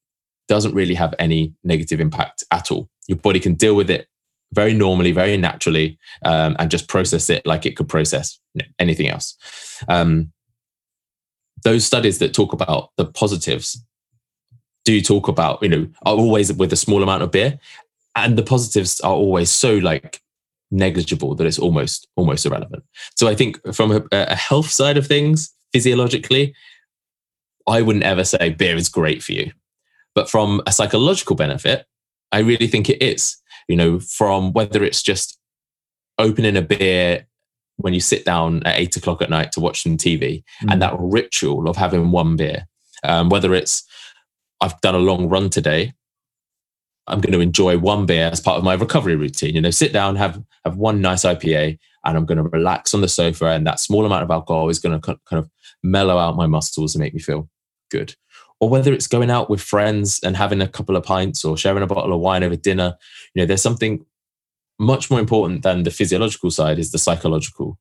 doesn't 0.49 0.75
really 0.75 0.95
have 0.95 1.15
any 1.19 1.55
negative 1.63 2.01
impact 2.01 2.45
at 2.51 2.71
all. 2.71 2.89
Your 3.07 3.19
body 3.19 3.41
can 3.41 3.55
deal 3.55 3.77
with 3.77 3.89
it 3.89 4.09
very 4.53 4.75
normally, 4.75 5.13
very 5.13 5.37
naturally, 5.37 5.97
um, 6.25 6.57
and 6.59 6.71
just 6.71 6.89
process 6.89 7.31
it 7.31 7.47
like 7.47 7.67
it 7.67 7.77
could 7.77 7.89
process 7.89 8.41
anything 8.81 9.09
else. 9.09 9.37
Um, 9.89 10.33
those 11.63 11.85
studies 11.85 12.19
that 12.19 12.35
talk 12.35 12.53
about 12.53 12.91
the 12.97 13.05
positives 13.05 13.85
do 14.85 14.93
you 14.93 15.03
talk 15.03 15.29
about, 15.29 15.63
you 15.63 15.69
know, 15.69 15.89
are 16.05 16.15
always 16.15 16.53
with 16.53 16.73
a 16.73 16.77
small 16.77 17.03
amount 17.03 17.23
of 17.23 17.31
beer, 17.31 17.59
and 18.17 18.37
the 18.37 18.43
positives 18.43 19.01
are 19.01 19.13
always 19.13 19.51
so 19.51 19.77
like 19.77 20.21
negligible 20.71 21.35
that 21.35 21.47
it's 21.47 21.59
almost 21.59 22.09
almost 22.17 22.47
irrelevant. 22.47 22.85
So 23.17 23.29
I 23.29 23.35
think 23.35 23.59
from 23.75 23.93
a, 23.93 24.03
a 24.13 24.35
health 24.35 24.71
side 24.71 24.97
of 24.97 25.07
things, 25.07 25.53
physiologically, 25.73 26.55
I 27.67 27.83
wouldn't 27.83 28.05
ever 28.05 28.25
say 28.25 28.51
beer 28.51 28.77
is 28.77 28.89
great 28.89 29.23
for 29.23 29.33
you. 29.33 29.53
But 30.15 30.29
from 30.29 30.61
a 30.67 30.73
psychological 30.73 31.37
benefit, 31.37 31.87
I 32.33 32.41
really 32.41 32.67
think 32.67 32.89
it 32.89 33.03
is. 33.03 33.37
You 33.69 33.77
know, 33.77 34.01
from 34.01 34.53
whether 34.53 34.83
it's 34.83 35.03
just 35.03 35.39
opening 36.19 36.57
a 36.57 36.63
beer 36.63 37.27
when 37.77 37.95
you 37.95 38.01
sit 38.01 38.25
down 38.25 38.63
at 38.65 38.79
eight 38.79 38.97
o'clock 38.97 39.23
at 39.23 39.31
night 39.31 39.53
to 39.53 39.61
watch 39.61 39.83
some 39.83 39.97
TV 39.97 40.43
mm. 40.63 40.71
and 40.71 40.83
that 40.83 40.95
ritual 40.99 41.69
of 41.69 41.77
having 41.77 42.11
one 42.11 42.37
beer, 42.37 42.67
um, 43.05 43.29
whether 43.29 43.55
it's 43.55 43.85
I've 44.61 44.81
done 44.81 44.95
a 44.95 44.99
long 44.99 45.29
run 45.29 45.51
today, 45.51 45.95
I'm 47.07 47.21
going 47.21 47.33
to 47.33 47.41
enjoy 47.41 47.79
one 47.79 48.07
beer 48.07 48.31
as 48.31 48.41
part 48.41 48.59
of 48.59 48.65
my 48.65 48.75
recovery 48.75 49.17
routine. 49.17 49.55
You 49.55 49.61
know, 49.61 49.71
sit 49.71 49.93
down, 49.93 50.17
have 50.17 50.43
have 50.65 50.77
one 50.77 51.01
nice 51.01 51.25
IPA, 51.25 51.79
and 52.05 52.17
I'm 52.17 52.27
going 52.27 52.39
to 52.39 52.45
relax 52.45 52.95
on 52.95 53.01
the 53.01 53.09
sofa, 53.09 53.47
and 53.47 53.67
that 53.67 53.81
small 53.81 54.07
amount 54.07 54.23
of 54.23 54.31
alcohol 54.31 54.69
is 54.69 54.79
going 54.79 55.01
to 55.01 55.01
kind 55.01 55.19
of 55.45 55.51
mellow 55.83 56.19
out 56.19 56.37
my 56.37 56.47
muscles 56.47 56.95
and 56.95 57.03
make 57.03 57.15
me 57.15 57.21
feel 57.21 57.49
good. 57.91 58.15
Or 58.61 58.69
whether 58.69 58.93
it's 58.93 59.07
going 59.07 59.31
out 59.31 59.49
with 59.49 59.61
friends 59.61 60.21
and 60.23 60.37
having 60.37 60.61
a 60.61 60.69
couple 60.69 60.95
of 60.95 61.03
pints 61.03 61.45
or 61.45 61.57
sharing 61.57 61.83
a 61.83 61.87
bottle 61.87 62.13
of 62.13 62.21
wine 62.21 62.45
over 62.45 62.57
dinner, 62.57 62.97
you 63.35 63.41
know, 63.41 63.47
there's 63.47 63.63
something 63.63 64.05
much 64.79 65.11
more 65.11 65.21
important 65.21 65.63
than 65.63 65.83
the 65.83 65.91
physiological 65.91 66.51
side 66.51 66.79
is 66.79 66.93
the 66.93 66.99
psychological 66.99 67.79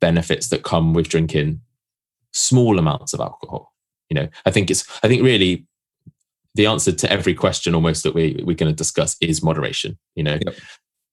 benefits 0.00 0.48
that 0.48 0.62
come 0.62 0.92
with 0.92 1.08
drinking 1.08 1.60
small 2.32 2.78
amounts 2.78 3.14
of 3.14 3.20
alcohol. 3.20 3.72
You 4.10 4.14
know, 4.14 4.28
I 4.44 4.50
think 4.50 4.70
it's, 4.70 4.84
I 5.02 5.08
think 5.08 5.22
really 5.22 5.66
the 6.54 6.66
answer 6.66 6.92
to 6.92 7.10
every 7.12 7.34
question 7.34 7.74
almost 7.74 8.02
that 8.02 8.14
we, 8.14 8.40
we're 8.44 8.56
going 8.56 8.72
to 8.72 8.76
discuss 8.76 9.16
is 9.20 9.42
moderation. 9.42 9.98
You 10.14 10.24
know, 10.24 10.38
yep. 10.44 10.54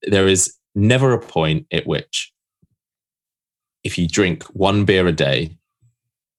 there 0.03 0.27
is 0.27 0.55
never 0.75 1.13
a 1.13 1.19
point 1.19 1.67
at 1.71 1.85
which 1.87 2.33
if 3.83 3.97
you 3.97 4.07
drink 4.07 4.43
one 4.45 4.85
beer 4.85 5.07
a 5.07 5.11
day, 5.11 5.57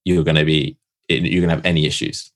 you're 0.05 0.23
going 0.23 0.35
to 0.35 0.45
be 0.45 0.77
you're 1.07 1.41
going 1.41 1.49
to 1.49 1.55
have 1.55 1.65
any 1.65 1.85
issues. 1.85 2.31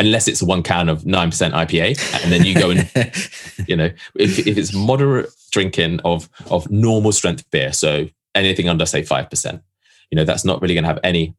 unless 0.00 0.26
it's 0.26 0.40
a 0.40 0.46
one 0.46 0.62
can 0.62 0.88
of 0.88 1.02
9% 1.02 1.52
IPA. 1.52 2.22
And 2.22 2.32
then 2.32 2.44
you 2.44 2.54
go 2.54 2.70
and, 2.70 2.90
you 3.68 3.76
know, 3.76 3.90
if, 4.14 4.46
if 4.46 4.56
it's 4.56 4.72
moderate 4.72 5.30
drinking 5.52 6.00
of, 6.00 6.28
of 6.50 6.68
normal 6.70 7.12
strength 7.12 7.48
beer, 7.50 7.72
so 7.72 8.08
anything 8.34 8.68
under, 8.68 8.86
say, 8.86 9.02
5%, 9.02 9.62
you 10.10 10.16
know, 10.16 10.24
that's 10.24 10.44
not 10.44 10.62
really 10.62 10.74
going 10.74 10.84
to 10.84 10.88
have 10.88 11.00
any, 11.04 11.34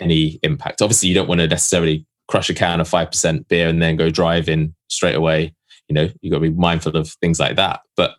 any 0.00 0.40
impact. 0.42 0.82
Obviously, 0.82 1.08
you 1.08 1.14
don't 1.14 1.28
want 1.28 1.40
to 1.40 1.46
necessarily 1.46 2.04
crush 2.28 2.50
a 2.50 2.54
can 2.54 2.80
of 2.80 2.88
5% 2.88 3.48
beer 3.48 3.68
and 3.68 3.82
then 3.82 3.96
go 3.96 4.10
driving 4.10 4.74
straight 4.88 5.14
away. 5.14 5.54
You 5.88 5.94
know, 5.94 6.08
you've 6.20 6.30
got 6.30 6.38
to 6.38 6.50
be 6.50 6.50
mindful 6.50 6.96
of 6.96 7.08
things 7.20 7.38
like 7.38 7.56
that. 7.56 7.80
But 7.96 8.16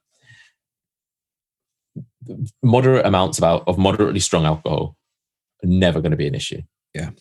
moderate 2.64 3.06
amounts 3.06 3.42
of, 3.42 3.64
of 3.68 3.78
moderately 3.78 4.20
strong 4.20 4.46
alcohol 4.46 4.96
are 5.64 5.68
never 5.68 6.02
going 6.02 6.12
to 6.12 6.18
be 6.18 6.28
an 6.28 6.36
issue. 6.36 6.62
Yeah. 6.94 7.12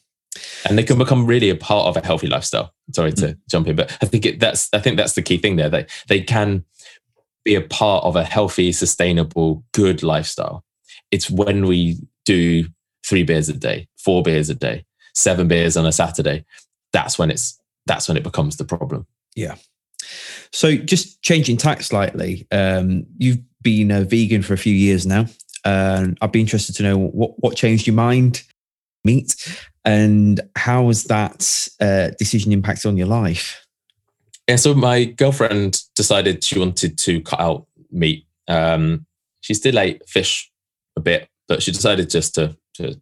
And 0.68 0.76
they 0.76 0.82
can 0.82 0.98
become 0.98 1.26
really 1.26 1.50
a 1.50 1.56
part 1.56 1.86
of 1.86 1.96
a 1.96 2.06
healthy 2.06 2.26
lifestyle. 2.26 2.72
Sorry 2.92 3.12
to 3.12 3.26
mm. 3.28 3.38
jump 3.48 3.68
in, 3.68 3.76
but 3.76 3.96
I 4.02 4.06
think 4.06 4.26
it, 4.26 4.40
that's 4.40 4.68
I 4.72 4.78
think 4.78 4.96
that's 4.96 5.14
the 5.14 5.22
key 5.22 5.38
thing 5.38 5.56
there. 5.56 5.68
They 5.68 5.86
they 6.08 6.20
can 6.20 6.64
be 7.44 7.54
a 7.54 7.60
part 7.60 8.04
of 8.04 8.16
a 8.16 8.24
healthy, 8.24 8.72
sustainable, 8.72 9.64
good 9.72 10.02
lifestyle. 10.02 10.64
It's 11.10 11.30
when 11.30 11.66
we 11.66 11.98
do 12.24 12.66
three 13.06 13.22
beers 13.22 13.48
a 13.48 13.52
day, 13.52 13.86
four 13.98 14.22
beers 14.22 14.50
a 14.50 14.54
day, 14.54 14.84
seven 15.14 15.46
beers 15.46 15.76
on 15.76 15.86
a 15.86 15.92
Saturday. 15.92 16.44
That's 16.94 17.18
when 17.18 17.30
it's 17.30 17.60
that's 17.84 18.08
when 18.08 18.16
it 18.16 18.22
becomes 18.22 18.56
the 18.56 18.64
problem. 18.64 19.06
Yeah. 19.36 19.56
So 20.52 20.76
just 20.76 21.20
changing 21.22 21.58
tack 21.58 21.82
slightly, 21.82 22.46
um, 22.50 23.04
you've 23.18 23.40
been 23.60 23.90
a 23.90 24.04
vegan 24.04 24.42
for 24.42 24.54
a 24.54 24.58
few 24.58 24.74
years 24.74 25.06
now. 25.06 25.26
and 25.64 26.16
I'd 26.20 26.32
be 26.32 26.40
interested 26.40 26.74
to 26.76 26.82
know 26.82 26.96
what, 26.96 27.32
what 27.38 27.56
changed 27.56 27.86
your 27.86 27.96
mind, 27.96 28.42
meat, 29.04 29.34
and 29.84 30.40
how 30.56 30.86
has 30.86 31.04
that 31.04 31.68
uh, 31.80 32.10
decision 32.18 32.52
impacted 32.52 32.86
on 32.86 32.96
your 32.96 33.06
life? 33.06 33.66
Yeah, 34.48 34.56
so 34.56 34.74
my 34.74 35.04
girlfriend 35.04 35.82
decided 35.94 36.44
she 36.44 36.58
wanted 36.58 36.98
to 36.98 37.20
cut 37.22 37.40
out 37.40 37.66
meat. 37.90 38.26
Um, 38.46 39.06
she 39.40 39.54
still 39.54 39.78
ate 39.78 40.06
fish 40.08 40.50
a 40.96 41.00
bit, 41.00 41.28
but 41.48 41.62
she 41.62 41.72
decided 41.72 42.10
just 42.10 42.34
to, 42.34 42.56
to 42.74 43.00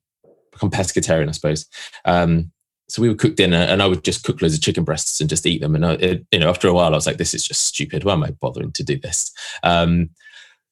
become 0.52 0.70
pescatarian, 0.70 1.28
I 1.28 1.32
suppose. 1.32 1.66
Um, 2.04 2.52
so 2.92 3.00
we 3.00 3.08
would 3.08 3.18
cook 3.18 3.36
dinner 3.36 3.56
and 3.56 3.80
I 3.80 3.86
would 3.86 4.04
just 4.04 4.22
cook 4.22 4.42
loads 4.42 4.52
of 4.54 4.60
chicken 4.60 4.84
breasts 4.84 5.18
and 5.18 5.30
just 5.30 5.46
eat 5.46 5.62
them. 5.62 5.74
And 5.74 5.86
I, 5.86 5.92
it, 5.94 6.26
you 6.30 6.38
know, 6.38 6.50
after 6.50 6.68
a 6.68 6.74
while, 6.74 6.92
I 6.92 6.94
was 6.94 7.06
like, 7.06 7.16
this 7.16 7.32
is 7.32 7.42
just 7.42 7.64
stupid. 7.64 8.04
Why 8.04 8.12
am 8.12 8.22
I 8.22 8.32
bothering 8.32 8.70
to 8.72 8.84
do 8.84 8.98
this? 8.98 9.32
Um, 9.62 10.10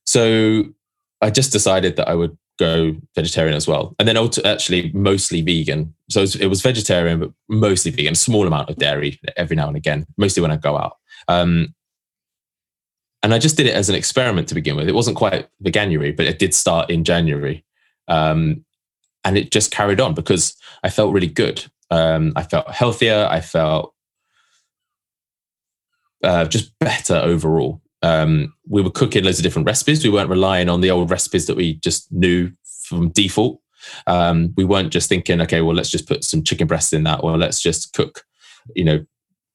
so 0.05 0.65
I 1.23 1.31
just 1.31 1.51
decided 1.51 1.97
that 1.97 2.09
I 2.11 2.15
would 2.15 2.37
go 2.59 2.95
vegetarian 3.15 3.57
as 3.57 3.67
well. 3.67 3.97
And 3.99 4.07
then 4.07 4.19
actually 4.45 4.93
mostly 4.93 5.41
vegan. 5.41 5.95
So 6.11 6.21
it 6.39 6.49
was 6.49 6.61
vegetarian, 6.61 7.21
but 7.21 7.33
mostly 7.49 7.91
vegan, 7.91 8.15
small 8.15 8.47
amount 8.47 8.69
of 8.69 8.77
dairy 8.77 9.19
every 9.39 9.57
now 9.57 9.69
and 9.69 9.77
again, 9.79 10.05
mostly 10.19 10.43
when 10.43 10.51
I 10.51 10.57
go 10.57 10.77
out. 10.77 10.99
Um, 11.27 11.75
and 13.23 13.33
I 13.33 13.39
just 13.39 13.57
did 13.57 13.67
it 13.67 13.75
as 13.75 13.89
an 13.89 13.95
experiment 13.95 14.47
to 14.49 14.55
begin 14.55 14.77
with. 14.77 14.91
It 14.91 14.95
wasn't 14.95 15.17
quite 15.17 15.49
Veganuary, 15.65 16.15
but 16.15 16.27
it 16.27 16.39
did 16.39 16.53
start 16.53 16.91
in 16.91 17.03
January. 17.03 17.65
Um, 18.09 18.67
and 19.25 19.39
it 19.39 19.51
just 19.51 19.71
carried 19.71 20.03
on 20.03 20.13
because 20.13 20.55
I 20.83 20.91
felt 20.91 21.15
really 21.15 21.27
good. 21.27 21.65
Um, 21.91 22.33
I 22.37 22.43
felt 22.43 22.71
healthier. 22.71 23.27
I 23.31 23.41
felt 23.41 23.95
uh, 26.23 26.45
just 26.45 26.79
better 26.79 27.17
overall. 27.17 27.81
Um, 28.03 28.55
we 28.69 28.83
were 28.83 28.91
cooking 28.91 29.25
loads 29.25 29.39
of 29.39 29.43
different 29.43 29.67
recipes. 29.67 30.03
We 30.03 30.11
weren't 30.11 30.31
relying 30.31 30.69
on 30.69 30.81
the 30.81 30.91
old 30.91 31.11
recipes 31.11 31.47
that 31.47 31.57
we 31.57 31.75
just 31.75 32.11
knew 32.13 32.53
from 32.65 33.11
default. 33.11 33.61
Um, 34.07 34.53
we 34.57 34.65
weren't 34.65 34.93
just 34.93 35.09
thinking, 35.09 35.41
okay, 35.41 35.61
well, 35.61 35.75
let's 35.75 35.91
just 35.91 36.09
put 36.09 36.25
some 36.25 36.43
chicken 36.43 36.67
breasts 36.67 36.93
in 36.93 37.05
that, 37.05 37.21
or 37.23 37.37
let's 37.39 37.61
just 37.61 37.93
cook, 37.93 38.25
you 38.75 38.85
know, 38.85 39.05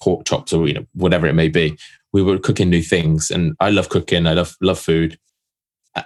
pork 0.02 0.26
chops 0.26 0.54
or 0.54 0.68
you 0.68 0.74
know 0.74 0.86
whatever 0.94 1.26
it 1.28 1.34
may 1.34 1.48
be. 1.48 1.78
We 2.14 2.22
were 2.22 2.38
cooking 2.38 2.70
new 2.70 2.82
things, 2.82 3.32
and 3.32 3.56
I 3.60 3.70
love 3.70 3.90
cooking. 3.90 4.28
I 4.28 4.34
love 4.34 4.56
love 4.62 4.80
food, 4.80 5.18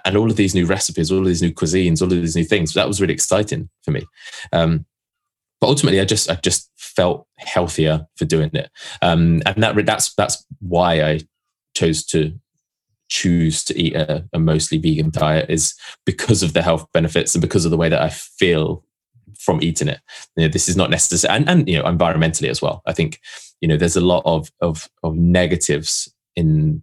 and 0.04 0.16
all 0.16 0.30
of 0.30 0.36
these 0.36 0.54
new 0.54 0.66
recipes, 0.66 1.10
all 1.10 1.20
of 1.20 1.26
these 1.26 1.42
new 1.42 1.52
cuisines, 1.52 2.00
all 2.02 2.12
of 2.12 2.20
these 2.20 2.36
new 2.36 2.44
things. 2.44 2.74
That 2.74 2.88
was 2.88 3.00
really 3.00 3.14
exciting 3.14 3.68
for 3.82 3.90
me. 3.90 4.06
Um, 4.52 4.86
but 5.60 5.68
ultimately, 5.68 6.00
I 6.00 6.04
just 6.04 6.30
I 6.30 6.36
just 6.36 6.70
felt 6.76 7.26
healthier 7.38 8.06
for 8.16 8.24
doing 8.24 8.50
it, 8.54 8.70
um, 9.02 9.42
and 9.46 9.62
that 9.62 9.74
that's 9.86 10.14
that's 10.14 10.44
why 10.60 11.02
I 11.02 11.20
chose 11.74 12.04
to 12.06 12.38
choose 13.08 13.64
to 13.64 13.78
eat 13.78 13.94
a, 13.94 14.24
a, 14.32 14.38
mostly 14.38 14.78
vegan 14.78 15.10
diet 15.10 15.50
is 15.50 15.74
because 16.06 16.44
of 16.44 16.52
the 16.52 16.62
health 16.62 16.86
benefits 16.92 17.34
and 17.34 17.42
because 17.42 17.64
of 17.64 17.72
the 17.72 17.76
way 17.76 17.88
that 17.88 18.00
I 18.00 18.08
feel 18.08 18.84
from 19.36 19.60
eating 19.62 19.88
it. 19.88 20.00
You 20.36 20.44
know, 20.44 20.52
this 20.52 20.68
is 20.68 20.76
not 20.76 20.90
necessary, 20.90 21.34
and, 21.34 21.48
and 21.48 21.68
you 21.68 21.78
know, 21.78 21.84
environmentally 21.84 22.48
as 22.48 22.62
well. 22.62 22.82
I 22.86 22.92
think 22.92 23.20
you 23.60 23.68
know 23.68 23.76
there's 23.76 23.96
a 23.96 24.00
lot 24.00 24.22
of 24.24 24.50
of, 24.60 24.88
of 25.02 25.14
negatives 25.16 26.12
in 26.36 26.82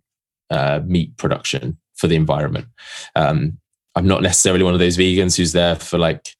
uh, 0.50 0.82
meat 0.86 1.18
production 1.18 1.78
for 1.96 2.08
the 2.08 2.16
environment. 2.16 2.68
Um, 3.16 3.58
I'm 3.96 4.08
not 4.08 4.22
necessarily 4.22 4.64
one 4.64 4.74
of 4.74 4.80
those 4.80 4.98
vegans 4.98 5.38
who's 5.38 5.54
there 5.54 5.76
for 5.76 5.98
like 5.98 6.36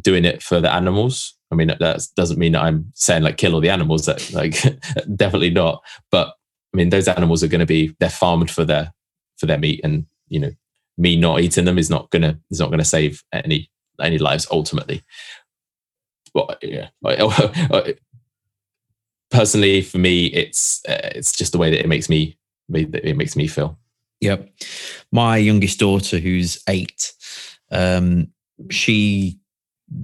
doing 0.00 0.24
it 0.24 0.42
for 0.42 0.60
the 0.60 0.72
animals. 0.72 1.36
I 1.54 1.56
mean, 1.56 1.68
that 1.68 2.08
doesn't 2.16 2.38
mean 2.38 2.56
I'm 2.56 2.90
saying 2.94 3.22
like 3.22 3.36
kill 3.36 3.54
all 3.54 3.60
the 3.60 3.70
animals. 3.70 4.06
That 4.06 4.32
like 4.32 4.54
definitely 5.16 5.50
not. 5.50 5.82
But 6.10 6.28
I 6.28 6.76
mean, 6.76 6.90
those 6.90 7.06
animals 7.06 7.44
are 7.44 7.48
going 7.48 7.60
to 7.60 7.66
be 7.66 7.94
they're 8.00 8.10
farmed 8.10 8.50
for 8.50 8.64
their 8.64 8.92
for 9.36 9.46
their 9.46 9.58
meat, 9.58 9.80
and 9.84 10.06
you 10.28 10.40
know, 10.40 10.50
me 10.98 11.16
not 11.16 11.40
eating 11.40 11.64
them 11.64 11.78
is 11.78 11.90
not 11.90 12.10
gonna 12.10 12.40
is 12.50 12.58
not 12.58 12.70
gonna 12.70 12.84
save 12.84 13.22
any 13.32 13.70
any 14.00 14.18
lives 14.18 14.48
ultimately. 14.50 15.04
But 16.34 16.58
yeah, 16.62 16.88
personally, 19.30 19.82
for 19.82 19.98
me, 19.98 20.26
it's 20.26 20.82
uh, 20.88 21.10
it's 21.14 21.30
just 21.30 21.52
the 21.52 21.58
way 21.58 21.70
that 21.70 21.80
it 21.80 21.88
makes 21.88 22.08
me 22.08 22.36
it 22.72 23.16
makes 23.16 23.36
me 23.36 23.46
feel. 23.46 23.78
Yep, 24.20 24.48
my 25.12 25.36
youngest 25.36 25.78
daughter, 25.78 26.18
who's 26.18 26.60
eight, 26.68 27.12
um, 27.70 28.32
she 28.70 29.38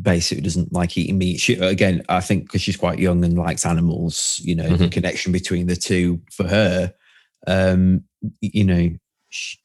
basically 0.03 0.43
doesn't 0.43 0.73
like 0.73 0.97
eating 0.97 1.19
meat. 1.19 1.41
She, 1.41 1.55
again, 1.55 2.03
I 2.09 2.21
think 2.21 2.45
because 2.45 2.63
she's 2.63 2.77
quite 2.77 2.99
young 2.99 3.25
and 3.25 3.39
likes 3.39 3.67
animals, 3.67 4.41
you 4.45 4.55
know, 4.55 4.65
mm-hmm. 4.65 4.77
the 4.77 4.89
connection 4.89 5.33
between 5.33 5.67
the 5.67 5.77
two 5.77 6.21
for 6.31 6.47
her, 6.47 6.93
um, 7.47 8.05
you 8.41 8.65
know, 8.65 8.91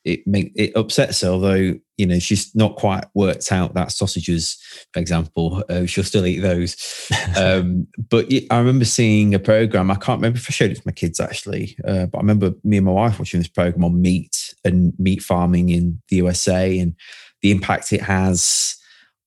it 0.03 0.25
make 0.27 0.51
it 0.55 0.75
upsets 0.75 1.21
her. 1.21 1.29
Although 1.29 1.73
you 1.97 2.05
know 2.05 2.19
she's 2.19 2.53
not 2.55 2.75
quite 2.75 3.05
worked 3.13 3.51
out 3.51 3.73
that 3.73 3.91
sausages, 3.91 4.57
for 4.93 4.99
example, 4.99 5.63
uh, 5.69 5.85
she'll 5.85 6.03
still 6.03 6.25
eat 6.25 6.39
those. 6.39 7.09
um, 7.37 7.87
but 8.09 8.27
I 8.51 8.57
remember 8.57 8.85
seeing 8.85 9.33
a 9.33 9.39
program. 9.39 9.89
I 9.89 9.95
can't 9.95 10.19
remember 10.19 10.37
if 10.37 10.49
I 10.49 10.53
showed 10.53 10.71
it 10.71 10.75
to 10.75 10.83
my 10.85 10.91
kids 10.91 11.19
actually, 11.19 11.75
uh, 11.85 12.05
but 12.05 12.19
I 12.19 12.21
remember 12.21 12.53
me 12.63 12.77
and 12.77 12.85
my 12.85 12.91
wife 12.91 13.17
watching 13.17 13.39
this 13.39 13.49
program 13.49 13.83
on 13.83 14.01
meat 14.01 14.53
and 14.63 14.93
meat 14.99 15.23
farming 15.23 15.69
in 15.69 16.01
the 16.09 16.17
USA 16.17 16.77
and 16.77 16.95
the 17.41 17.51
impact 17.51 17.91
it 17.91 18.01
has 18.01 18.77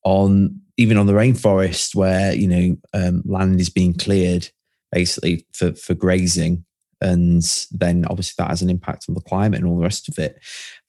on 0.05 0.61
even 0.79 0.97
on 0.97 1.07
the 1.07 1.13
rainforest 1.13 1.95
where 1.95 2.33
you 2.33 2.47
know 2.47 2.77
um, 2.95 3.23
land 3.27 3.61
is 3.61 3.69
being 3.69 3.93
cleared 3.93 4.49
basically 4.93 5.45
for 5.53 5.75
for 5.75 5.95
grazing 5.95 6.65
and 7.01 7.67
then 7.71 8.05
obviously 8.09 8.35
that 8.39 8.51
has 8.51 8.63
an 8.63 8.71
impact 8.71 9.05
on 9.09 9.15
the 9.15 9.21
climate 9.21 9.61
and 9.61 9.69
all 9.69 9.77
the 9.77 9.85
rest 9.85 10.09
of 10.09 10.19
it. 10.19 10.41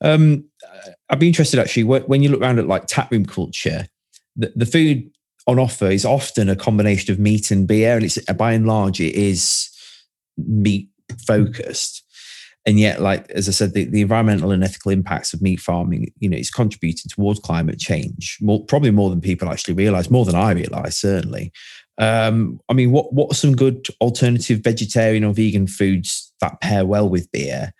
Um, 0.02 0.45
i'd 1.10 1.19
be 1.19 1.28
interested 1.28 1.60
actually 1.60 1.84
when 1.84 2.23
you 2.23 2.30
look 2.30 2.41
around 2.41 2.60
at 2.60 2.67
like 2.67 2.88
taproom 2.88 3.25
culture 3.25 3.88
the, 4.36 4.54
the 4.56 4.65
food 4.65 5.10
on 5.47 5.60
offer 5.60 5.88
is 5.88 6.06
often 6.06 6.47
a 6.47 6.56
combination 6.56 7.12
of 7.12 7.19
meat 7.19 7.52
and 7.52 7.67
beer 7.67 7.95
and 7.95 8.06
it's 8.06 8.19
by 8.34 8.54
and 8.54 8.67
large 8.67 9.02
it 9.02 9.15
is 9.15 9.69
meat 10.38 10.88
focused 11.25 12.04
and 12.69 12.79
yet 12.79 13.01
like 13.01 13.27
as 13.32 13.49
i 13.49 13.51
said 13.51 13.73
the, 13.73 13.86
the 13.86 14.01
environmental 14.01 14.51
and 14.51 14.63
ethical 14.63 14.91
impacts 14.91 15.34
of 15.34 15.41
meat 15.41 15.60
farming 15.60 16.13
you 16.19 16.29
know 16.29 16.38
it's 16.38 16.51
contributing 16.51 17.10
towards 17.10 17.39
climate 17.39 17.79
change 17.79 18.38
more, 18.41 18.63
probably 18.65 18.91
more 18.91 19.10
than 19.10 19.19
people 19.19 19.49
actually 19.49 19.73
realize 19.73 20.12
more 20.12 20.23
than 20.23 20.36
i 20.36 20.51
realize 20.51 20.95
certainly. 20.95 21.51
Um, 21.97 22.62
i 22.69 22.73
mean 22.73 22.91
what 22.91 23.12
what 23.12 23.32
are 23.32 23.36
some 23.36 23.55
good 23.55 23.88
alternative 23.99 24.62
vegetarian 24.63 25.23
or 25.23 25.34
vegan 25.34 25.67
foods 25.67 26.32
that 26.41 26.62
pair 26.62 26.86
well 26.86 27.10
with 27.10 27.32
beer? 27.32 27.73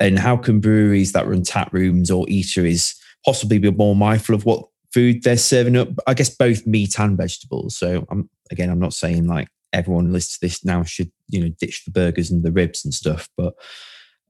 And 0.00 0.18
how 0.18 0.36
can 0.36 0.60
breweries 0.60 1.10
that 1.12 1.26
run 1.26 1.42
tap 1.42 1.72
rooms 1.72 2.08
or 2.08 2.24
eateries 2.26 2.94
possibly 3.24 3.58
be 3.58 3.70
more 3.72 3.96
mindful 3.96 4.36
of 4.36 4.44
what 4.44 4.64
food 4.94 5.24
they're 5.24 5.36
serving 5.36 5.76
up? 5.76 5.88
I 6.06 6.14
guess 6.14 6.30
both 6.30 6.64
meat 6.66 6.98
and 6.98 7.16
vegetables. 7.18 7.76
So 7.76 8.06
i'm 8.10 8.30
again 8.50 8.70
i'm 8.70 8.78
not 8.78 8.94
saying 8.94 9.26
like 9.26 9.48
everyone 9.72 10.12
lists 10.12 10.38
this 10.38 10.64
now 10.64 10.82
should 10.82 11.10
you 11.28 11.40
know 11.40 11.50
ditch 11.60 11.84
the 11.84 11.90
burgers 11.90 12.30
and 12.30 12.42
the 12.42 12.52
ribs 12.52 12.84
and 12.84 12.94
stuff 12.94 13.28
but 13.36 13.52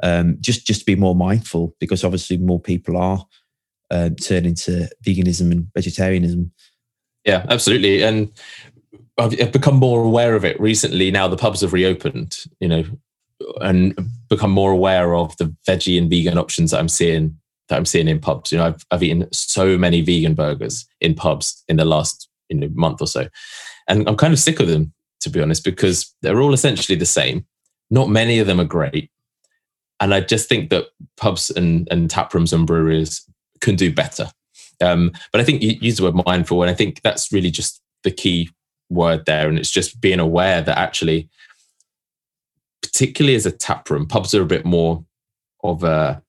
um, 0.03 0.37
just 0.41 0.67
just 0.67 0.81
to 0.81 0.87
be 0.87 0.97
more 0.97 1.15
mindful 1.15 1.75
because 1.81 2.05
obviously 2.05 2.37
more 2.37 2.61
people 2.61 2.97
are 2.97 3.25
uh, 3.91 4.11
turning 4.21 4.55
to 4.55 4.89
veganism 5.05 5.53
and 5.53 5.69
vegetarianism. 5.75 6.53
Yeah, 7.25 7.45
absolutely, 7.49 8.03
and 8.03 8.33
I've 9.19 9.53
become 9.53 9.77
more 9.77 10.03
aware 10.03 10.35
of 10.35 10.45
it 10.45 10.61
recently. 10.61 11.11
Now 11.11 11.29
the 11.29 11.37
pubs 11.37 11.61
have 11.63 11.73
reopened, 11.73 12.37
you 12.61 12.69
know, 12.69 12.85
and 13.61 13.99
become 14.29 14.51
more 14.51 14.73
aware 14.73 15.15
of 15.15 15.37
the 15.39 15.55
veggie 15.67 15.99
and 15.99 16.09
vegan 16.09 16.39
options 16.39 16.71
that 16.71 16.79
I'm 16.79 16.89
seeing 16.89 17.39
that 17.69 17.77
I'm 17.77 17.85
seeing 17.85 18.09
in 18.09 18.21
pubs. 18.21 18.53
You 18.53 18.59
know, 18.59 18.67
I've 18.67 18.87
I've 18.91 19.03
eaten 19.03 19.29
so 19.33 19.77
many 19.77 20.01
vegan 20.01 20.35
burgers 20.35 20.87
in 21.01 21.15
pubs 21.15 21.65
in 21.69 21.77
the 21.77 21.85
last 21.85 22.29
you 22.49 22.59
know 22.59 22.69
month 22.73 23.01
or 23.01 23.07
so, 23.07 23.29
and 23.89 24.09
I'm 24.09 24.17
kind 24.17 24.33
of 24.33 24.39
sick 24.39 24.61
of 24.61 24.69
them 24.69 24.93
to 25.21 25.31
be 25.31 25.41
honest, 25.41 25.65
because 25.65 26.15
they're 26.23 26.41
all 26.41 26.53
essentially 26.53 26.97
the 26.97 27.07
same. 27.07 27.47
Not 27.91 28.09
many 28.09 28.39
of 28.39 28.47
them 28.47 28.61
are 28.61 28.65
great. 28.65 29.11
And 30.01 30.15
I 30.15 30.21
just 30.21 30.49
think 30.49 30.71
that 30.71 30.87
pubs 31.17 31.51
and, 31.51 31.89
and 31.91 32.09
tap 32.09 32.33
rooms 32.33 32.53
and 32.53 32.67
breweries 32.67 33.29
can 33.61 33.75
do 33.75 33.93
better. 33.93 34.31
Um, 34.81 35.13
but 35.33 35.41
I 35.41 35.45
think 35.45 35.63
you 35.63 35.77
use 35.81 35.97
the 35.97 36.05
word 36.05 36.23
mindful, 36.27 36.63
and 36.63 36.71
I 36.71 36.75
think 36.75 37.03
that's 37.03 37.33
really 37.33 37.51
just 37.51 37.83
the 38.05 38.11
key 38.11 38.51
word 38.91 39.27
there. 39.27 39.49
And 39.49 39.59
it's 39.59 39.71
just 39.71 40.01
being 40.01 40.21
aware 40.21 40.63
that 40.63 40.79
actually, 40.79 41.29
particularly 42.83 43.35
as 43.35 43.47
a 43.47 43.51
tap 43.51 43.91
room, 43.91 44.07
pubs 44.07 44.35
are 44.35 44.43
a 44.43 44.47
bit 44.47 44.65
more 44.65 45.05
of 45.65 45.83
a 45.83 46.23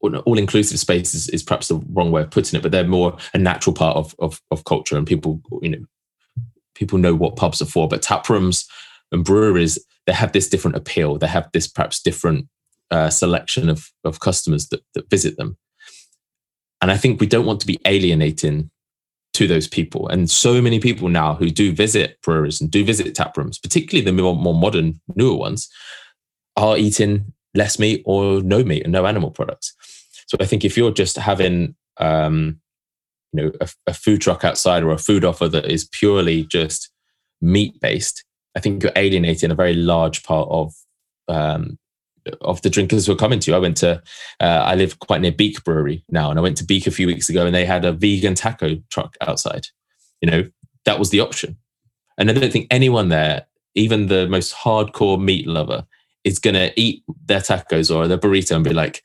all 0.00 0.38
inclusive 0.38 0.78
space 0.78 1.12
is, 1.12 1.28
is, 1.30 1.42
perhaps 1.42 1.68
the 1.68 1.76
wrong 1.92 2.12
way 2.12 2.22
of 2.22 2.30
putting 2.30 2.56
it, 2.56 2.62
but 2.62 2.70
they're 2.70 2.86
more 2.86 3.16
a 3.34 3.38
natural 3.38 3.74
part 3.74 3.96
of, 3.96 4.14
of, 4.20 4.40
of 4.52 4.64
culture, 4.64 4.96
and 4.96 5.06
people 5.06 5.40
you 5.60 5.70
know 5.70 5.84
people 6.74 6.98
know 6.98 7.14
what 7.14 7.36
pubs 7.36 7.60
are 7.60 7.66
for. 7.66 7.88
But 7.88 8.02
tap 8.02 8.28
rooms 8.28 8.66
and 9.12 9.24
breweries 9.24 9.78
they 10.08 10.14
have 10.14 10.32
this 10.32 10.48
different 10.48 10.76
appeal. 10.76 11.18
They 11.18 11.26
have 11.26 11.50
this 11.52 11.68
perhaps 11.68 12.00
different 12.00 12.48
uh, 12.90 13.10
selection 13.10 13.68
of 13.68 13.90
of 14.04 14.20
customers 14.20 14.68
that 14.68 14.80
that 14.94 15.10
visit 15.10 15.36
them, 15.36 15.58
and 16.80 16.90
I 16.90 16.96
think 16.96 17.20
we 17.20 17.26
don't 17.26 17.44
want 17.44 17.60
to 17.60 17.66
be 17.66 17.78
alienating 17.84 18.70
to 19.34 19.46
those 19.46 19.68
people. 19.68 20.08
And 20.08 20.30
so 20.30 20.62
many 20.62 20.80
people 20.80 21.10
now 21.10 21.34
who 21.34 21.50
do 21.50 21.72
visit 21.72 22.18
breweries 22.22 22.58
and 22.58 22.70
do 22.70 22.84
visit 22.84 23.14
tap 23.14 23.36
rooms, 23.36 23.58
particularly 23.58 24.02
the 24.02 24.12
more, 24.12 24.34
more 24.34 24.54
modern, 24.54 24.98
newer 25.14 25.36
ones, 25.36 25.68
are 26.56 26.78
eating 26.78 27.34
less 27.54 27.78
meat 27.78 28.02
or 28.06 28.40
no 28.42 28.64
meat 28.64 28.84
and 28.84 28.92
no 28.92 29.04
animal 29.04 29.30
products. 29.30 29.74
So 30.26 30.38
I 30.40 30.46
think 30.46 30.64
if 30.64 30.76
you're 30.76 30.90
just 30.90 31.16
having 31.16 31.76
um, 31.98 32.60
you 33.32 33.42
know 33.42 33.52
a, 33.60 33.68
a, 33.88 33.94
food 33.94 34.22
truck 34.22 34.42
outside 34.42 34.82
or 34.82 34.90
a 34.90 34.98
food 34.98 35.24
offer 35.24 35.48
that 35.48 35.66
is 35.66 35.84
purely 35.84 36.44
just 36.44 36.90
meat 37.42 37.78
based, 37.80 38.24
I 38.56 38.60
think 38.60 38.82
you're 38.82 38.92
alienating 38.96 39.50
a 39.50 39.54
very 39.54 39.74
large 39.74 40.22
part 40.22 40.48
of 40.50 40.74
um, 41.28 41.78
of 42.40 42.60
the 42.62 42.70
drinkers 42.70 43.06
who 43.06 43.12
are 43.12 43.16
coming 43.16 43.38
to 43.40 43.50
you. 43.50 43.56
I 43.56 43.60
went 43.60 43.76
to 43.78 44.02
uh, 44.40 44.44
I 44.44 44.74
live 44.74 44.98
quite 44.98 45.20
near 45.20 45.32
Beak 45.32 45.62
Brewery 45.64 46.04
now, 46.08 46.30
and 46.30 46.38
I 46.38 46.42
went 46.42 46.56
to 46.58 46.64
Beak 46.64 46.86
a 46.86 46.90
few 46.90 47.06
weeks 47.06 47.28
ago, 47.28 47.46
and 47.46 47.54
they 47.54 47.64
had 47.64 47.84
a 47.84 47.92
vegan 47.92 48.34
taco 48.34 48.76
truck 48.90 49.16
outside. 49.20 49.66
You 50.20 50.30
know 50.30 50.50
that 50.84 50.98
was 50.98 51.10
the 51.10 51.20
option, 51.20 51.56
and 52.16 52.30
I 52.30 52.32
don't 52.32 52.52
think 52.52 52.66
anyone 52.70 53.08
there, 53.08 53.46
even 53.74 54.06
the 54.06 54.28
most 54.28 54.54
hardcore 54.54 55.20
meat 55.20 55.46
lover, 55.46 55.86
is 56.24 56.38
going 56.38 56.54
to 56.54 56.78
eat 56.80 57.02
their 57.26 57.40
tacos 57.40 57.94
or 57.94 58.08
their 58.08 58.18
burrito 58.18 58.56
and 58.56 58.64
be 58.64 58.74
like, 58.74 59.02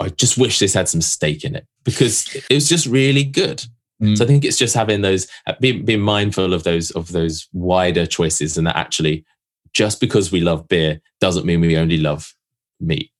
I 0.00 0.08
just 0.08 0.36
wish 0.36 0.58
this 0.58 0.74
had 0.74 0.88
some 0.88 1.00
steak 1.00 1.44
in 1.44 1.54
it 1.54 1.66
because 1.84 2.34
it 2.34 2.54
was 2.54 2.68
just 2.68 2.86
really 2.86 3.24
good. 3.24 3.64
Mm. 4.04 4.18
So 4.18 4.24
I 4.24 4.26
think 4.26 4.44
it's 4.44 4.58
just 4.58 4.74
having 4.74 5.00
those, 5.00 5.26
uh, 5.46 5.54
being, 5.60 5.84
being 5.84 6.00
mindful 6.00 6.52
of 6.52 6.64
those 6.64 6.90
of 6.92 7.12
those 7.12 7.48
wider 7.52 8.06
choices, 8.06 8.56
and 8.56 8.66
that 8.66 8.76
actually, 8.76 9.24
just 9.72 10.00
because 10.00 10.30
we 10.30 10.40
love 10.40 10.68
beer 10.68 11.00
doesn't 11.20 11.46
mean 11.46 11.60
we 11.60 11.76
only 11.76 11.98
love 11.98 12.34
meat. 12.80 13.10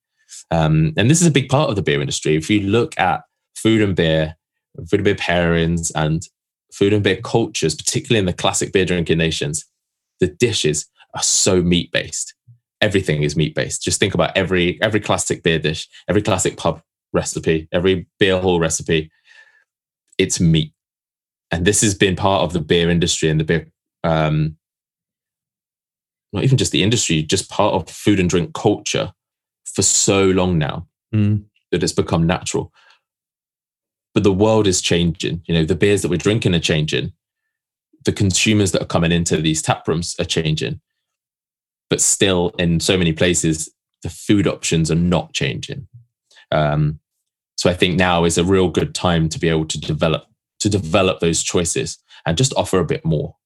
Um, 0.51 0.93
and 0.97 1.11
this 1.11 1.21
is 1.21 1.27
a 1.27 1.33
big 1.33 1.49
part 1.49 1.71
of 1.71 1.77
the 1.77 1.83
beer 1.83 2.01
industry. 2.01 2.37
If 2.37 2.51
you 2.51 2.61
look 2.61 2.99
at 2.99 3.23
food 3.57 3.83
and 3.83 3.97
beer, 3.97 4.37
food 4.91 5.01
and 5.01 5.05
beer 5.05 5.15
pairings, 5.15 5.91
and 5.95 6.29
food 6.73 6.93
and 6.93 7.03
beer 7.03 7.21
cultures, 7.23 7.75
particularly 7.75 8.19
in 8.19 8.27
the 8.27 8.33
classic 8.33 8.73
beer 8.73 8.85
drinking 8.85 9.19
nations, 9.19 9.65
the 10.21 10.27
dishes 10.27 10.87
are 11.15 11.23
so 11.23 11.63
meat 11.63 11.91
based. 11.93 12.35
Everything 12.81 13.23
is 13.23 13.37
meat 13.37 13.55
based. 13.55 13.83
Just 13.83 14.01
think 14.01 14.15
about 14.15 14.37
every 14.37 14.81
every 14.83 15.01
classic 15.01 15.43
beer 15.43 15.59
dish, 15.59 15.89
every 16.09 16.21
classic 16.21 16.57
pub 16.57 16.83
recipe, 17.13 17.69
every 17.73 18.07
beer 18.19 18.41
hall 18.41 18.61
recipe. 18.61 19.11
It's 20.19 20.41
meat, 20.41 20.73
and 21.55 21.65
this 21.65 21.81
has 21.83 21.95
been 21.95 22.17
part 22.17 22.43
of 22.43 22.53
the 22.53 22.61
beer 22.61 22.91
industry 22.91 23.29
and 23.29 23.39
the 23.39 23.45
beer, 23.45 23.67
um, 24.03 24.57
not 26.33 26.45
even 26.45 26.59
just 26.59 26.73
the 26.73 26.83
industry, 26.83 27.23
just 27.23 27.51
part 27.51 27.75
of 27.75 27.89
food 27.89 28.19
and 28.21 28.29
drink 28.29 28.55
culture 28.55 29.13
for 29.65 29.83
so 29.83 30.25
long 30.27 30.59
now 30.59 30.87
mm. 31.15 31.43
that 31.71 31.83
it's 31.83 31.93
become 31.93 32.27
natural. 32.27 32.73
But 34.15 34.25
the 34.25 34.33
world 34.33 34.67
is 34.67 34.81
changing. 34.81 35.43
You 35.47 35.55
know, 35.55 35.65
the 35.65 35.75
beers 35.75 36.03
that 36.03 36.09
we're 36.09 36.17
drinking 36.17 36.55
are 36.55 36.61
changing. 36.61 37.13
The 38.05 38.13
consumers 38.13 38.73
that 38.73 38.83
are 38.83 38.87
coming 38.87 39.13
into 39.13 39.39
these 39.39 39.63
tap 39.63 39.89
rooms 39.89 40.15
are 40.19 40.25
changing 40.25 40.81
but 41.91 42.01
still 42.01 42.51
in 42.59 42.81
so 42.81 42.97
many 42.97 43.13
places 43.13 43.73
the 44.03 44.11
food 44.11 44.47
options 44.47 44.91
are 44.91 44.97
not 44.97 45.33
changing 45.33 45.87
um, 46.51 46.99
so 47.57 47.71
i 47.71 47.75
think 47.75 47.97
now 47.97 48.25
is 48.25 48.39
a 48.39 48.45
real 48.45 48.69
good 48.69 48.95
time 48.95 49.29
to 49.29 49.39
be 49.39 49.49
able 49.49 49.65
to 49.65 49.79
develop 49.81 50.27
to 50.65 50.71
develop 50.71 51.21
those 51.21 51.43
choices 51.43 51.99
and 52.25 52.39
just 52.39 52.55
offer 52.57 52.79
a 52.79 52.87
bit 52.87 53.05
more. 53.05 53.37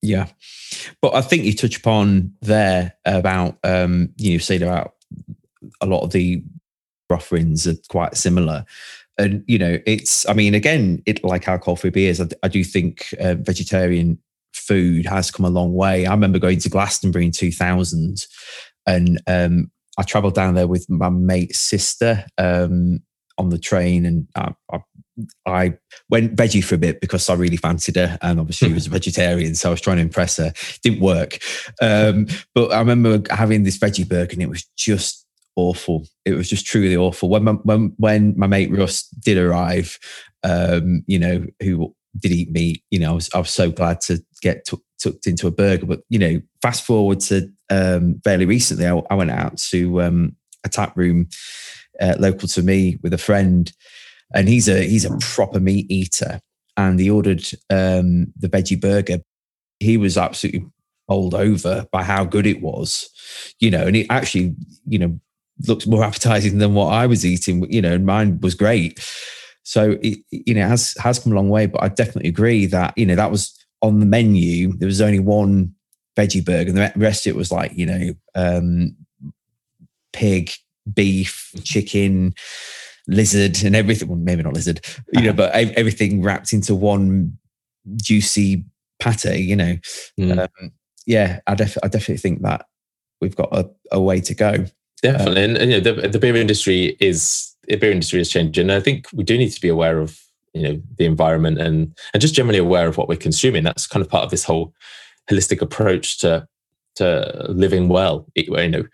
Yeah. 0.00 0.28
But 1.02 1.16
i 1.16 1.20
think 1.20 1.44
you 1.44 1.52
touch 1.52 1.76
upon 1.76 2.32
there 2.40 2.94
about 3.04 3.58
um, 3.64 4.10
you 4.16 4.32
know 4.32 4.38
said 4.38 4.62
about 4.62 4.94
a 5.80 5.86
lot 5.86 6.04
of 6.04 6.12
the 6.12 6.42
offerings 7.10 7.66
are 7.66 7.74
quite 7.88 8.16
similar. 8.16 8.64
And 9.18 9.42
you 9.48 9.58
know 9.58 9.78
it's 9.84 10.28
i 10.28 10.32
mean 10.32 10.54
again 10.54 11.02
it 11.04 11.24
like 11.24 11.48
alcohol 11.48 11.74
free 11.74 11.90
beers 11.90 12.20
I, 12.20 12.28
I 12.44 12.48
do 12.48 12.62
think 12.62 13.12
uh, 13.18 13.34
vegetarian 13.34 14.18
food 14.54 15.06
has 15.06 15.32
come 15.32 15.44
a 15.44 15.50
long 15.50 15.74
way. 15.74 16.06
I 16.06 16.12
remember 16.12 16.38
going 16.38 16.60
to 16.60 16.68
Glastonbury 16.68 17.24
in 17.26 17.32
2000 17.32 18.24
and 18.86 19.20
um, 19.26 19.72
I 19.98 20.04
traveled 20.04 20.34
down 20.34 20.54
there 20.54 20.68
with 20.68 20.88
my 20.88 21.08
mate's 21.08 21.58
sister 21.58 22.24
um, 22.38 23.02
on 23.36 23.48
the 23.48 23.58
train 23.58 24.06
and 24.06 24.28
I, 24.36 24.54
I, 24.72 24.78
I, 25.46 25.74
went 26.10 26.36
veggie 26.36 26.64
for 26.64 26.74
a 26.74 26.78
bit 26.78 27.00
because 27.00 27.28
I 27.28 27.34
really 27.34 27.56
fancied 27.56 27.96
her 27.96 28.18
and 28.22 28.40
obviously 28.40 28.68
she 28.68 28.74
was 28.74 28.86
a 28.86 28.90
vegetarian 28.98 29.54
so 29.54 29.68
I 29.68 29.72
was 29.72 29.80
trying 29.80 29.96
to 29.96 30.02
impress 30.02 30.36
her. 30.38 30.52
didn't 30.82 31.00
work. 31.00 31.38
Um, 31.82 32.26
but 32.54 32.72
I 32.72 32.78
remember 32.78 33.22
having 33.30 33.64
this 33.64 33.78
veggie 33.78 34.08
burger 34.08 34.32
and 34.32 34.42
it 34.42 34.48
was 34.48 34.64
just 34.76 35.26
awful. 35.56 36.06
It 36.24 36.34
was 36.34 36.48
just 36.48 36.66
truly 36.66 36.96
awful. 36.96 37.28
When 37.28 37.44
my, 37.44 37.52
when, 37.52 37.92
when 37.98 38.34
my 38.38 38.46
mate 38.46 38.70
Russ 38.70 39.08
did 39.08 39.38
arrive, 39.38 39.98
um, 40.44 41.02
you 41.06 41.18
know, 41.18 41.44
who 41.62 41.94
did 42.18 42.32
eat 42.32 42.50
meat. 42.50 42.82
You 42.90 43.00
know, 43.00 43.10
I 43.10 43.14
was 43.14 43.30
I 43.34 43.38
was 43.38 43.50
so 43.50 43.70
glad 43.70 44.00
to 44.02 44.22
get 44.40 44.64
t- 44.64 44.78
tucked 45.00 45.26
into 45.26 45.46
a 45.46 45.52
burger. 45.52 45.86
But 45.86 46.00
you 46.08 46.18
know, 46.18 46.40
fast 46.62 46.84
forward 46.84 47.20
to 47.20 47.50
um, 47.70 48.20
fairly 48.24 48.46
recently, 48.46 48.86
I, 48.86 49.00
I 49.10 49.14
went 49.14 49.30
out 49.30 49.58
to 49.58 50.02
um, 50.02 50.36
a 50.64 50.68
tap 50.68 50.96
room 50.96 51.28
uh, 52.00 52.14
local 52.18 52.48
to 52.48 52.62
me 52.62 52.98
with 53.02 53.12
a 53.12 53.18
friend, 53.18 53.72
and 54.34 54.48
he's 54.48 54.68
a 54.68 54.82
he's 54.82 55.04
a 55.04 55.16
proper 55.18 55.60
meat 55.60 55.90
eater, 55.90 56.40
and 56.76 56.98
he 56.98 57.10
ordered 57.10 57.44
um, 57.70 58.32
the 58.36 58.48
veggie 58.48 58.80
burger. 58.80 59.18
He 59.80 59.96
was 59.96 60.18
absolutely 60.18 60.66
bowled 61.06 61.34
over 61.34 61.86
by 61.90 62.02
how 62.02 62.24
good 62.24 62.46
it 62.46 62.60
was, 62.60 63.08
you 63.60 63.70
know, 63.70 63.86
and 63.86 63.96
it 63.96 64.06
actually, 64.10 64.54
you 64.86 64.98
know, 64.98 65.18
looks 65.66 65.86
more 65.86 66.04
appetizing 66.08 66.58
than 66.58 66.74
what 66.74 66.92
I 66.92 67.06
was 67.06 67.24
eating. 67.24 67.70
You 67.72 67.82
know, 67.82 67.94
And 67.94 68.06
mine 68.06 68.40
was 68.40 68.54
great. 68.54 69.00
So 69.62 69.98
it, 70.02 70.18
you 70.30 70.54
know, 70.54 70.66
has 70.66 70.94
has 70.98 71.18
come 71.18 71.32
a 71.32 71.36
long 71.36 71.48
way. 71.50 71.66
But 71.66 71.82
I 71.82 71.88
definitely 71.88 72.28
agree 72.28 72.66
that 72.66 72.96
you 72.96 73.06
know 73.06 73.16
that 73.16 73.30
was 73.30 73.54
on 73.82 74.00
the 74.00 74.06
menu. 74.06 74.72
There 74.76 74.86
was 74.86 75.00
only 75.00 75.20
one 75.20 75.74
veggie 76.18 76.44
burger, 76.44 76.70
and 76.70 76.78
the 76.78 76.92
rest 76.96 77.26
of 77.26 77.30
it 77.30 77.36
was 77.36 77.52
like 77.52 77.72
you 77.74 77.86
know, 77.86 78.14
um, 78.34 78.96
pig, 80.12 80.50
beef, 80.92 81.52
chicken, 81.64 82.34
lizard, 83.08 83.64
and 83.64 83.74
everything. 83.74 84.08
Well, 84.08 84.18
maybe 84.18 84.42
not 84.42 84.54
lizard, 84.54 84.84
you 85.12 85.22
know, 85.22 85.32
but 85.34 85.52
everything 85.52 86.22
wrapped 86.22 86.52
into 86.52 86.74
one 86.74 87.36
juicy 87.96 88.64
pate. 89.00 89.40
You 89.40 89.56
know, 89.56 89.76
mm. 90.18 90.38
um, 90.38 90.72
yeah, 91.06 91.40
I, 91.46 91.54
def- 91.54 91.78
I 91.82 91.88
definitely 91.88 92.18
think 92.18 92.42
that 92.42 92.66
we've 93.20 93.36
got 93.36 93.48
a, 93.50 93.68
a 93.92 94.00
way 94.00 94.20
to 94.20 94.34
go. 94.34 94.66
Definitely, 95.02 95.44
and, 95.44 95.56
and, 95.56 95.70
you 95.70 95.80
know, 95.80 95.92
the, 95.92 96.08
the 96.08 96.18
beer 96.18 96.36
industry 96.36 96.96
is 97.00 97.54
the 97.68 97.76
beer 97.76 97.92
industry 97.92 98.20
is 98.20 98.30
changing. 98.30 98.62
And 98.62 98.72
I 98.72 98.80
think 98.80 99.06
we 99.12 99.24
do 99.24 99.38
need 99.38 99.50
to 99.50 99.60
be 99.60 99.68
aware 99.68 99.98
of 99.98 100.18
you 100.54 100.62
know 100.62 100.82
the 100.96 101.04
environment 101.04 101.60
and 101.60 101.96
and 102.12 102.20
just 102.20 102.34
generally 102.34 102.58
aware 102.58 102.88
of 102.88 102.96
what 102.96 103.08
we're 103.08 103.16
consuming. 103.16 103.64
That's 103.64 103.86
kind 103.86 104.04
of 104.04 104.10
part 104.10 104.24
of 104.24 104.30
this 104.30 104.44
whole 104.44 104.72
holistic 105.30 105.62
approach 105.62 106.18
to 106.18 106.46
to 106.96 107.46
living 107.48 107.88
well. 107.88 108.26
You 108.34 108.68
know, 108.68 108.84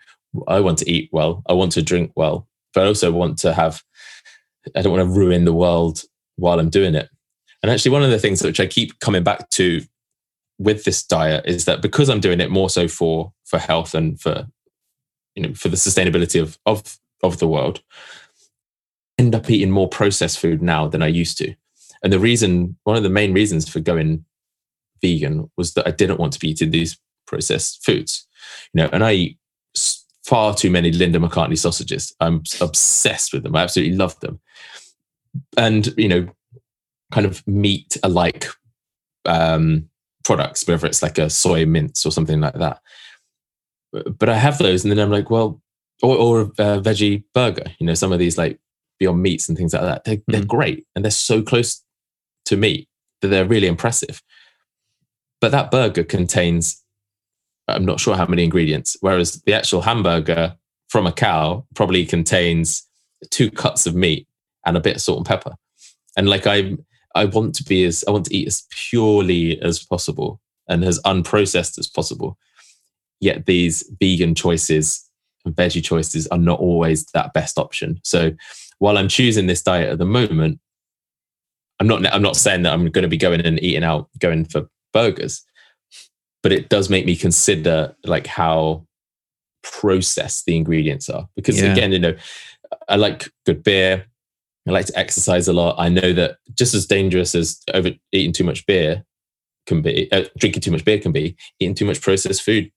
I 0.48 0.60
want 0.60 0.78
to 0.78 0.90
eat 0.90 1.08
well, 1.12 1.42
I 1.48 1.52
want 1.52 1.72
to 1.72 1.82
drink 1.82 2.12
well, 2.16 2.48
but 2.72 2.84
I 2.84 2.86
also 2.86 3.12
want 3.12 3.38
to 3.38 3.54
have. 3.54 3.82
I 4.74 4.82
don't 4.82 4.92
want 4.92 5.08
to 5.08 5.18
ruin 5.18 5.44
the 5.44 5.52
world 5.52 6.02
while 6.36 6.58
I'm 6.58 6.70
doing 6.70 6.94
it. 6.94 7.08
And 7.62 7.70
actually, 7.70 7.92
one 7.92 8.02
of 8.02 8.10
the 8.10 8.18
things 8.18 8.42
which 8.42 8.60
I 8.60 8.66
keep 8.66 8.98
coming 9.00 9.22
back 9.22 9.48
to 9.50 9.82
with 10.58 10.84
this 10.84 11.02
diet 11.02 11.44
is 11.46 11.64
that 11.64 11.82
because 11.82 12.08
I'm 12.08 12.20
doing 12.20 12.40
it 12.40 12.50
more 12.50 12.70
so 12.70 12.88
for 12.88 13.32
for 13.44 13.58
health 13.58 13.94
and 13.94 14.20
for 14.20 14.46
you 15.34 15.42
know 15.42 15.54
for 15.54 15.68
the 15.68 15.76
sustainability 15.76 16.40
of 16.40 16.58
of 16.66 16.98
of 17.22 17.38
the 17.38 17.48
world, 17.48 17.82
end 19.18 19.34
up 19.34 19.48
eating 19.50 19.70
more 19.70 19.88
processed 19.88 20.38
food 20.38 20.62
now 20.62 20.86
than 20.86 21.02
I 21.02 21.08
used 21.08 21.38
to. 21.38 21.54
And 22.02 22.12
the 22.12 22.18
reason, 22.18 22.76
one 22.84 22.96
of 22.96 23.02
the 23.02 23.08
main 23.08 23.32
reasons 23.32 23.68
for 23.68 23.80
going 23.80 24.24
vegan 25.00 25.50
was 25.56 25.74
that 25.74 25.86
I 25.86 25.90
didn't 25.90 26.20
want 26.20 26.34
to 26.34 26.38
be 26.38 26.50
eating 26.50 26.70
these 26.70 26.98
processed 27.26 27.84
foods. 27.84 28.26
You 28.72 28.82
know, 28.82 28.90
and 28.92 29.02
I 29.02 29.12
eat 29.12 29.38
far 30.24 30.54
too 30.54 30.70
many 30.70 30.90
Linda 30.90 31.18
McCartney 31.18 31.58
sausages. 31.58 32.14
I'm 32.20 32.42
obsessed 32.60 33.32
with 33.32 33.42
them. 33.42 33.56
I 33.56 33.62
absolutely 33.62 33.96
love 33.96 34.18
them. 34.20 34.40
And, 35.56 35.92
you 35.96 36.08
know, 36.08 36.28
kind 37.12 37.26
of 37.26 37.46
meat 37.46 37.96
alike 38.02 38.46
um, 39.24 39.88
products, 40.24 40.66
whether 40.66 40.86
it's 40.86 41.02
like 41.02 41.18
a 41.18 41.30
soy 41.30 41.64
mince 41.66 42.04
or 42.04 42.10
something 42.10 42.40
like 42.40 42.54
that. 42.54 42.80
But 43.92 44.28
I 44.28 44.36
have 44.36 44.58
those, 44.58 44.84
and 44.84 44.90
then 44.90 44.98
I'm 44.98 45.10
like, 45.10 45.30
well, 45.30 45.62
or, 46.02 46.16
or 46.16 46.40
a 46.40 46.80
veggie 46.80 47.22
burger. 47.32 47.64
You 47.78 47.86
know, 47.86 47.94
some 47.94 48.12
of 48.12 48.18
these 48.18 48.36
like 48.36 48.58
Beyond 48.98 49.22
Meats 49.22 49.48
and 49.48 49.56
things 49.56 49.72
like 49.72 49.82
that. 49.82 50.04
They're, 50.04 50.16
mm. 50.16 50.24
they're 50.26 50.44
great, 50.44 50.86
and 50.94 51.04
they're 51.04 51.12
so 51.12 51.42
close 51.42 51.82
to 52.46 52.56
meat 52.56 52.88
that 53.20 53.28
they're 53.28 53.46
really 53.46 53.68
impressive. 53.68 54.20
But 55.40 55.52
that 55.52 55.70
burger 55.70 56.04
contains, 56.04 56.82
I'm 57.68 57.84
not 57.84 58.00
sure 58.00 58.16
how 58.16 58.26
many 58.26 58.44
ingredients, 58.44 58.96
whereas 59.00 59.42
the 59.42 59.54
actual 59.54 59.82
hamburger 59.82 60.56
from 60.88 61.06
a 61.06 61.12
cow 61.12 61.66
probably 61.74 62.04
contains 62.04 62.86
two 63.30 63.50
cuts 63.50 63.86
of 63.86 63.94
meat 63.94 64.26
and 64.66 64.76
a 64.76 64.80
bit 64.80 64.96
of 64.96 65.02
salt 65.02 65.18
and 65.18 65.26
pepper. 65.26 65.54
And 66.16 66.28
like 66.28 66.46
I, 66.46 66.76
I 67.14 67.24
want 67.26 67.54
to 67.56 67.64
be 67.64 67.84
as 67.84 68.04
I 68.06 68.10
want 68.10 68.26
to 68.26 68.36
eat 68.36 68.46
as 68.46 68.64
purely 68.70 69.60
as 69.62 69.82
possible 69.82 70.40
and 70.68 70.84
as 70.84 71.00
unprocessed 71.02 71.78
as 71.78 71.86
possible. 71.86 72.38
Yet 73.20 73.46
these 73.46 73.90
vegan 74.00 74.34
choices 74.34 75.08
and 75.44 75.54
veggie 75.54 75.84
choices 75.84 76.26
are 76.28 76.38
not 76.38 76.60
always 76.60 77.04
that 77.06 77.32
best 77.32 77.58
option. 77.58 78.00
So 78.02 78.32
while 78.78 78.98
I'm 78.98 79.08
choosing 79.08 79.46
this 79.46 79.62
diet 79.62 79.90
at 79.90 79.98
the 79.98 80.04
moment, 80.04 80.60
I'm 81.80 81.86
not 81.86 82.06
I'm 82.12 82.22
not 82.22 82.36
saying 82.36 82.62
that 82.62 82.72
I'm 82.72 82.90
going 82.90 83.02
to 83.02 83.08
be 83.08 83.16
going 83.16 83.40
and 83.40 83.62
eating 83.62 83.84
out, 83.84 84.08
going 84.18 84.44
for 84.44 84.68
burgers, 84.92 85.44
but 86.42 86.52
it 86.52 86.68
does 86.68 86.88
make 86.88 87.04
me 87.04 87.16
consider 87.16 87.94
like 88.04 88.26
how 88.26 88.86
processed 89.62 90.46
the 90.46 90.56
ingredients 90.56 91.08
are. 91.08 91.28
Because 91.34 91.60
yeah. 91.60 91.72
again, 91.72 91.92
you 91.92 91.98
know, 91.98 92.14
I 92.88 92.96
like 92.96 93.28
good 93.44 93.62
beer. 93.62 94.06
I 94.66 94.70
like 94.70 94.86
to 94.86 94.98
exercise 94.98 95.46
a 95.46 95.52
lot. 95.52 95.76
I 95.78 95.88
know 95.88 96.12
that 96.14 96.38
just 96.54 96.74
as 96.74 96.86
dangerous 96.86 97.34
as 97.34 97.60
over 97.74 97.90
eating 98.12 98.32
too 98.32 98.44
much 98.44 98.64
beer 98.66 99.04
can 99.66 99.82
be, 99.82 100.10
uh, 100.10 100.24
drinking 100.38 100.62
too 100.62 100.70
much 100.70 100.84
beer 100.84 100.98
can 100.98 101.12
be, 101.12 101.36
eating 101.60 101.74
too 101.74 101.84
much 101.84 102.00
processed 102.00 102.42
food 102.42 102.70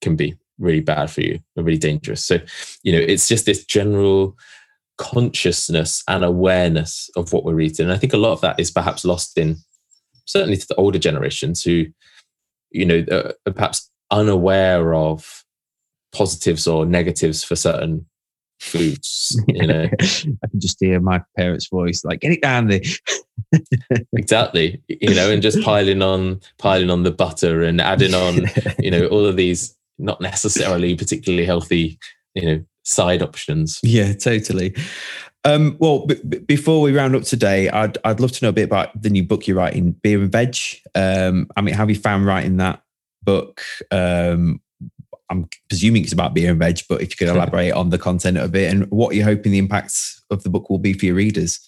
can 0.00 0.16
be 0.16 0.34
really 0.58 0.80
bad 0.80 1.10
for 1.10 1.20
you 1.20 1.38
and 1.56 1.66
really 1.66 1.78
dangerous. 1.78 2.24
So, 2.24 2.38
you 2.82 2.92
know, 2.92 2.98
it's 2.98 3.28
just 3.28 3.46
this 3.46 3.64
general 3.64 4.36
consciousness 4.98 6.02
and 6.08 6.24
awareness 6.24 7.10
of 7.16 7.32
what 7.32 7.44
we're 7.44 7.60
eating. 7.60 7.84
And 7.84 7.92
I 7.92 7.98
think 7.98 8.12
a 8.12 8.18
lot 8.18 8.32
of 8.32 8.40
that 8.42 8.60
is 8.60 8.70
perhaps 8.70 9.04
lost 9.04 9.36
in 9.38 9.56
certainly 10.26 10.56
to 10.56 10.66
the 10.68 10.74
older 10.76 10.98
generations 10.98 11.62
who, 11.62 11.86
you 12.70 12.86
know, 12.86 13.04
are 13.10 13.52
perhaps 13.52 13.90
unaware 14.10 14.94
of 14.94 15.44
positives 16.12 16.66
or 16.66 16.86
negatives 16.86 17.42
for 17.42 17.56
certain 17.56 18.06
foods. 18.60 19.40
You 19.48 19.66
know, 19.66 19.88
I 20.00 20.46
can 20.48 20.60
just 20.60 20.78
hear 20.80 21.00
my 21.00 21.22
parents' 21.36 21.68
voice 21.68 22.04
like, 22.04 22.20
"Get 22.20 22.32
it 22.32 22.42
down 22.42 22.68
there." 22.68 22.80
exactly, 24.12 24.80
you 24.88 25.14
know, 25.14 25.30
and 25.30 25.42
just 25.42 25.62
piling 25.62 26.02
on, 26.02 26.40
piling 26.58 26.90
on 26.90 27.02
the 27.02 27.10
butter 27.10 27.62
and 27.62 27.80
adding 27.80 28.14
on, 28.14 28.46
you 28.78 28.90
know, 28.90 29.06
all 29.06 29.26
of 29.26 29.36
these 29.36 29.76
not 29.98 30.20
necessarily 30.20 30.94
particularly 30.94 31.44
healthy, 31.44 31.98
you 32.34 32.46
know, 32.46 32.64
side 32.84 33.22
options. 33.22 33.80
Yeah, 33.82 34.12
totally. 34.14 34.74
Um, 35.44 35.76
well, 35.78 36.06
b- 36.06 36.20
b- 36.28 36.38
before 36.38 36.80
we 36.80 36.92
round 36.92 37.16
up 37.16 37.22
today, 37.22 37.68
I'd 37.70 37.98
I'd 38.04 38.20
love 38.20 38.32
to 38.32 38.44
know 38.44 38.50
a 38.50 38.52
bit 38.52 38.64
about 38.64 39.00
the 39.00 39.10
new 39.10 39.22
book 39.22 39.46
you're 39.46 39.56
writing, 39.56 39.92
Beer 39.92 40.20
and 40.20 40.30
Veg. 40.30 40.56
Um, 40.94 41.48
I 41.56 41.60
mean, 41.62 41.74
have 41.74 41.88
you 41.88 41.96
found 41.96 42.26
writing 42.26 42.58
that 42.58 42.82
book? 43.22 43.62
Um, 43.90 44.60
I'm 45.30 45.48
presuming 45.68 46.02
it's 46.02 46.12
about 46.12 46.34
beer 46.34 46.50
and 46.50 46.58
veg, 46.58 46.80
but 46.88 47.00
if 47.00 47.10
you 47.10 47.16
could 47.16 47.28
elaborate 47.34 47.72
on 47.72 47.90
the 47.90 47.98
content 47.98 48.36
of 48.36 48.54
it 48.54 48.72
and 48.72 48.90
what 48.90 49.14
you're 49.14 49.24
hoping 49.24 49.52
the 49.52 49.58
impacts 49.58 50.22
of 50.30 50.42
the 50.42 50.50
book 50.50 50.68
will 50.68 50.78
be 50.78 50.92
for 50.92 51.06
your 51.06 51.14
readers. 51.14 51.66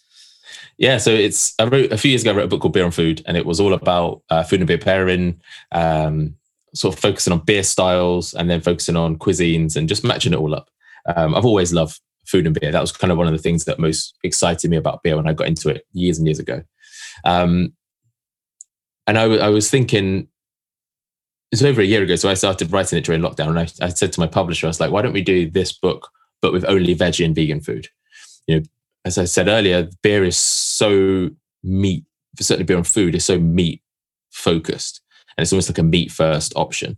Yeah, 0.78 0.98
so 0.98 1.10
it's 1.10 1.54
I 1.58 1.64
wrote 1.64 1.92
a 1.92 1.98
few 1.98 2.10
years 2.10 2.22
ago. 2.22 2.32
I 2.32 2.36
wrote 2.36 2.44
a 2.44 2.48
book 2.48 2.62
called 2.62 2.72
Beer 2.72 2.84
and 2.84 2.94
Food, 2.94 3.22
and 3.26 3.36
it 3.36 3.46
was 3.46 3.60
all 3.60 3.72
about 3.72 4.22
uh, 4.30 4.42
food 4.42 4.60
and 4.60 4.66
beer 4.66 4.78
pairing, 4.78 5.40
um, 5.70 6.34
sort 6.74 6.94
of 6.94 7.00
focusing 7.00 7.32
on 7.32 7.40
beer 7.40 7.62
styles 7.62 8.34
and 8.34 8.50
then 8.50 8.60
focusing 8.60 8.96
on 8.96 9.16
cuisines 9.16 9.76
and 9.76 9.88
just 9.88 10.04
matching 10.04 10.32
it 10.32 10.38
all 10.38 10.54
up. 10.54 10.70
Um, 11.14 11.34
I've 11.34 11.44
always 11.44 11.72
loved 11.72 12.00
food 12.24 12.46
and 12.46 12.58
beer. 12.58 12.72
That 12.72 12.80
was 12.80 12.92
kind 12.92 13.12
of 13.12 13.18
one 13.18 13.26
of 13.26 13.32
the 13.32 13.38
things 13.38 13.64
that 13.64 13.78
most 13.78 14.16
excited 14.24 14.70
me 14.70 14.76
about 14.76 15.02
beer 15.02 15.16
when 15.16 15.28
I 15.28 15.32
got 15.32 15.48
into 15.48 15.68
it 15.68 15.86
years 15.92 16.18
and 16.18 16.26
years 16.26 16.38
ago. 16.38 16.62
Um, 17.24 17.74
and 19.06 19.18
I, 19.18 19.22
w- 19.22 19.40
I 19.40 19.48
was 19.48 19.68
thinking 19.68 20.28
it's 21.52 21.62
over 21.62 21.82
a 21.82 21.84
year 21.84 22.02
ago. 22.02 22.16
So 22.16 22.30
I 22.30 22.34
started 22.34 22.72
writing 22.72 22.98
it 22.98 23.04
during 23.04 23.20
lockdown. 23.20 23.48
And 23.48 23.58
I, 23.58 23.68
I, 23.82 23.90
said 23.90 24.12
to 24.12 24.20
my 24.20 24.26
publisher, 24.26 24.66
I 24.66 24.68
was 24.68 24.80
like, 24.80 24.90
why 24.90 25.02
don't 25.02 25.12
we 25.12 25.22
do 25.22 25.48
this 25.48 25.70
book, 25.70 26.08
but 26.40 26.52
with 26.52 26.64
only 26.64 26.96
veggie 26.96 27.24
and 27.24 27.34
vegan 27.34 27.60
food? 27.60 27.88
You 28.46 28.56
know, 28.56 28.62
as 29.04 29.18
I 29.18 29.26
said 29.26 29.48
earlier, 29.48 29.88
beer 30.02 30.24
is 30.24 30.36
so 30.36 31.28
meat, 31.62 32.04
certainly 32.40 32.64
beer 32.64 32.78
and 32.78 32.86
food 32.86 33.14
is 33.14 33.26
so 33.26 33.38
meat 33.38 33.82
focused. 34.30 35.02
And 35.36 35.42
it's 35.42 35.52
almost 35.52 35.68
like 35.68 35.78
a 35.78 35.82
meat 35.82 36.10
first 36.10 36.54
option. 36.56 36.96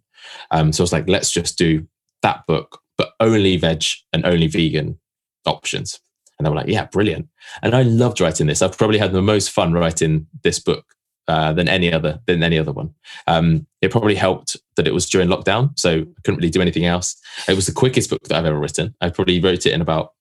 Um, 0.53 0.73
so 0.73 0.83
I 0.83 0.85
was 0.85 0.93
like, 0.93 1.09
let's 1.09 1.33
just 1.33 1.59
do 1.59 1.87
that 2.23 2.47
book, 2.47 2.81
but 2.97 3.13
only 3.19 3.57
veg 3.57 3.85
and 4.13 4.25
only 4.25 4.47
vegan 4.47 4.99
options. 5.47 6.01
And 6.39 6.47
they 6.47 6.51
were 6.51 6.57
like, 6.57 6.69
yeah, 6.69 6.87
brilliant. 6.87 7.29
And 7.63 7.75
I 7.75 7.83
loved 7.83 8.21
writing 8.21 8.47
this. 8.47 8.63
I've 8.63 8.79
probably 8.79 8.99
had 8.99 9.13
the 9.13 9.23
most 9.23 9.51
fun 9.51 9.73
writing 9.73 10.27
this 10.43 10.59
book 10.61 10.95
uh, 11.29 11.53
than 11.53 11.68
any 11.68 11.93
other 11.93 12.20
than 12.27 12.43
any 12.43 12.59
other 12.59 12.72
one. 12.72 12.95
Um, 13.27 13.66
it 13.81 13.91
probably 13.91 14.14
helped 14.14 14.57
that 14.77 14.87
it 14.87 14.95
was 14.95 15.09
during 15.09 15.29
lockdown, 15.29 15.79
so 15.79 16.01
I 16.01 16.20
couldn't 16.22 16.37
really 16.37 16.51
do 16.51 16.61
anything 16.61 16.85
else. 16.85 17.16
It 17.49 17.57
was 17.57 17.66
the 17.66 17.72
quickest 17.72 18.11
book 18.11 18.22
that 18.25 18.37
I've 18.37 18.45
ever 18.45 18.59
written. 18.59 18.95
I 19.01 19.11
probably 19.11 19.41
wrote 19.41 19.66
it 19.66 19.72
in 19.72 19.81
about 19.81 20.12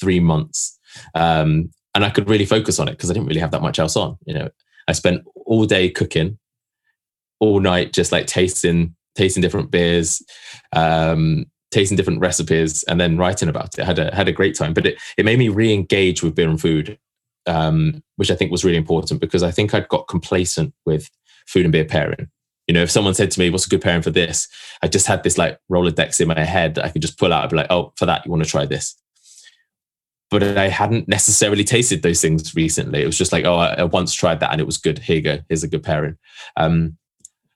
three 0.00 0.20
months, 0.20 0.78
um, 1.14 1.70
and 1.94 2.04
I 2.04 2.10
could 2.10 2.28
really 2.28 2.46
focus 2.46 2.78
on 2.78 2.88
it 2.88 2.92
because 2.92 3.10
I 3.10 3.14
didn't 3.14 3.28
really 3.28 3.40
have 3.40 3.52
that 3.52 3.62
much 3.62 3.78
else 3.78 3.96
on. 3.96 4.18
You 4.26 4.34
know, 4.34 4.48
I 4.88 4.92
spent 4.92 5.22
all 5.46 5.64
day 5.64 5.90
cooking, 5.90 6.38
all 7.40 7.60
night 7.60 7.92
just 7.92 8.12
like 8.12 8.26
tasting 8.26 8.94
tasting 9.14 9.42
different 9.42 9.70
beers. 9.70 10.22
Um, 10.72 11.46
tasting 11.70 11.96
different 11.96 12.20
recipes 12.20 12.84
and 12.84 13.00
then 13.00 13.18
writing 13.18 13.48
about 13.48 13.76
it. 13.76 13.82
I 13.82 13.84
had 13.84 13.98
a 13.98 14.14
had 14.14 14.28
a 14.28 14.32
great 14.32 14.54
time, 14.54 14.74
but 14.74 14.86
it, 14.86 14.96
it 15.18 15.24
made 15.24 15.40
me 15.40 15.48
re-engage 15.48 16.22
with 16.22 16.36
beer 16.36 16.48
and 16.48 16.60
food 16.60 16.96
um, 17.46 18.02
which 18.16 18.30
I 18.30 18.34
think 18.34 18.50
was 18.50 18.64
really 18.64 18.76
important 18.76 19.20
because 19.20 19.42
I 19.42 19.50
think 19.50 19.74
I'd 19.74 19.88
got 19.88 20.08
complacent 20.08 20.74
with 20.86 21.10
food 21.46 21.64
and 21.64 21.72
beer 21.72 21.84
pairing. 21.84 22.28
You 22.66 22.74
know, 22.74 22.82
if 22.82 22.90
someone 22.90 23.14
said 23.14 23.30
to 23.32 23.40
me, 23.40 23.50
"What's 23.50 23.66
a 23.66 23.68
good 23.68 23.82
pairing 23.82 24.02
for 24.02 24.10
this?" 24.10 24.48
I 24.82 24.88
just 24.88 25.06
had 25.06 25.22
this 25.22 25.36
like 25.36 25.58
Rolodex 25.70 26.20
in 26.20 26.28
my 26.28 26.44
head 26.44 26.74
that 26.74 26.84
I 26.84 26.88
could 26.88 27.02
just 27.02 27.18
pull 27.18 27.32
out 27.32 27.42
and 27.42 27.50
be 27.50 27.56
like, 27.56 27.70
"Oh, 27.70 27.92
for 27.96 28.06
that, 28.06 28.24
you 28.24 28.30
want 28.30 28.42
to 28.42 28.48
try 28.48 28.64
this." 28.64 28.96
But 30.30 30.42
I 30.42 30.68
hadn't 30.68 31.06
necessarily 31.06 31.62
tasted 31.62 32.02
those 32.02 32.22
things 32.22 32.54
recently. 32.54 33.02
It 33.02 33.06
was 33.06 33.18
just 33.18 33.32
like, 33.32 33.44
"Oh, 33.44 33.56
I, 33.56 33.74
I 33.74 33.84
once 33.84 34.14
tried 34.14 34.40
that 34.40 34.50
and 34.50 34.60
it 34.60 34.66
was 34.66 34.78
good. 34.78 34.98
Here 34.98 35.16
you 35.16 35.22
go. 35.22 35.38
Here's 35.48 35.62
a 35.62 35.68
good 35.68 35.82
pairing." 35.82 36.16
Um, 36.56 36.96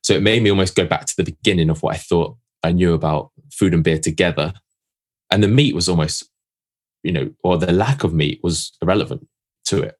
so 0.03 0.12
it 0.14 0.22
made 0.22 0.43
me 0.43 0.51
almost 0.51 0.76
go 0.76 0.86
back 0.86 1.07
to 1.07 1.16
the 1.16 1.24
beginning 1.24 1.70
of 1.70 1.82
what 1.82 1.95
I 1.95 1.99
thought 1.99 2.36
I 2.62 2.72
knew 2.72 2.93
about 2.93 3.30
food 3.51 3.72
and 3.72 3.82
beer 3.82 3.99
together, 3.99 4.53
and 5.30 5.43
the 5.43 5.49
meat 5.49 5.74
was 5.74 5.89
almost, 5.89 6.28
you 7.03 7.12
know, 7.12 7.30
or 7.43 7.57
the 7.57 7.72
lack 7.72 8.05
of 8.05 8.12
meat 8.12 8.41
was 8.43 8.72
irrelevant 8.82 9.26
to 9.68 9.82
it. 9.82 9.94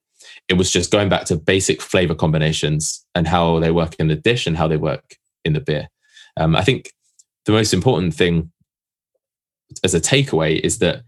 It 0.47 0.55
was 0.57 0.71
just 0.71 0.91
going 0.91 1.09
back 1.09 1.25
to 1.25 1.35
basic 1.35 1.81
flavor 1.81 2.15
combinations 2.15 3.05
and 3.15 3.27
how 3.27 3.59
they 3.59 3.71
work 3.71 3.95
in 3.99 4.07
the 4.07 4.15
dish 4.15 4.47
and 4.47 4.57
how 4.57 4.67
they 4.67 4.77
work 4.77 5.15
in 5.45 5.53
the 5.53 5.59
beer. 5.59 5.89
Um, 6.37 6.55
I 6.55 6.63
think 6.63 6.91
the 7.45 7.51
most 7.51 7.73
important 7.73 8.13
thing 8.13 8.51
as 9.83 9.93
a 9.93 10.01
takeaway 10.01 10.59
is 10.59 10.79
that 10.79 11.03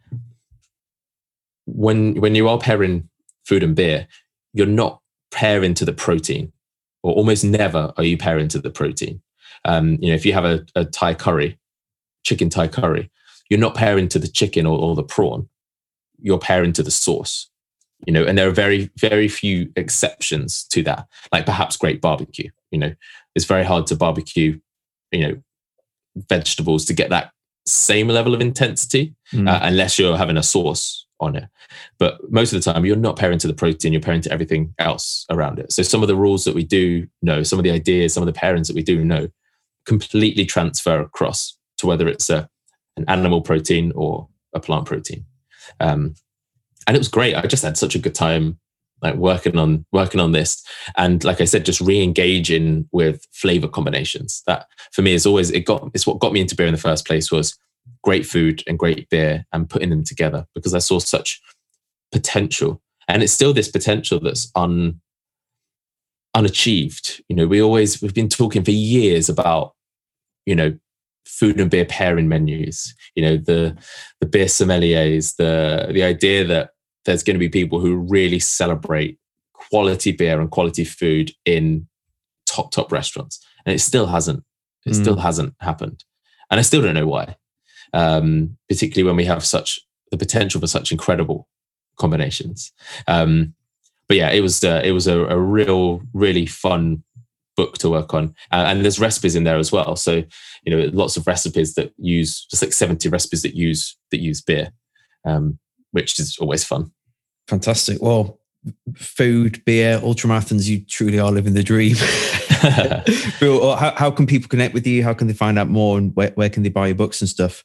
when 1.65 2.15
when 2.15 2.35
you 2.35 2.47
are 2.47 2.57
pairing 2.57 3.09
food 3.45 3.63
and 3.63 3.75
beer, 3.75 4.07
you're 4.53 4.67
not 4.67 5.01
pairing 5.31 5.73
to 5.75 5.85
the 5.85 5.93
protein, 5.93 6.51
or 7.03 7.13
almost 7.13 7.43
never 7.43 7.93
are 7.97 8.03
you 8.03 8.17
pairing 8.17 8.47
to 8.49 8.59
the 8.59 8.69
protein. 8.69 9.21
Um, 9.65 9.97
you 10.01 10.09
know, 10.09 10.15
if 10.15 10.25
you 10.25 10.33
have 10.33 10.45
a, 10.45 10.65
a 10.75 10.85
Thai 10.85 11.13
curry, 11.13 11.59
chicken 12.23 12.49
Thai 12.49 12.67
curry, 12.67 13.11
you're 13.49 13.59
not 13.59 13.75
pairing 13.75 14.07
to 14.09 14.19
the 14.19 14.27
chicken 14.27 14.65
or, 14.65 14.77
or 14.77 14.95
the 14.95 15.03
prawn. 15.03 15.49
You're 16.19 16.39
pairing 16.39 16.73
to 16.73 16.83
the 16.83 16.91
sauce 16.91 17.50
you 18.07 18.13
know 18.13 18.25
and 18.25 18.37
there 18.37 18.47
are 18.47 18.51
very 18.51 18.89
very 18.97 19.27
few 19.27 19.71
exceptions 19.75 20.63
to 20.65 20.81
that 20.83 21.07
like 21.31 21.45
perhaps 21.45 21.77
great 21.77 22.01
barbecue 22.01 22.49
you 22.71 22.79
know. 22.79 22.93
It's 23.35 23.45
very 23.45 23.63
hard 23.63 23.87
to 23.87 23.95
barbecue 23.95 24.59
you 25.11 25.27
know 25.27 25.41
vegetables 26.29 26.85
to 26.85 26.93
get 26.93 27.09
that 27.09 27.31
same 27.65 28.07
level 28.07 28.33
of 28.33 28.41
intensity 28.41 29.15
mm. 29.31 29.47
uh, 29.47 29.59
unless 29.61 29.99
you're 29.99 30.17
having 30.17 30.37
a 30.37 30.43
sauce 30.43 31.05
on 31.19 31.35
it. 31.35 31.47
But 31.99 32.31
most 32.31 32.51
of 32.51 32.61
the 32.61 32.73
time 32.73 32.85
you're 32.85 32.95
not 32.95 33.15
pairing 33.15 33.37
to 33.39 33.47
the 33.47 33.53
protein 33.53 33.93
you're 33.93 34.01
pairing 34.01 34.21
to 34.21 34.31
everything 34.31 34.73
else 34.79 35.25
around 35.29 35.59
it. 35.59 35.71
So 35.71 35.83
some 35.83 36.01
of 36.01 36.07
the 36.07 36.15
rules 36.15 36.43
that 36.45 36.55
we 36.55 36.63
do 36.63 37.07
know 37.21 37.43
some 37.43 37.59
of 37.59 37.63
the 37.63 37.71
ideas 37.71 38.13
some 38.13 38.27
of 38.27 38.33
the 38.33 38.39
pairings 38.39 38.67
that 38.67 38.75
we 38.75 38.83
do 38.83 39.05
know 39.05 39.29
completely 39.85 40.45
transfer 40.45 40.99
across 40.99 41.57
to 41.77 41.87
whether 41.87 42.07
it's 42.07 42.29
a 42.29 42.49
an 42.97 43.05
animal 43.07 43.41
protein 43.41 43.93
or 43.95 44.27
a 44.53 44.59
plant 44.59 44.85
protein. 44.85 45.25
Um, 45.79 46.15
and 46.87 46.95
it 46.95 46.99
was 46.99 47.07
great. 47.07 47.35
I 47.35 47.41
just 47.47 47.63
had 47.63 47.77
such 47.77 47.95
a 47.95 47.99
good 47.99 48.15
time 48.15 48.59
like 49.01 49.15
working 49.15 49.57
on 49.57 49.83
working 49.91 50.19
on 50.19 50.31
this 50.31 50.63
and 50.95 51.23
like 51.23 51.41
i 51.41 51.43
said 51.43 51.65
just 51.65 51.81
re-engaging 51.81 52.87
with 52.91 53.25
flavor 53.31 53.67
combinations 53.67 54.43
that 54.45 54.67
for 54.91 55.01
me 55.01 55.11
is 55.11 55.25
always 55.25 55.49
it 55.49 55.65
got 55.65 55.89
it's 55.95 56.05
what 56.05 56.19
got 56.19 56.31
me 56.31 56.39
into 56.39 56.55
beer 56.55 56.67
in 56.67 56.71
the 56.71 56.79
first 56.79 57.07
place 57.07 57.31
was 57.31 57.57
great 58.03 58.27
food 58.27 58.63
and 58.67 58.77
great 58.77 59.09
beer 59.09 59.43
and 59.53 59.71
putting 59.71 59.89
them 59.89 60.03
together 60.03 60.45
because 60.53 60.75
i 60.75 60.77
saw 60.77 60.99
such 60.99 61.41
potential 62.11 62.79
and 63.07 63.23
it's 63.23 63.33
still 63.33 63.53
this 63.53 63.71
potential 63.71 64.19
that's 64.19 64.51
un 64.55 65.01
unachieved. 66.35 67.21
You 67.27 67.35
know, 67.35 67.47
we 67.47 67.61
always 67.61 68.01
we've 68.01 68.13
been 68.13 68.29
talking 68.29 68.63
for 68.63 68.71
years 68.71 69.29
about, 69.29 69.73
you 70.45 70.55
know, 70.55 70.77
food 71.31 71.59
and 71.59 71.71
beer 71.71 71.85
pairing 71.85 72.27
menus. 72.27 72.93
You 73.15 73.23
know, 73.23 73.37
the 73.37 73.77
the 74.19 74.27
beer 74.27 74.45
sommeliers, 74.45 75.35
the 75.37 75.91
the 75.91 76.03
idea 76.03 76.45
that 76.45 76.71
there's 77.05 77.23
going 77.23 77.35
to 77.35 77.39
be 77.39 77.49
people 77.49 77.79
who 77.79 77.95
really 77.95 78.39
celebrate 78.39 79.17
quality 79.53 80.11
beer 80.11 80.39
and 80.39 80.51
quality 80.51 80.83
food 80.83 81.31
in 81.45 81.87
top 82.45 82.71
top 82.71 82.91
restaurants, 82.91 83.45
and 83.65 83.73
it 83.73 83.79
still 83.79 84.07
hasn't. 84.07 84.43
It 84.85 84.91
mm. 84.91 85.01
still 85.01 85.17
hasn't 85.17 85.55
happened, 85.59 86.03
and 86.49 86.59
I 86.59 86.63
still 86.63 86.81
don't 86.81 86.95
know 86.95 87.07
why. 87.07 87.35
Um, 87.93 88.57
particularly 88.69 89.05
when 89.05 89.17
we 89.17 89.25
have 89.25 89.43
such 89.43 89.79
the 90.11 90.17
potential 90.17 90.61
for 90.61 90.67
such 90.67 90.91
incredible 90.91 91.47
combinations. 91.97 92.71
Um, 93.07 93.53
but 94.07 94.17
yeah, 94.17 94.31
it 94.31 94.41
was 94.41 94.63
uh, 94.63 94.81
it 94.83 94.91
was 94.91 95.07
a, 95.07 95.19
a, 95.25 95.39
real 95.39 96.01
really 96.13 96.45
fun 96.45 97.03
book 97.61 97.77
to 97.79 97.89
work 97.89 98.13
on, 98.13 98.35
uh, 98.51 98.65
and 98.67 98.83
there's 98.83 98.99
recipes 98.99 99.35
in 99.35 99.43
there 99.43 99.57
as 99.57 99.71
well. 99.71 99.95
So 99.95 100.23
you 100.63 100.75
know, 100.75 100.89
lots 100.93 101.17
of 101.17 101.27
recipes 101.27 101.73
that 101.75 101.93
use 101.97 102.45
just 102.45 102.61
like 102.61 102.73
70 102.73 103.09
recipes 103.09 103.41
that 103.41 103.55
use 103.55 103.97
that 104.11 104.19
use 104.19 104.41
beer, 104.41 104.71
um, 105.25 105.59
which 105.91 106.19
is 106.19 106.37
always 106.39 106.63
fun. 106.63 106.91
Fantastic. 107.47 108.01
Well, 108.01 108.39
food, 108.95 109.63
beer, 109.65 109.99
ultramarathons, 109.99 110.67
you 110.67 110.85
truly 110.85 111.19
are 111.19 111.31
living 111.31 111.53
the 111.53 111.63
dream. 111.63 111.95
how, 112.61 113.93
how 113.95 114.11
can 114.11 114.27
people 114.27 114.47
connect 114.47 114.73
with 114.73 114.85
you? 114.85 115.03
How 115.03 115.13
can 115.13 115.27
they 115.27 115.33
find 115.33 115.57
out 115.57 115.67
more 115.67 115.97
and 115.97 116.15
where, 116.15 116.31
where 116.35 116.49
can 116.49 116.63
they 116.63 116.69
buy 116.69 116.87
your 116.87 116.95
books 116.95 117.21
and 117.21 117.29
stuff? 117.29 117.63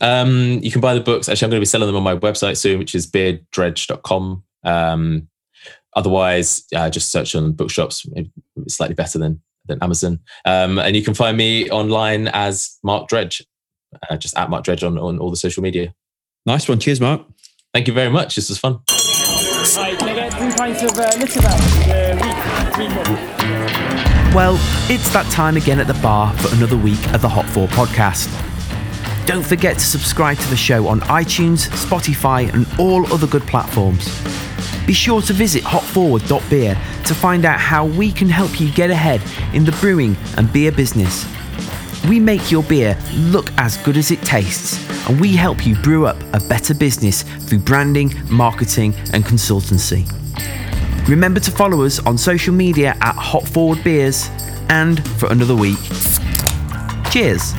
Um, 0.00 0.60
you 0.62 0.70
can 0.70 0.80
buy 0.80 0.94
the 0.94 1.00
books. 1.00 1.28
Actually, 1.28 1.46
I'm 1.46 1.50
going 1.50 1.60
to 1.60 1.62
be 1.62 1.66
selling 1.66 1.86
them 1.86 1.96
on 1.96 2.02
my 2.02 2.16
website 2.16 2.56
soon, 2.56 2.78
which 2.78 2.94
is 2.94 3.06
beardredge.com. 3.06 4.42
Um, 4.64 5.28
otherwise, 5.94 6.64
uh, 6.74 6.90
just 6.90 7.10
search 7.10 7.34
on 7.34 7.52
bookshops. 7.52 8.06
It's 8.56 8.74
slightly 8.74 8.94
better 8.94 9.18
than 9.18 9.40
than 9.66 9.78
Amazon. 9.82 10.20
Um, 10.44 10.78
and 10.78 10.96
you 10.96 11.02
can 11.02 11.14
find 11.14 11.36
me 11.36 11.70
online 11.70 12.28
as 12.28 12.78
Mark 12.82 13.08
Dredge, 13.08 13.46
uh, 14.08 14.16
just 14.16 14.36
at 14.36 14.50
Mark 14.50 14.64
Dredge 14.64 14.82
on, 14.82 14.98
on 14.98 15.18
all 15.18 15.30
the 15.30 15.36
social 15.36 15.62
media. 15.62 15.94
Nice 16.46 16.68
one. 16.68 16.78
Cheers, 16.78 17.00
Mark. 17.00 17.22
Thank 17.72 17.86
you 17.86 17.94
very 17.94 18.10
much. 18.10 18.34
This 18.34 18.48
was 18.48 18.58
fun. 18.58 18.80
Well, 24.34 24.56
it's 24.88 25.12
that 25.12 25.26
time 25.30 25.56
again 25.56 25.80
at 25.80 25.86
the 25.86 25.94
bar 25.94 26.32
for 26.38 26.54
another 26.56 26.76
week 26.76 27.04
of 27.12 27.20
the 27.20 27.28
Hop 27.28 27.46
Forward 27.46 27.70
podcast. 27.72 28.28
Don't 29.26 29.44
forget 29.44 29.76
to 29.76 29.84
subscribe 29.84 30.38
to 30.38 30.48
the 30.48 30.56
show 30.56 30.88
on 30.88 31.00
iTunes, 31.02 31.68
Spotify, 31.68 32.52
and 32.52 32.66
all 32.78 33.12
other 33.12 33.26
good 33.26 33.42
platforms. 33.42 34.08
Be 34.90 34.94
sure 34.94 35.22
to 35.22 35.32
visit 35.32 35.62
hopforward.beer 35.62 36.74
to 36.74 37.14
find 37.14 37.44
out 37.44 37.60
how 37.60 37.84
we 37.86 38.10
can 38.10 38.28
help 38.28 38.60
you 38.60 38.72
get 38.72 38.90
ahead 38.90 39.22
in 39.54 39.64
the 39.64 39.70
brewing 39.80 40.16
and 40.36 40.52
beer 40.52 40.72
business. 40.72 41.24
We 42.08 42.18
make 42.18 42.50
your 42.50 42.64
beer 42.64 42.98
look 43.14 43.52
as 43.56 43.76
good 43.76 43.96
as 43.96 44.10
it 44.10 44.20
tastes, 44.22 44.84
and 45.08 45.20
we 45.20 45.36
help 45.36 45.64
you 45.64 45.76
brew 45.76 46.06
up 46.06 46.20
a 46.32 46.40
better 46.40 46.74
business 46.74 47.22
through 47.22 47.60
branding, 47.60 48.12
marketing, 48.28 48.94
and 49.12 49.22
consultancy. 49.22 50.10
Remember 51.08 51.38
to 51.38 51.52
follow 51.52 51.84
us 51.84 52.00
on 52.00 52.18
social 52.18 52.52
media 52.52 52.96
at 53.00 53.14
Hop 53.14 53.46
Forward 53.46 53.84
Beers, 53.84 54.28
and 54.70 55.06
for 55.20 55.30
another 55.30 55.54
week, 55.54 55.78
cheers! 57.12 57.54